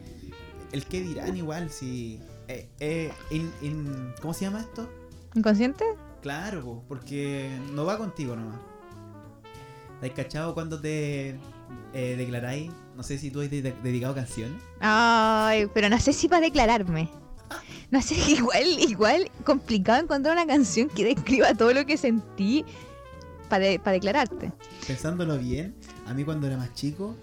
el 0.73 0.87
qué 0.87 1.01
dirán 1.03 1.37
igual, 1.37 1.71
si... 1.71 2.21
eh, 2.49 2.69
eh, 2.81 3.13
in- 3.31 3.53
in- 3.63 4.13
¿Cómo 4.21 4.35
se 4.35 4.45
llama 4.45 4.61
esto? 4.61 4.89
¿Inconsciente? 5.35 5.85
Claro, 6.23 6.63
po, 6.65 6.85
porque 6.89 7.51
no 7.73 7.85
va 7.85 7.99
contigo 7.99 8.35
nomás. 8.37 8.59
¿Has 10.03 10.11
cachado 10.11 10.55
cuando 10.55 10.81
te 10.81 11.39
eh, 11.95 12.15
declaráis? 12.17 12.71
No 12.97 13.03
sé 13.03 13.19
si 13.19 13.31
tú 13.31 13.41
has 13.41 13.51
de- 13.51 13.63
dedicado 13.83 14.15
canciones. 14.15 14.61
Ay, 14.81 15.67
pero 15.73 15.89
no 15.89 15.99
sé 15.99 16.13
si 16.13 16.29
para 16.29 16.43
declararme. 16.43 17.09
No 17.91 18.03
sé, 18.03 18.15
igual, 18.29 18.67
igual 18.81 19.31
complicado 19.45 20.03
encontrar 20.03 20.35
una 20.37 20.47
canción 20.47 20.89
que 20.89 21.05
describa 21.05 21.55
todo 21.55 21.73
lo 21.73 21.87
que 21.87 21.97
sentí 21.97 22.65
para 23.49 23.67
declararte. 23.93 24.53
Pensándolo 24.87 25.39
bien, 25.39 25.75
a 26.07 26.13
mí 26.15 26.25
cuando 26.25 26.47
era 26.49 26.57
más 26.57 26.75
chico 26.75 27.15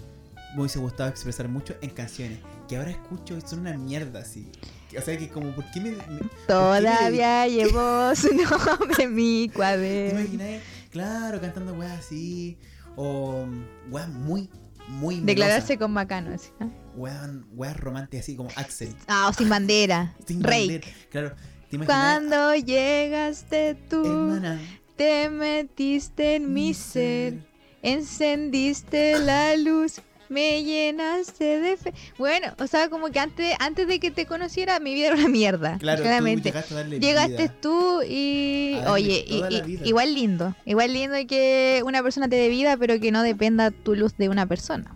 me 0.55 0.61
hubiese 0.61 0.79
gustado 0.79 1.09
expresar 1.09 1.49
mucho 1.49 1.75
en 1.81 1.89
canciones. 1.89 2.39
Que 2.69 2.77
ahora 2.77 2.91
escucho 2.91 3.35
y 3.37 3.41
son 3.41 3.59
una 3.59 3.77
mierda 3.77 4.19
así. 4.21 4.49
O 4.97 5.01
sea 5.01 5.17
que 5.17 5.29
como, 5.29 5.53
¿por 5.55 5.69
qué 5.71 5.79
me... 5.81 5.91
me- 5.91 6.29
Todavía 6.47 7.47
llevo 7.47 8.15
su 8.15 8.29
nombre 8.33 9.03
en 9.03 9.15
mi 9.15 9.47
¿Te 9.47 9.53
cuaderno. 9.55 10.19
imaginas? 10.21 10.61
Claro, 10.91 11.41
cantando 11.41 11.73
weas 11.73 11.99
así. 11.99 12.57
O 12.95 13.45
mm, 13.45 13.91
weas 13.91 14.09
muy, 14.09 14.49
muy 14.87 15.19
Declararse 15.21 15.77
con 15.77 15.93
bacano, 15.93 16.33
así. 16.33 16.49
melosas. 16.59 16.79
Weas, 16.95 17.29
weas 17.53 17.77
románticas 17.77 18.23
así 18.25 18.35
como 18.35 18.49
Axel. 18.55 18.95
Ah, 19.07 19.27
o 19.29 19.33
sin 19.33 19.49
bandera. 19.49 20.13
Sin 20.27 20.43
Rey. 20.43 20.67
bandera. 20.69 20.87
Claro. 21.09 21.35
¿Te 21.69 21.75
imaginas? 21.77 21.87
Cuando 21.87 22.55
llegaste 22.55 23.75
tú, 23.89 24.05
Hermana, 24.05 24.59
te 24.95 25.29
metiste 25.29 26.35
en 26.35 26.53
mi 26.53 26.73
ser. 26.75 27.39
Encendiste 27.81 29.17
la 29.19 29.55
luz, 29.57 30.01
me 30.29 30.63
llenaste 30.63 31.59
de 31.59 31.77
fe. 31.77 31.93
Bueno, 32.17 32.53
o 32.59 32.67
sea, 32.67 32.89
como 32.89 33.07
que 33.09 33.19
antes, 33.19 33.55
antes 33.59 33.87
de 33.87 33.99
que 33.99 34.11
te 34.11 34.25
conociera, 34.25 34.79
mi 34.79 34.93
vida 34.93 35.07
era 35.07 35.15
una 35.15 35.27
mierda. 35.27 35.77
Claro, 35.79 35.99
tú 35.99 36.03
claramente. 36.03 36.49
llegaste 36.49 36.73
a 36.73 36.77
darle 36.77 36.99
Llegaste 36.99 37.37
vida. 37.43 37.55
tú 37.61 38.01
y. 38.07 38.77
Oye, 38.87 39.25
y- 39.27 39.79
igual 39.87 40.13
lindo. 40.15 40.55
Igual 40.65 40.93
lindo 40.93 41.15
que 41.27 41.81
una 41.85 42.01
persona 42.03 42.27
te 42.27 42.35
dé 42.35 42.49
vida, 42.49 42.77
pero 42.77 42.99
que 42.99 43.11
no 43.11 43.23
dependa 43.23 43.71
tu 43.71 43.95
luz 43.95 44.15
de 44.17 44.29
una 44.29 44.45
persona. 44.45 44.93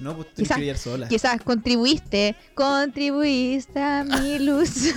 No, 0.00 0.16
pues 0.16 0.32
tienes 0.34 0.56
Quizás- 0.56 0.80
sola. 0.80 1.08
Quizás 1.08 1.40
contribuiste, 1.42 2.34
contribuiste 2.54 3.78
a 3.80 4.02
mi 4.02 4.38
luz. 4.46 4.94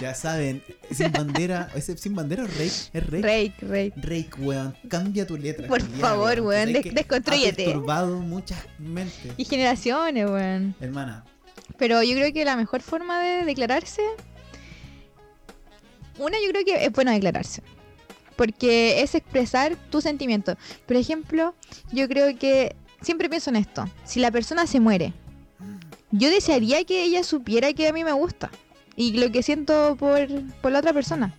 Ya 0.00 0.14
saben, 0.14 0.62
sin 0.90 1.10
bandera, 1.10 1.70
ese 1.74 1.96
sin 1.96 2.14
bandera 2.14 2.44
es 2.44 2.50
Rake, 2.50 2.90
es 2.92 3.06
Rake. 3.10 3.22
Rake, 3.22 3.54
Rake. 3.62 3.92
Rake, 3.96 4.30
weón, 4.42 4.76
cambia 4.88 5.26
tu 5.26 5.36
letra. 5.38 5.66
Por 5.68 5.80
favor, 5.80 6.40
weón, 6.40 6.60
Sabes 6.68 6.74
des- 6.74 6.82
que 6.82 6.90
desconstrúyete. 6.92 7.62
Ha 7.62 7.66
perturbado 7.66 8.18
muchas 8.18 8.58
mentes. 8.78 9.32
Y 9.36 9.44
generaciones, 9.46 10.26
weón. 10.28 10.74
Hermana, 10.80 11.24
Pero 11.78 12.02
yo 12.02 12.14
creo 12.14 12.32
que 12.32 12.44
la 12.44 12.56
mejor 12.56 12.82
forma 12.82 13.20
de 13.22 13.44
declararse. 13.46 14.02
Una, 16.18 16.36
yo 16.44 16.50
creo 16.50 16.64
que 16.64 16.84
es 16.84 16.92
bueno 16.92 17.10
declararse. 17.10 17.62
Porque 18.36 19.02
es 19.02 19.14
expresar 19.14 19.76
tu 19.90 20.00
sentimiento. 20.00 20.56
Por 20.86 20.96
ejemplo, 20.96 21.54
yo 21.92 22.08
creo 22.08 22.36
que. 22.38 22.76
Siempre 23.02 23.28
pienso 23.28 23.50
en 23.50 23.56
esto. 23.56 23.88
Si 24.04 24.20
la 24.20 24.30
persona 24.30 24.66
se 24.66 24.80
muere, 24.80 25.12
yo 26.10 26.30
desearía 26.30 26.84
que 26.84 27.02
ella 27.02 27.24
supiera 27.24 27.72
que 27.72 27.88
a 27.88 27.92
mí 27.92 28.04
me 28.04 28.12
gusta. 28.12 28.50
Y 28.96 29.18
lo 29.18 29.32
que 29.32 29.42
siento 29.42 29.96
por, 29.96 30.28
por 30.60 30.72
la 30.72 30.78
otra 30.80 30.92
persona. 30.92 31.34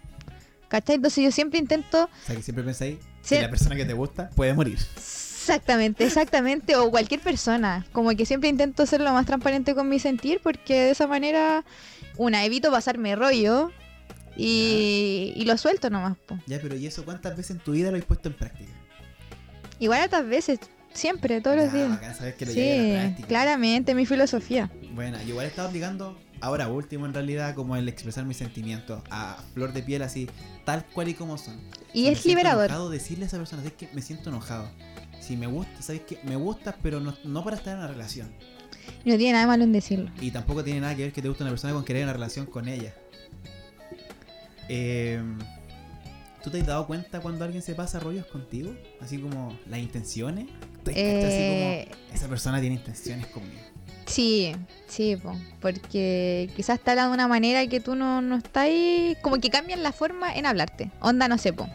¿Cachai? 0.68 0.96
Entonces 0.96 1.24
yo 1.24 1.32
siempre 1.32 1.60
intento. 1.60 2.06
O 2.06 2.26
sea, 2.26 2.36
que 2.36 2.42
siempre 2.42 2.64
pensáis 2.64 2.98
que 3.28 3.42
la 3.42 3.50
persona 3.50 3.76
que 3.76 3.86
te 3.86 3.94
gusta 3.94 4.30
puede 4.32 4.54
morir. 4.54 4.80
Exactamente, 4.96 6.06
exactamente. 6.06 6.76
O 6.76 6.90
cualquier 6.90 7.20
persona. 7.20 7.86
Como 7.92 8.10
que 8.16 8.26
siempre 8.26 8.50
intento 8.50 8.86
ser 8.86 9.02
lo 9.02 9.14
más 9.14 9.26
transparente 9.26 9.76
con 9.76 9.88
mi 9.88 10.00
sentir. 10.00 10.40
Porque 10.42 10.74
de 10.74 10.92
esa 10.92 11.06
manera, 11.06 11.64
una, 12.18 12.44
evito 12.44 12.72
pasarme 12.72 13.16
rollo. 13.16 13.72
Y, 14.36 15.34
y 15.36 15.46
lo 15.46 15.56
suelto 15.60 15.92
nomás. 15.92 16.18
po. 16.18 16.40
Ya, 16.48 16.60
pero 16.60 16.76
¿y 16.76 16.88
eso 16.88 17.06
cuántas 17.06 17.38
veces 17.38 17.52
en 17.52 17.60
tu 17.60 17.74
vida 17.74 17.92
lo 17.92 17.98
has 17.98 18.06
puesto 18.06 18.30
en 18.30 18.36
práctica? 18.36 18.72
Igual 19.80 20.06
otras 20.06 20.26
veces, 20.26 20.60
siempre, 20.94 21.42
todos 21.42 21.58
los 21.58 21.74
días. 21.74 22.18
saber 22.18 22.36
que 22.36 22.46
lo 22.46 22.52
lleves 22.54 23.00
a 23.00 23.04
la 23.10 23.16
Sí, 23.18 23.24
claramente, 23.24 23.96
mi 23.96 24.06
filosofía. 24.06 24.72
Bueno, 24.94 25.18
yo 25.22 25.30
igual 25.30 25.46
he 25.46 25.50
estado 25.50 25.68
aplicando, 25.68 26.18
ahora 26.42 26.68
último 26.68 27.06
en 27.06 27.14
realidad, 27.14 27.56
como 27.56 27.76
el 27.76 27.88
expresar 27.88 28.26
mis 28.26 28.38
sentimientos 28.38 29.02
a 29.10 29.38
flor 29.54 29.74
de 29.74 29.84
piel, 29.84 30.02
así, 30.02 30.30
tal 30.66 30.86
cual 30.86 31.10
y 31.10 31.14
como 31.14 31.38
son. 31.38 31.60
Y 31.94 32.04
me 32.04 32.12
es 32.12 32.26
liberador. 32.26 32.66
enojado, 32.66 32.90
decirle 32.90 33.26
a 33.26 33.28
esa 33.28 33.38
persona, 33.38 33.64
¿sabes 33.64 33.78
que 33.78 33.90
Me 33.94 34.02
siento 34.02 34.30
enojado. 34.30 34.70
Si 35.20 35.38
me 35.38 35.48
gusta, 35.48 35.82
¿sabes 35.82 36.02
que 36.02 36.20
Me 36.24 36.36
gustas, 36.36 36.76
pero 36.82 37.00
no, 37.00 37.16
no 37.24 37.44
para 37.44 37.56
estar 37.56 37.74
en 37.74 37.80
una 37.80 37.88
relación. 37.88 38.32
Y 39.06 39.10
no 39.12 39.18
tiene 39.18 39.34
nada 39.34 39.46
de 39.46 39.48
malo 39.48 39.64
en 39.64 39.72
decirlo. 39.72 40.12
Y 40.20 40.32
tampoco 40.32 40.64
tiene 40.64 40.82
nada 40.82 40.96
que 40.96 41.04
ver 41.04 41.14
que 41.14 41.22
te 41.22 41.28
guste 41.28 41.44
una 41.44 41.52
persona 41.52 41.74
con 41.74 41.86
querer 41.86 42.04
una 42.04 42.14
relación 42.14 42.46
con 42.46 42.68
ella. 42.68 42.94
Eh, 44.70 45.22
¿Tú 46.44 46.50
te 46.50 46.60
has 46.60 46.68
dado 46.68 46.86
cuenta 46.88 47.22
cuando 47.22 47.46
alguien 47.46 47.64
se 47.64 47.74
pasa 47.74 48.00
rollos 48.02 48.26
contigo? 48.26 48.76
Así 49.00 49.18
como 49.18 49.58
las 49.68 49.80
intenciones. 49.80 50.48
¿Te 50.84 50.92
has 50.92 50.98
cachado 50.98 51.28
así 51.28 51.38
Eh, 51.38 51.88
como, 51.90 52.16
esa 52.16 52.28
persona 52.28 52.60
tiene 52.60 52.76
intenciones 52.76 53.28
conmigo? 53.28 53.62
Sí, 54.06 54.56
sí, 54.88 55.16
po, 55.16 55.36
porque 55.62 56.50
quizás 56.56 56.80
te 56.80 56.92
habla 56.92 57.08
de 57.08 57.14
una 57.14 57.28
manera 57.28 57.66
que 57.68 57.80
tú 57.80 57.96
no, 57.96 58.22
no 58.22 58.36
estás 58.36 58.64
ahí, 58.64 59.16
como 59.22 59.40
que 59.40 59.50
cambian 59.50 59.82
la 59.82 59.92
forma 59.92 60.34
en 60.34 60.46
hablarte. 60.46 60.92
Onda, 61.00 61.28
no 61.28 61.38
sé, 61.38 61.54
po. 61.54 61.70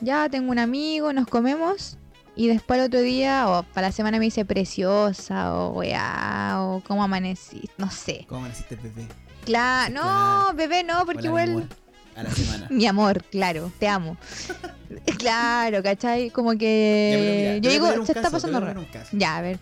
Ya 0.00 0.28
tengo 0.28 0.50
un 0.50 0.58
amigo, 0.58 1.12
nos 1.12 1.26
comemos 1.26 1.96
y 2.36 2.48
después 2.48 2.78
el 2.80 2.86
otro 2.86 3.00
día 3.00 3.48
o 3.48 3.62
para 3.62 3.88
la 3.88 3.92
semana 3.92 4.18
me 4.18 4.26
dice 4.26 4.44
preciosa 4.44 5.54
o 5.54 5.70
weá 5.70 6.56
o 6.60 6.82
cómo 6.86 7.02
amanecí, 7.04 7.70
no 7.78 7.90
sé. 7.90 8.26
¿Cómo 8.28 8.40
amaneciste, 8.40 8.76
bebé? 8.76 9.06
Claro, 9.44 9.94
no, 9.94 10.54
bebé, 10.54 10.84
no, 10.84 11.04
porque 11.06 11.26
igual... 11.26 11.68
A 12.16 12.22
la 12.22 12.30
semana. 12.30 12.66
Mi 12.70 12.86
amor, 12.86 13.24
claro, 13.24 13.72
te 13.78 13.88
amo. 13.88 14.16
claro, 15.18 15.82
¿cachai? 15.82 16.30
Como 16.30 16.52
Ya, 16.52 16.58
que... 16.58 17.36
mira, 17.40 17.52
te 17.54 17.60
yo 17.60 17.70
digo, 17.70 18.04
se 18.06 18.12
está 18.12 18.22
caso, 18.22 18.36
te 18.46 18.52
pasando 18.52 18.60
raro. 18.60 18.86
Ya, 19.12 19.36
a 19.36 19.42
ver, 19.42 19.58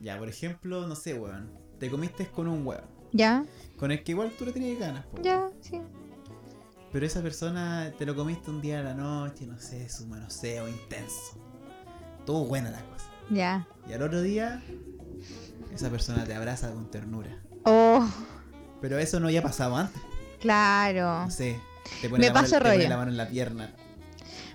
Ya, 0.00 0.18
por 0.18 0.28
ejemplo, 0.28 0.86
no 0.86 0.94
sé, 0.96 1.14
weón. 1.18 1.50
Te 1.78 1.90
comiste 1.90 2.26
con 2.28 2.48
un 2.48 2.66
weón. 2.66 2.84
ya, 3.12 3.44
Con 3.78 3.90
el 3.90 4.02
que 4.04 4.12
igual 4.12 4.30
tú 4.38 4.44
le 4.46 4.52
tenías 4.52 4.78
ganas, 4.78 5.04
po, 5.06 5.20
ya, 5.22 5.48
sí. 5.60 5.80
Pero 6.92 7.04
esa 7.06 7.22
persona 7.22 7.92
te 7.98 8.06
lo 8.06 8.14
comiste 8.14 8.50
un 8.50 8.60
día 8.60 8.78
a 8.80 8.82
la 8.84 8.94
noche, 8.94 9.46
no 9.46 9.58
sé, 9.58 9.88
su 9.88 10.06
manoseo 10.06 10.68
intenso. 10.68 11.36
Todo 12.24 12.44
buena 12.44 12.70
la 12.70 12.80
cosa. 12.84 13.06
Ya. 13.30 13.66
Y 13.88 13.92
al 13.92 14.02
otro 14.02 14.22
día, 14.22 14.62
esa 15.74 15.90
persona 15.90 16.24
te 16.24 16.34
abraza 16.34 16.70
con 16.72 16.88
ternura. 16.90 17.36
Oh, 17.64 18.06
Pero 18.80 18.98
eso 18.98 19.18
no 19.18 19.26
había 19.26 19.42
pasado 19.42 19.76
antes. 19.76 20.00
claro. 20.40 21.24
No 21.24 21.30
sé. 21.30 21.58
Te 22.00 22.08
Me 22.08 22.18
la 22.18 22.32
mano- 22.32 22.34
paso 22.34 22.56
te 22.56 22.62
pone 22.62 22.76
rollo. 22.76 22.88
la 22.88 22.96
mano 22.96 23.10
en 23.10 23.16
la 23.16 23.28
pierna. 23.28 23.74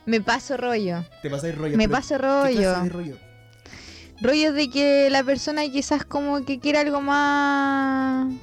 Me 0.10 0.22
paso 0.22 0.58
rollo. 0.58 1.06
Te 1.22 1.30
pasáis 1.30 1.56
rollo. 1.56 1.78
Me 1.78 1.88
paso 1.88 2.16
¿qué 2.16 2.18
rollo. 2.18 2.82
de 2.84 2.90
rollo? 2.90 3.18
Rollo 4.22 4.54
de 4.54 4.70
que 4.70 5.10
la 5.12 5.24
persona 5.24 5.62
quizás 5.70 6.04
como 6.04 6.44
que 6.46 6.60
quiere 6.60 6.80
algo 6.80 7.00
más... 7.00 8.34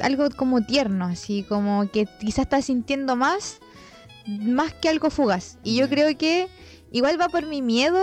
Algo 0.00 0.28
como 0.36 0.62
tierno, 0.66 1.04
así 1.04 1.44
como 1.44 1.88
que 1.92 2.06
quizás 2.18 2.40
está 2.46 2.60
sintiendo 2.62 3.14
más, 3.14 3.58
más 4.26 4.72
que 4.74 4.88
algo 4.88 5.10
fugaz. 5.10 5.58
Y 5.62 5.76
yo 5.76 5.88
creo 5.88 6.18
que 6.18 6.48
igual 6.90 7.20
va 7.20 7.28
por 7.28 7.46
mi 7.46 7.62
miedo 7.62 8.02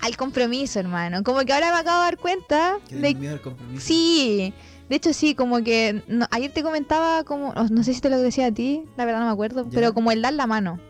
al 0.00 0.16
compromiso, 0.16 0.80
hermano. 0.80 1.22
Como 1.22 1.38
que 1.44 1.52
ahora 1.52 1.72
me 1.72 1.78
acabo 1.78 1.98
de 1.98 2.04
dar 2.06 2.18
cuenta 2.18 2.78
de 2.90 3.14
miedo 3.14 3.34
al 3.34 3.40
compromiso. 3.40 3.86
Sí, 3.86 4.52
de 4.88 4.96
hecho 4.96 5.12
sí, 5.12 5.36
como 5.36 5.62
que 5.62 6.02
no- 6.08 6.26
ayer 6.32 6.50
te 6.52 6.64
comentaba 6.64 7.22
como, 7.22 7.54
no, 7.54 7.68
no 7.68 7.84
sé 7.84 7.94
si 7.94 8.00
te 8.00 8.10
lo 8.10 8.18
decía 8.18 8.46
a 8.46 8.52
ti, 8.52 8.82
la 8.96 9.04
verdad 9.04 9.20
no 9.20 9.26
me 9.26 9.32
acuerdo, 9.32 9.64
Ya. 9.66 9.70
pero 9.72 9.94
como 9.94 10.10
el 10.10 10.20
dar 10.22 10.32
la 10.32 10.48
mano. 10.48 10.80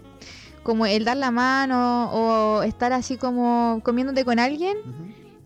Como 0.63 0.87
el 0.87 1.05
dar 1.05 1.17
la 1.17 1.31
mano 1.31 2.11
o 2.13 2.63
estar 2.63 2.93
así 2.93 3.17
como 3.17 3.81
comiéndote 3.83 4.25
con 4.25 4.39
alguien 4.39 4.77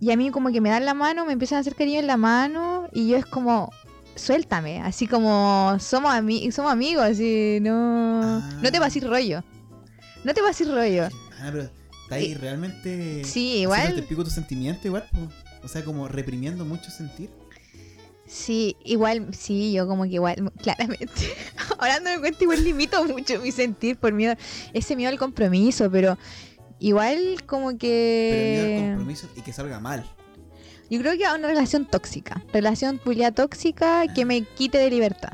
y 0.01 0.11
a 0.11 0.17
mí 0.17 0.31
como 0.31 0.51
que 0.51 0.61
me 0.61 0.71
dan 0.71 0.85
la 0.85 0.95
mano, 0.95 1.25
me 1.25 1.33
empiezan 1.33 1.59
a 1.59 1.61
hacer 1.61 1.75
cariño 1.75 2.01
en 2.01 2.07
la 2.07 2.17
mano 2.17 2.89
y 2.93 3.09
yo 3.09 3.17
es 3.17 3.25
como, 3.25 3.71
suéltame, 4.17 4.83
así 4.83 5.07
como 5.07 5.77
somos, 5.79 6.13
ami 6.13 6.51
somos 6.53 6.73
amigos, 6.73 7.05
así, 7.05 7.59
no, 7.63 8.21
Ah. 8.23 8.51
no 8.63 8.71
te 8.73 8.79
vas 8.79 8.95
a 8.95 8.99
ir 8.99 9.07
rollo. 9.09 9.43
No 10.25 10.35
te 10.35 10.43
vas 10.43 10.59
a 10.59 10.63
ir 10.65 10.71
rollo. 10.71 11.09
Ah, 11.41 11.49
pero 11.53 11.63
está 11.63 12.15
ahí 12.17 12.35
realmente. 12.35 13.23
Sí, 13.25 13.59
igual. 13.59 13.95
Te 13.95 14.03
pico 14.03 14.25
tus 14.25 14.33
sentimientos 14.33 14.85
igual. 14.87 15.05
O 15.63 15.69
sea, 15.69 15.85
como 15.85 16.09
reprimiendo 16.09 16.65
mucho 16.65 16.91
sentir. 16.91 17.31
Sí, 18.27 18.77
igual, 18.85 19.29
sí, 19.35 19.73
yo 19.73 19.87
como 19.87 20.05
que 20.05 20.15
igual, 20.15 20.51
claramente. 20.63 21.35
Ahora 21.79 22.01
no 22.01 22.11
me 22.11 22.21
cuenta, 22.21 22.43
igual 22.43 22.65
limito 22.65 23.05
mucho 23.05 23.39
mi 23.41 23.53
sentir 23.53 23.97
por 23.97 24.13
miedo, 24.13 24.35
ese 24.73 24.97
miedo 24.97 25.11
al 25.11 25.19
compromiso, 25.19 25.91
pero 25.91 26.17
igual 26.79 27.43
como 27.47 27.77
Pero 27.77 27.79
miedo 27.79 28.63
al 28.63 28.67
que... 28.69 28.85
compromiso 28.89 29.29
y 29.37 29.43
que 29.43 29.53
salga 29.53 29.79
mal. 29.81 30.05
Yo 30.91 31.01
creo 31.01 31.17
que 31.17 31.25
a 31.27 31.35
una 31.35 31.49
relación 31.49 31.87
tóxica, 31.87 32.43
relación 32.53 32.99
culia 32.99 33.33
tóxica 33.33 34.05
que 34.15 34.25
me 34.25 34.43
quite 34.43 34.79
de 34.79 34.91
libertad. 34.91 35.33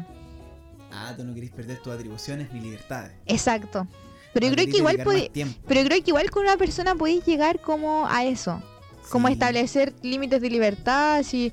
Ah, 0.92 1.14
tú 1.16 1.24
no 1.24 1.34
querés 1.34 1.50
perder 1.50 1.78
tus 1.78 1.92
atribuciones 1.92 2.52
ni 2.52 2.60
libertades. 2.60 3.12
Exacto. 3.26 3.86
Pero 4.32 4.46
yo 4.46 4.52
creo 4.52 4.66
que 4.66 4.76
igual 4.78 4.98
puede, 5.02 5.30
pero 5.66 5.84
creo 5.84 6.02
que 6.02 6.10
igual 6.10 6.30
con 6.30 6.44
una 6.44 6.56
persona 6.56 6.94
podéis 6.94 7.24
llegar 7.24 7.60
como 7.60 8.06
a 8.08 8.24
eso, 8.24 8.62
como 9.10 9.26
Sí. 9.26 9.34
establecer 9.34 9.92
límites 10.02 10.40
de 10.40 10.50
libertad, 10.50 11.22
si, 11.24 11.52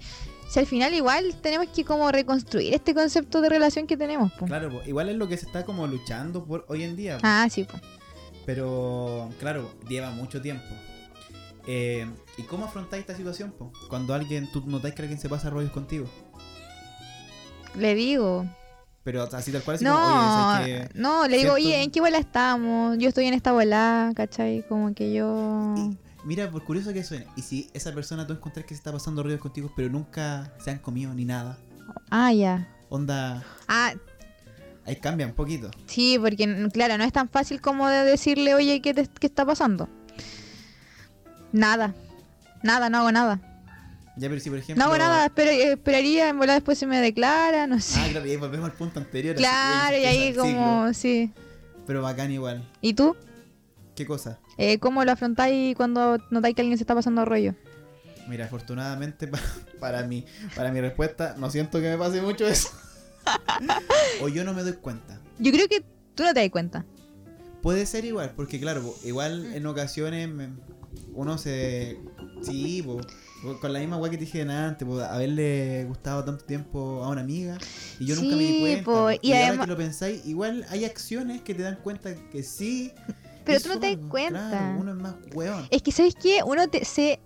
si 0.49 0.59
al 0.59 0.65
final 0.65 0.93
igual 0.93 1.35
tenemos 1.41 1.67
que 1.67 1.83
como 1.83 2.11
reconstruir 2.11 2.73
este 2.73 2.93
concepto 2.93 3.41
de 3.41 3.49
relación 3.49 3.85
que 3.87 3.97
tenemos. 3.97 4.31
po. 4.33 4.45
Claro, 4.45 4.69
po, 4.69 4.81
igual 4.85 5.09
es 5.09 5.15
lo 5.15 5.27
que 5.27 5.37
se 5.37 5.45
está 5.45 5.65
como 5.65 5.85
luchando 5.87 6.45
por 6.45 6.65
hoy 6.69 6.83
en 6.83 6.95
día. 6.95 7.15
po. 7.17 7.21
Ah, 7.25 7.47
sí, 7.49 7.63
pues. 7.65 7.81
Pero, 8.45 9.29
claro, 9.39 9.69
lleva 9.89 10.09
mucho 10.11 10.41
tiempo. 10.41 10.63
Eh, 11.67 12.07
¿Y 12.37 12.43
cómo 12.43 12.65
afrontáis 12.65 13.01
esta 13.01 13.15
situación? 13.15 13.51
po? 13.51 13.73
Cuando 13.89 14.13
alguien, 14.13 14.49
tú 14.51 14.63
notáis 14.65 14.93
que 14.95 15.01
alguien 15.01 15.19
se 15.19 15.27
pasa 15.27 15.49
rollos 15.49 15.71
contigo. 15.71 16.05
Le 17.75 17.93
digo, 17.93 18.45
Pero 19.03 19.23
así 19.23 19.51
tal 19.51 19.61
cual, 19.63 19.75
así 19.75 19.83
no, 19.85 19.93
como, 19.93 20.05
oye, 20.05 20.27
¿sabes 20.29 20.67
qué? 20.93 20.99
no, 20.99 21.27
le 21.27 21.37
digo, 21.37 21.55
siento- 21.55 21.67
oye, 21.67 21.83
¿en 21.83 21.91
qué 21.91 21.99
bola 22.01 22.17
estamos? 22.17 22.97
Yo 22.97 23.09
estoy 23.09 23.25
en 23.25 23.33
esta 23.33 23.51
bola, 23.51 24.11
¿cachai? 24.15 24.63
Como 24.67 24.93
que 24.95 25.13
yo... 25.13 25.75
Mira, 26.27 26.51
por 26.51 26.61
curioso 26.65 26.91
que 26.91 27.05
suene, 27.05 27.25
y 27.37 27.41
si 27.41 27.69
esa 27.73 27.93
persona 27.93 28.27
tú 28.27 28.33
encontrás 28.33 28.65
que 28.65 28.73
se 28.75 28.79
está 28.79 28.91
pasando 28.91 29.23
rollos 29.23 29.39
contigo, 29.39 29.71
pero 29.73 29.89
nunca 29.89 30.51
se 30.61 30.71
han 30.71 30.79
comido 30.79 31.13
ni 31.13 31.23
nada, 31.23 31.57
Ah, 32.09 32.33
ya. 32.33 32.67
onda, 32.89 33.45
Ah, 33.69 33.93
ahí 34.85 34.97
cambia 34.97 35.25
un 35.25 35.31
poquito. 35.31 35.71
sí, 35.85 36.19
porque 36.19 36.69
claro, 36.73 36.97
no 36.97 37.05
es 37.05 37.13
tan 37.13 37.29
fácil 37.29 37.61
como 37.61 37.87
de 37.87 38.03
decirle, 38.03 38.55
oye, 38.55 38.81
¿qué, 38.81 38.93
te- 38.93 39.07
qué 39.07 39.27
está 39.27 39.45
pasando? 39.45 39.87
Nada, 41.53 41.95
nada, 42.61 42.89
no 42.89 42.97
hago 42.97 43.11
nada. 43.13 43.39
Ya, 44.17 44.27
pero 44.27 44.41
si 44.41 44.49
por 44.49 44.59
ejemplo. 44.59 44.83
No 44.83 44.89
hago 44.91 44.97
nada, 44.97 45.25
espero, 45.27 45.51
eh, 45.51 45.71
esperaría, 45.73 46.27
en 46.27 46.37
bola 46.39 46.55
después 46.55 46.77
se 46.77 46.87
me 46.87 46.99
declara, 46.99 47.67
no 47.67 47.79
sé. 47.79 47.99
Ah, 48.01 48.07
claro, 48.11 48.25
y 48.25 48.31
ahí 48.31 48.35
volvemos 48.37 48.69
al 48.69 48.75
punto 48.75 48.99
anterior. 48.99 49.33
así, 49.35 49.43
claro, 49.43 49.97
y 49.97 50.05
ahí 50.05 50.33
como, 50.35 50.93
sí. 50.93 51.31
Pero 51.85 52.01
bacán 52.01 52.31
igual. 52.31 52.67
¿Y 52.81 52.93
tú? 52.95 53.15
¿Qué 53.97 54.05
cosa? 54.05 54.39
Eh, 54.59 54.77
¿Cómo 54.77 55.03
lo 55.03 55.11
afrontáis 55.11 55.75
cuando 55.75 56.19
notáis 56.29 56.53
que 56.55 56.61
alguien 56.61 56.77
se 56.77 56.83
está 56.83 56.93
pasando 56.93 57.25
rollo? 57.25 57.55
Mira, 58.29 58.45
afortunadamente 58.45 59.27
pa- 59.27 59.39
para 59.79 60.03
mí, 60.03 60.23
para 60.55 60.71
mi 60.71 60.79
respuesta, 60.81 61.35
no 61.39 61.49
siento 61.49 61.79
que 61.79 61.89
me 61.89 61.97
pase 61.97 62.21
mucho 62.21 62.47
eso. 62.47 62.69
o 64.21 64.27
yo 64.29 64.43
no 64.43 64.53
me 64.53 64.61
doy 64.61 64.73
cuenta. 64.73 65.19
Yo 65.39 65.51
creo 65.51 65.67
que 65.67 65.81
tú 66.13 66.21
no 66.23 66.31
te 66.35 66.41
das 66.41 66.49
cuenta. 66.51 66.85
Puede 67.63 67.87
ser 67.87 68.05
igual, 68.05 68.33
porque 68.35 68.59
claro, 68.59 68.93
igual 69.03 69.51
en 69.55 69.65
ocasiones 69.65 70.29
uno 71.13 71.39
se... 71.39 71.97
Sí, 72.43 72.83
po, 72.83 73.01
con 73.59 73.73
la 73.73 73.79
misma 73.79 73.97
weá 73.97 74.11
que 74.11 74.17
te 74.19 74.25
dije 74.25 74.43
antes, 74.43 74.87
po, 74.87 74.99
haberle 75.01 75.85
gustado 75.85 76.23
tanto 76.23 76.45
tiempo 76.45 77.03
a 77.03 77.09
una 77.09 77.21
amiga 77.21 77.57
y 77.99 78.05
yo 78.05 78.15
nunca 78.15 78.35
me 78.35 78.43
di 78.43 78.59
cuenta. 78.59 78.83
po, 78.85 79.09
y 79.11 79.19
Y, 79.23 79.33
ahora 79.33 79.47
además- 79.47 79.65
que 79.65 79.71
lo 79.71 79.77
pensáis, 79.77 80.25
igual 80.27 80.65
hay 80.69 80.85
acciones 80.85 81.41
que 81.41 81.55
te 81.55 81.63
dan 81.63 81.77
cuenta 81.77 82.13
que 82.31 82.43
sí. 82.43 82.93
Pero 83.47 83.61
tú 83.61 83.69
no 83.69 83.79
te 83.79 83.95
das 83.95 84.05
cuenta. 84.09 84.49
Claro, 84.49 84.79
uno 84.79 84.91
es 84.91 84.97
más 84.97 85.15
weón. 85.33 85.67
Es 85.71 85.81
que, 85.81 85.91
¿sabes 85.91 86.15
qué? 86.15 86.41
Uno 86.45 86.67
te- 86.67 86.85
se 86.85 87.19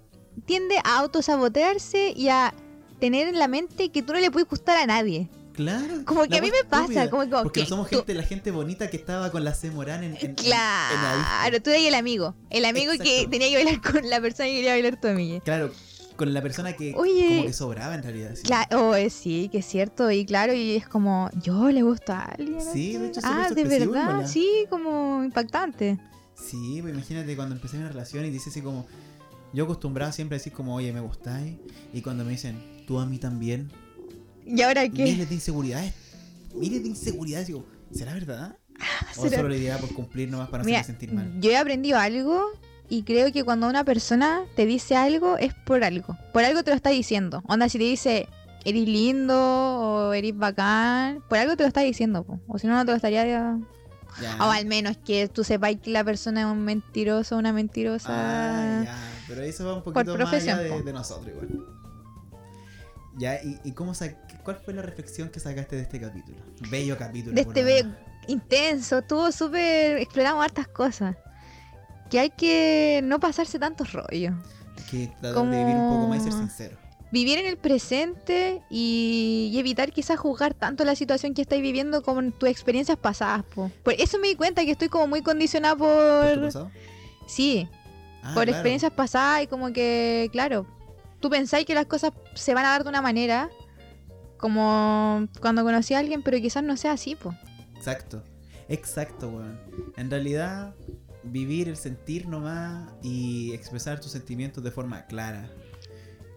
tiende 0.46 0.76
a 0.84 1.00
autosabotearse 1.00 2.14
y 2.16 2.30
a 2.30 2.54
tener 3.00 3.28
en 3.28 3.40
la 3.40 3.48
mente 3.48 3.90
que 3.90 4.02
tú 4.04 4.14
no 4.14 4.20
le 4.20 4.32
puedes 4.32 4.48
gustar 4.50 4.78
a 4.78 4.86
nadie. 4.86 5.30
Claro. 5.54 6.06
Como 6.06 6.24
que 6.28 6.38
a 6.38 6.42
mí 6.42 6.50
me 6.50 6.64
pasa, 6.68 7.10
como, 7.10 7.30
como 7.30 7.44
Porque 7.44 7.60
que 7.62 7.64
no 7.66 7.70
somos 7.70 7.90
tú- 7.90 7.98
gente, 7.98 8.14
la 8.14 8.24
gente 8.24 8.52
bonita 8.52 8.90
que 8.90 8.96
estaba 8.98 9.30
con 9.32 9.44
la 9.44 9.54
C 9.54 9.70
Morán 9.70 10.04
en, 10.04 10.12
en, 10.12 10.18
en- 10.22 10.26
en 10.30 10.36
Claro, 10.36 11.62
tú 11.62 11.70
eres 11.72 11.84
el 11.88 11.96
amigo. 11.96 12.36
El 12.50 12.64
amigo 12.66 12.94
que 13.02 13.28
tenía 13.30 13.50
que 13.50 13.56
bailar 13.56 13.82
con 13.82 14.10
la 14.10 14.22
persona 14.22 14.48
que 14.48 14.56
quería 14.56 14.72
bailar 14.72 15.00
tu 15.00 15.08
amiga. 15.10 15.42
Claro, 15.42 15.72
con 16.16 16.34
la 16.34 16.42
persona 16.42 16.74
que 16.74 16.94
Oye. 16.96 17.28
como 17.30 17.44
que 17.44 17.54
sobraba 17.54 17.96
en 17.96 18.04
realidad. 18.04 18.32
sí. 18.36 18.44
Claro, 18.44 18.90
oh, 18.90 18.96
eh, 18.96 19.10
sí, 19.10 19.50
que 19.52 19.58
es 19.60 19.66
cierto. 19.66 20.10
Y 20.10 20.26
claro, 20.26 20.54
y 20.54 20.76
es 20.78 20.88
como, 20.88 21.30
yo 21.44 21.70
le 21.70 21.82
gusto 21.84 22.14
a 22.14 22.22
alguien. 22.24 22.62
Sí, 22.62 22.94
de 22.98 23.08
hecho, 23.08 23.20
Ah, 23.24 23.50
de 23.54 23.64
verdad, 23.66 24.26
sí, 24.28 24.66
como 24.70 25.24
impactante. 25.24 25.98
Sí, 26.44 26.80
pues 26.82 26.94
imagínate 26.94 27.36
cuando 27.36 27.56
empecé 27.56 27.78
una 27.78 27.90
relación 27.90 28.26
y 28.26 28.30
dice 28.30 28.50
así 28.50 28.62
como. 28.62 28.86
Yo 29.54 29.66
acostumbraba 29.66 30.14
siempre 30.14 30.38
a 30.38 30.40
decir 30.40 30.54
como, 30.54 30.76
oye, 30.76 30.94
me 30.94 31.02
gustáis. 31.02 31.56
Y 31.94 32.02
cuando 32.02 32.24
me 32.24 32.32
dicen, 32.32 32.58
tú 32.88 33.00
a 33.00 33.06
mí 33.06 33.18
también. 33.18 33.70
¿Y 34.46 34.62
ahora 34.62 34.88
qué? 34.88 35.04
Miles 35.04 35.28
de 35.28 35.36
inseguridades. 35.36 35.94
Miles 36.56 36.82
de 36.84 36.88
inseguridades. 36.88 37.48
Digo, 37.48 37.66
¿será 37.94 38.14
verdad? 38.14 38.58
O 39.18 39.24
¿Será? 39.24 39.38
solo 39.38 39.50
la 39.50 39.58
idea 39.58 39.78
por 39.78 39.94
cumplir 39.94 40.30
nomás 40.32 40.48
para 40.50 40.64
no 40.64 40.68
Mira, 40.68 40.80
hacerme 40.80 41.00
sentir 41.00 41.14
mal. 41.16 41.40
yo 41.42 41.52
he 41.52 41.58
aprendido 41.58 42.00
algo 42.00 42.46
y 42.90 43.04
creo 43.04 43.32
que 43.34 43.44
cuando 43.44 43.68
una 43.68 43.84
persona 43.84 44.44
te 44.56 44.66
dice 44.66 44.96
algo 44.96 45.38
es 45.38 45.54
por 45.66 45.84
algo. 45.84 46.18
Por 46.34 46.46
algo 46.46 46.64
te 46.64 46.72
lo 46.72 46.76
está 46.78 46.90
diciendo. 46.90 47.44
Onda, 47.48 47.68
si 47.68 47.78
te 47.78 47.84
dice, 47.84 48.28
eres 48.64 48.88
lindo 48.88 49.36
o 49.38 50.14
eres 50.14 50.36
bacán, 50.38 51.22
por 51.30 51.38
algo 51.40 51.58
te 51.58 51.64
lo 51.64 51.68
está 51.68 51.82
diciendo. 51.82 52.24
po. 52.24 52.40
O 52.48 52.58
si 52.58 52.68
no, 52.68 52.76
no 52.76 52.86
te 52.86 52.92
lo 52.92 52.96
estaría... 52.96 53.60
Ya. 54.22 54.38
O 54.46 54.52
al 54.52 54.66
menos 54.66 54.98
que 54.98 55.28
tú 55.30 55.44
sepas 55.44 55.76
que 55.82 55.92
la 55.92 56.04
persona 56.04 56.42
es 56.42 56.48
un 56.48 56.64
mentiroso 56.64 57.36
o 57.36 57.40
una 57.40 57.54
mentirosa. 57.54 58.10
Ah, 58.12 58.84
ya. 58.84 58.98
Pero 59.28 59.42
eso 59.44 59.66
va 59.66 59.76
un 59.76 59.84
poquito 59.84 60.18
más 60.18 60.34
allá 60.34 60.56
profesión, 60.58 60.86
de, 60.86 60.94
nosotros 60.94 61.28
igual. 61.30 61.66
Ya, 63.18 63.36
¿y, 63.44 63.60
y 63.64 63.72
cómo 63.74 63.94
cuál 64.44 64.58
fue 64.64 64.74
la 64.74 64.82
reflexión 64.82 65.30
que 65.30 65.40
sacaste 65.40 65.76
de 65.76 65.82
este 65.84 66.00
capítulo? 66.00 66.38
Bello 66.70 66.98
capítulo. 66.98 67.36
de 67.36 67.42
este 67.42 67.64
demás. 67.64 67.94
be- 68.28 68.32
intenso, 68.34 69.00
estuvo 69.00 69.32
súper. 69.32 69.98
Exploramos 69.98 70.44
hartas 70.44 70.68
cosas. 70.68 71.16
Que 72.10 72.20
hay 72.20 72.30
que 72.30 73.02
no 73.04 73.20
pasarse 73.20 73.60
tantos 73.60 73.94
rollos. 73.94 74.34
Que 74.90 75.08
tratar 75.22 75.46
de 75.50 75.58
vivir 75.58 75.76
un 75.76 75.90
poco 75.90 76.08
más 76.08 76.20
y 76.20 76.24
ser 76.24 76.32
como- 76.32 76.44
sincero. 76.44 76.78
Vivir 77.12 77.40
en 77.40 77.46
el 77.46 77.58
presente 77.58 78.62
y, 78.70 79.50
y 79.54 79.60
evitar 79.60 79.92
quizás 79.92 80.18
juzgar 80.18 80.54
tanto 80.54 80.86
la 80.86 80.96
situación 80.96 81.34
que 81.34 81.42
estáis 81.42 81.62
viviendo 81.62 82.02
como 82.04 82.32
tus 82.32 82.48
experiencias 82.50 82.98
pasadas. 82.98 83.44
Po. 83.54 83.70
Por 83.84 83.94
eso 83.94 84.18
me 84.18 84.30
di 84.30 84.36
cuenta 84.36 84.64
que 84.64 84.72
estoy 84.72 84.88
como 84.90 85.08
muy 85.08 85.22
condicionada 85.22 85.76
¿Por 85.76 85.88
tu 85.90 86.36
por. 86.40 86.46
pasado? 86.46 86.72
Sí, 87.28 87.68
Ah, 88.24 88.34
por 88.36 88.44
claro. 88.44 88.52
experiencias 88.52 88.92
pasadas 88.94 89.44
y 89.44 89.48
como 89.48 89.74
que, 89.74 90.30
claro, 90.32 90.68
tú 91.20 91.30
pensáis 91.30 91.66
que 91.66 91.74
las 91.74 91.88
cosas 91.88 92.12
se 92.36 92.54
van 92.54 92.66
a 92.66 92.70
dar 92.70 92.84
de 92.84 92.90
una 92.90 93.02
manera, 93.02 93.50
como 94.38 95.28
cuando 95.40 95.64
conocí 95.64 95.94
a 95.94 96.00
alguien, 96.00 96.22
pero 96.24 96.38
quizás 96.40 96.64
no 96.64 96.78
sea 96.78 96.94
así, 96.94 97.16
po. 97.16 97.34
Exacto. 97.76 98.24
Exacto, 98.70 99.28
weón. 99.30 99.60
En 99.98 100.10
realidad, 100.10 100.76
vivir 101.24 101.68
el 101.68 101.76
sentir 101.78 102.28
nomás 102.28 102.90
y 103.04 103.54
expresar 103.54 104.00
tus 104.00 104.12
sentimientos 104.12 104.64
de 104.64 104.72
forma 104.72 105.06
clara. 105.08 105.50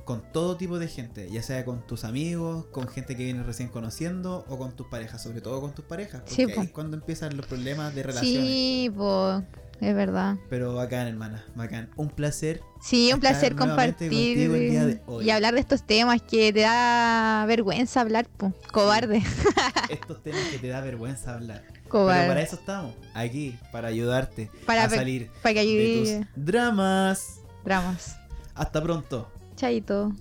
Con 0.05 0.23
todo 0.33 0.57
tipo 0.57 0.79
de 0.79 0.87
gente, 0.89 1.31
ya 1.31 1.43
sea 1.43 1.65
con 1.65 1.87
tus 1.87 2.05
amigos, 2.05 2.67
con 2.67 2.89
gente 2.89 3.17
que 3.17 3.25
vienes 3.25 3.47
recién 3.47 3.69
conociendo 3.71 4.45
o 4.49 4.59
con 4.59 4.77
tus 4.77 4.87
parejas, 4.89 5.23
sobre 5.23 5.41
todo 5.41 5.61
con 5.63 5.73
tus 5.75 5.85
parejas, 5.87 6.21
porque 6.27 6.35
Sí, 6.35 6.43
ahí 6.53 6.67
es 6.67 6.71
cuando 6.73 6.97
empiezan 6.97 7.37
los 7.37 7.47
problemas 7.47 7.95
de 7.95 8.03
relaciones. 8.03 8.45
Sí, 8.47 8.93
po, 8.95 9.43
es 9.81 9.95
verdad. 9.95 10.37
Pero 10.51 10.75
bacán, 10.75 11.07
hermana, 11.07 11.45
bacán. 11.55 11.89
Un 11.97 12.11
placer. 12.11 12.61
Sí, 12.83 13.13
un 13.15 13.21
placer 13.21 13.57
compartir 13.57 14.39
el 14.39 14.71
día 14.71 14.85
de 14.87 15.01
hoy. 15.07 15.25
y 15.25 15.31
hablar 15.31 15.55
de 15.55 15.61
estos 15.61 15.87
temas 15.87 16.21
que 16.21 16.53
te 16.53 16.61
da 16.61 17.45
vergüenza 17.49 18.03
hablar, 18.03 18.27
po. 18.29 18.53
Cobarde, 18.73 19.23
Estos 19.89 20.23
temas 20.23 20.43
que 20.51 20.59
te 20.59 20.69
da 20.69 20.83
vergüenza 20.83 21.35
hablar. 21.35 21.63
Pero 21.73 21.89
cobarde. 21.89 22.29
para 22.29 22.43
eso 22.43 22.57
estamos, 22.57 22.95
aquí, 23.15 23.57
para 23.73 23.89
ayudarte 23.89 24.51
Para 24.67 24.85
a 24.85 24.91
salir 24.91 25.31
Para 25.43 25.55
que 25.55 25.65
de 25.65 26.25
tus 26.35 26.45
dramas. 26.45 27.41
dramas. 27.65 28.17
Hasta 28.55 28.83
pronto. 28.83 29.31
Chaito. 29.57 30.13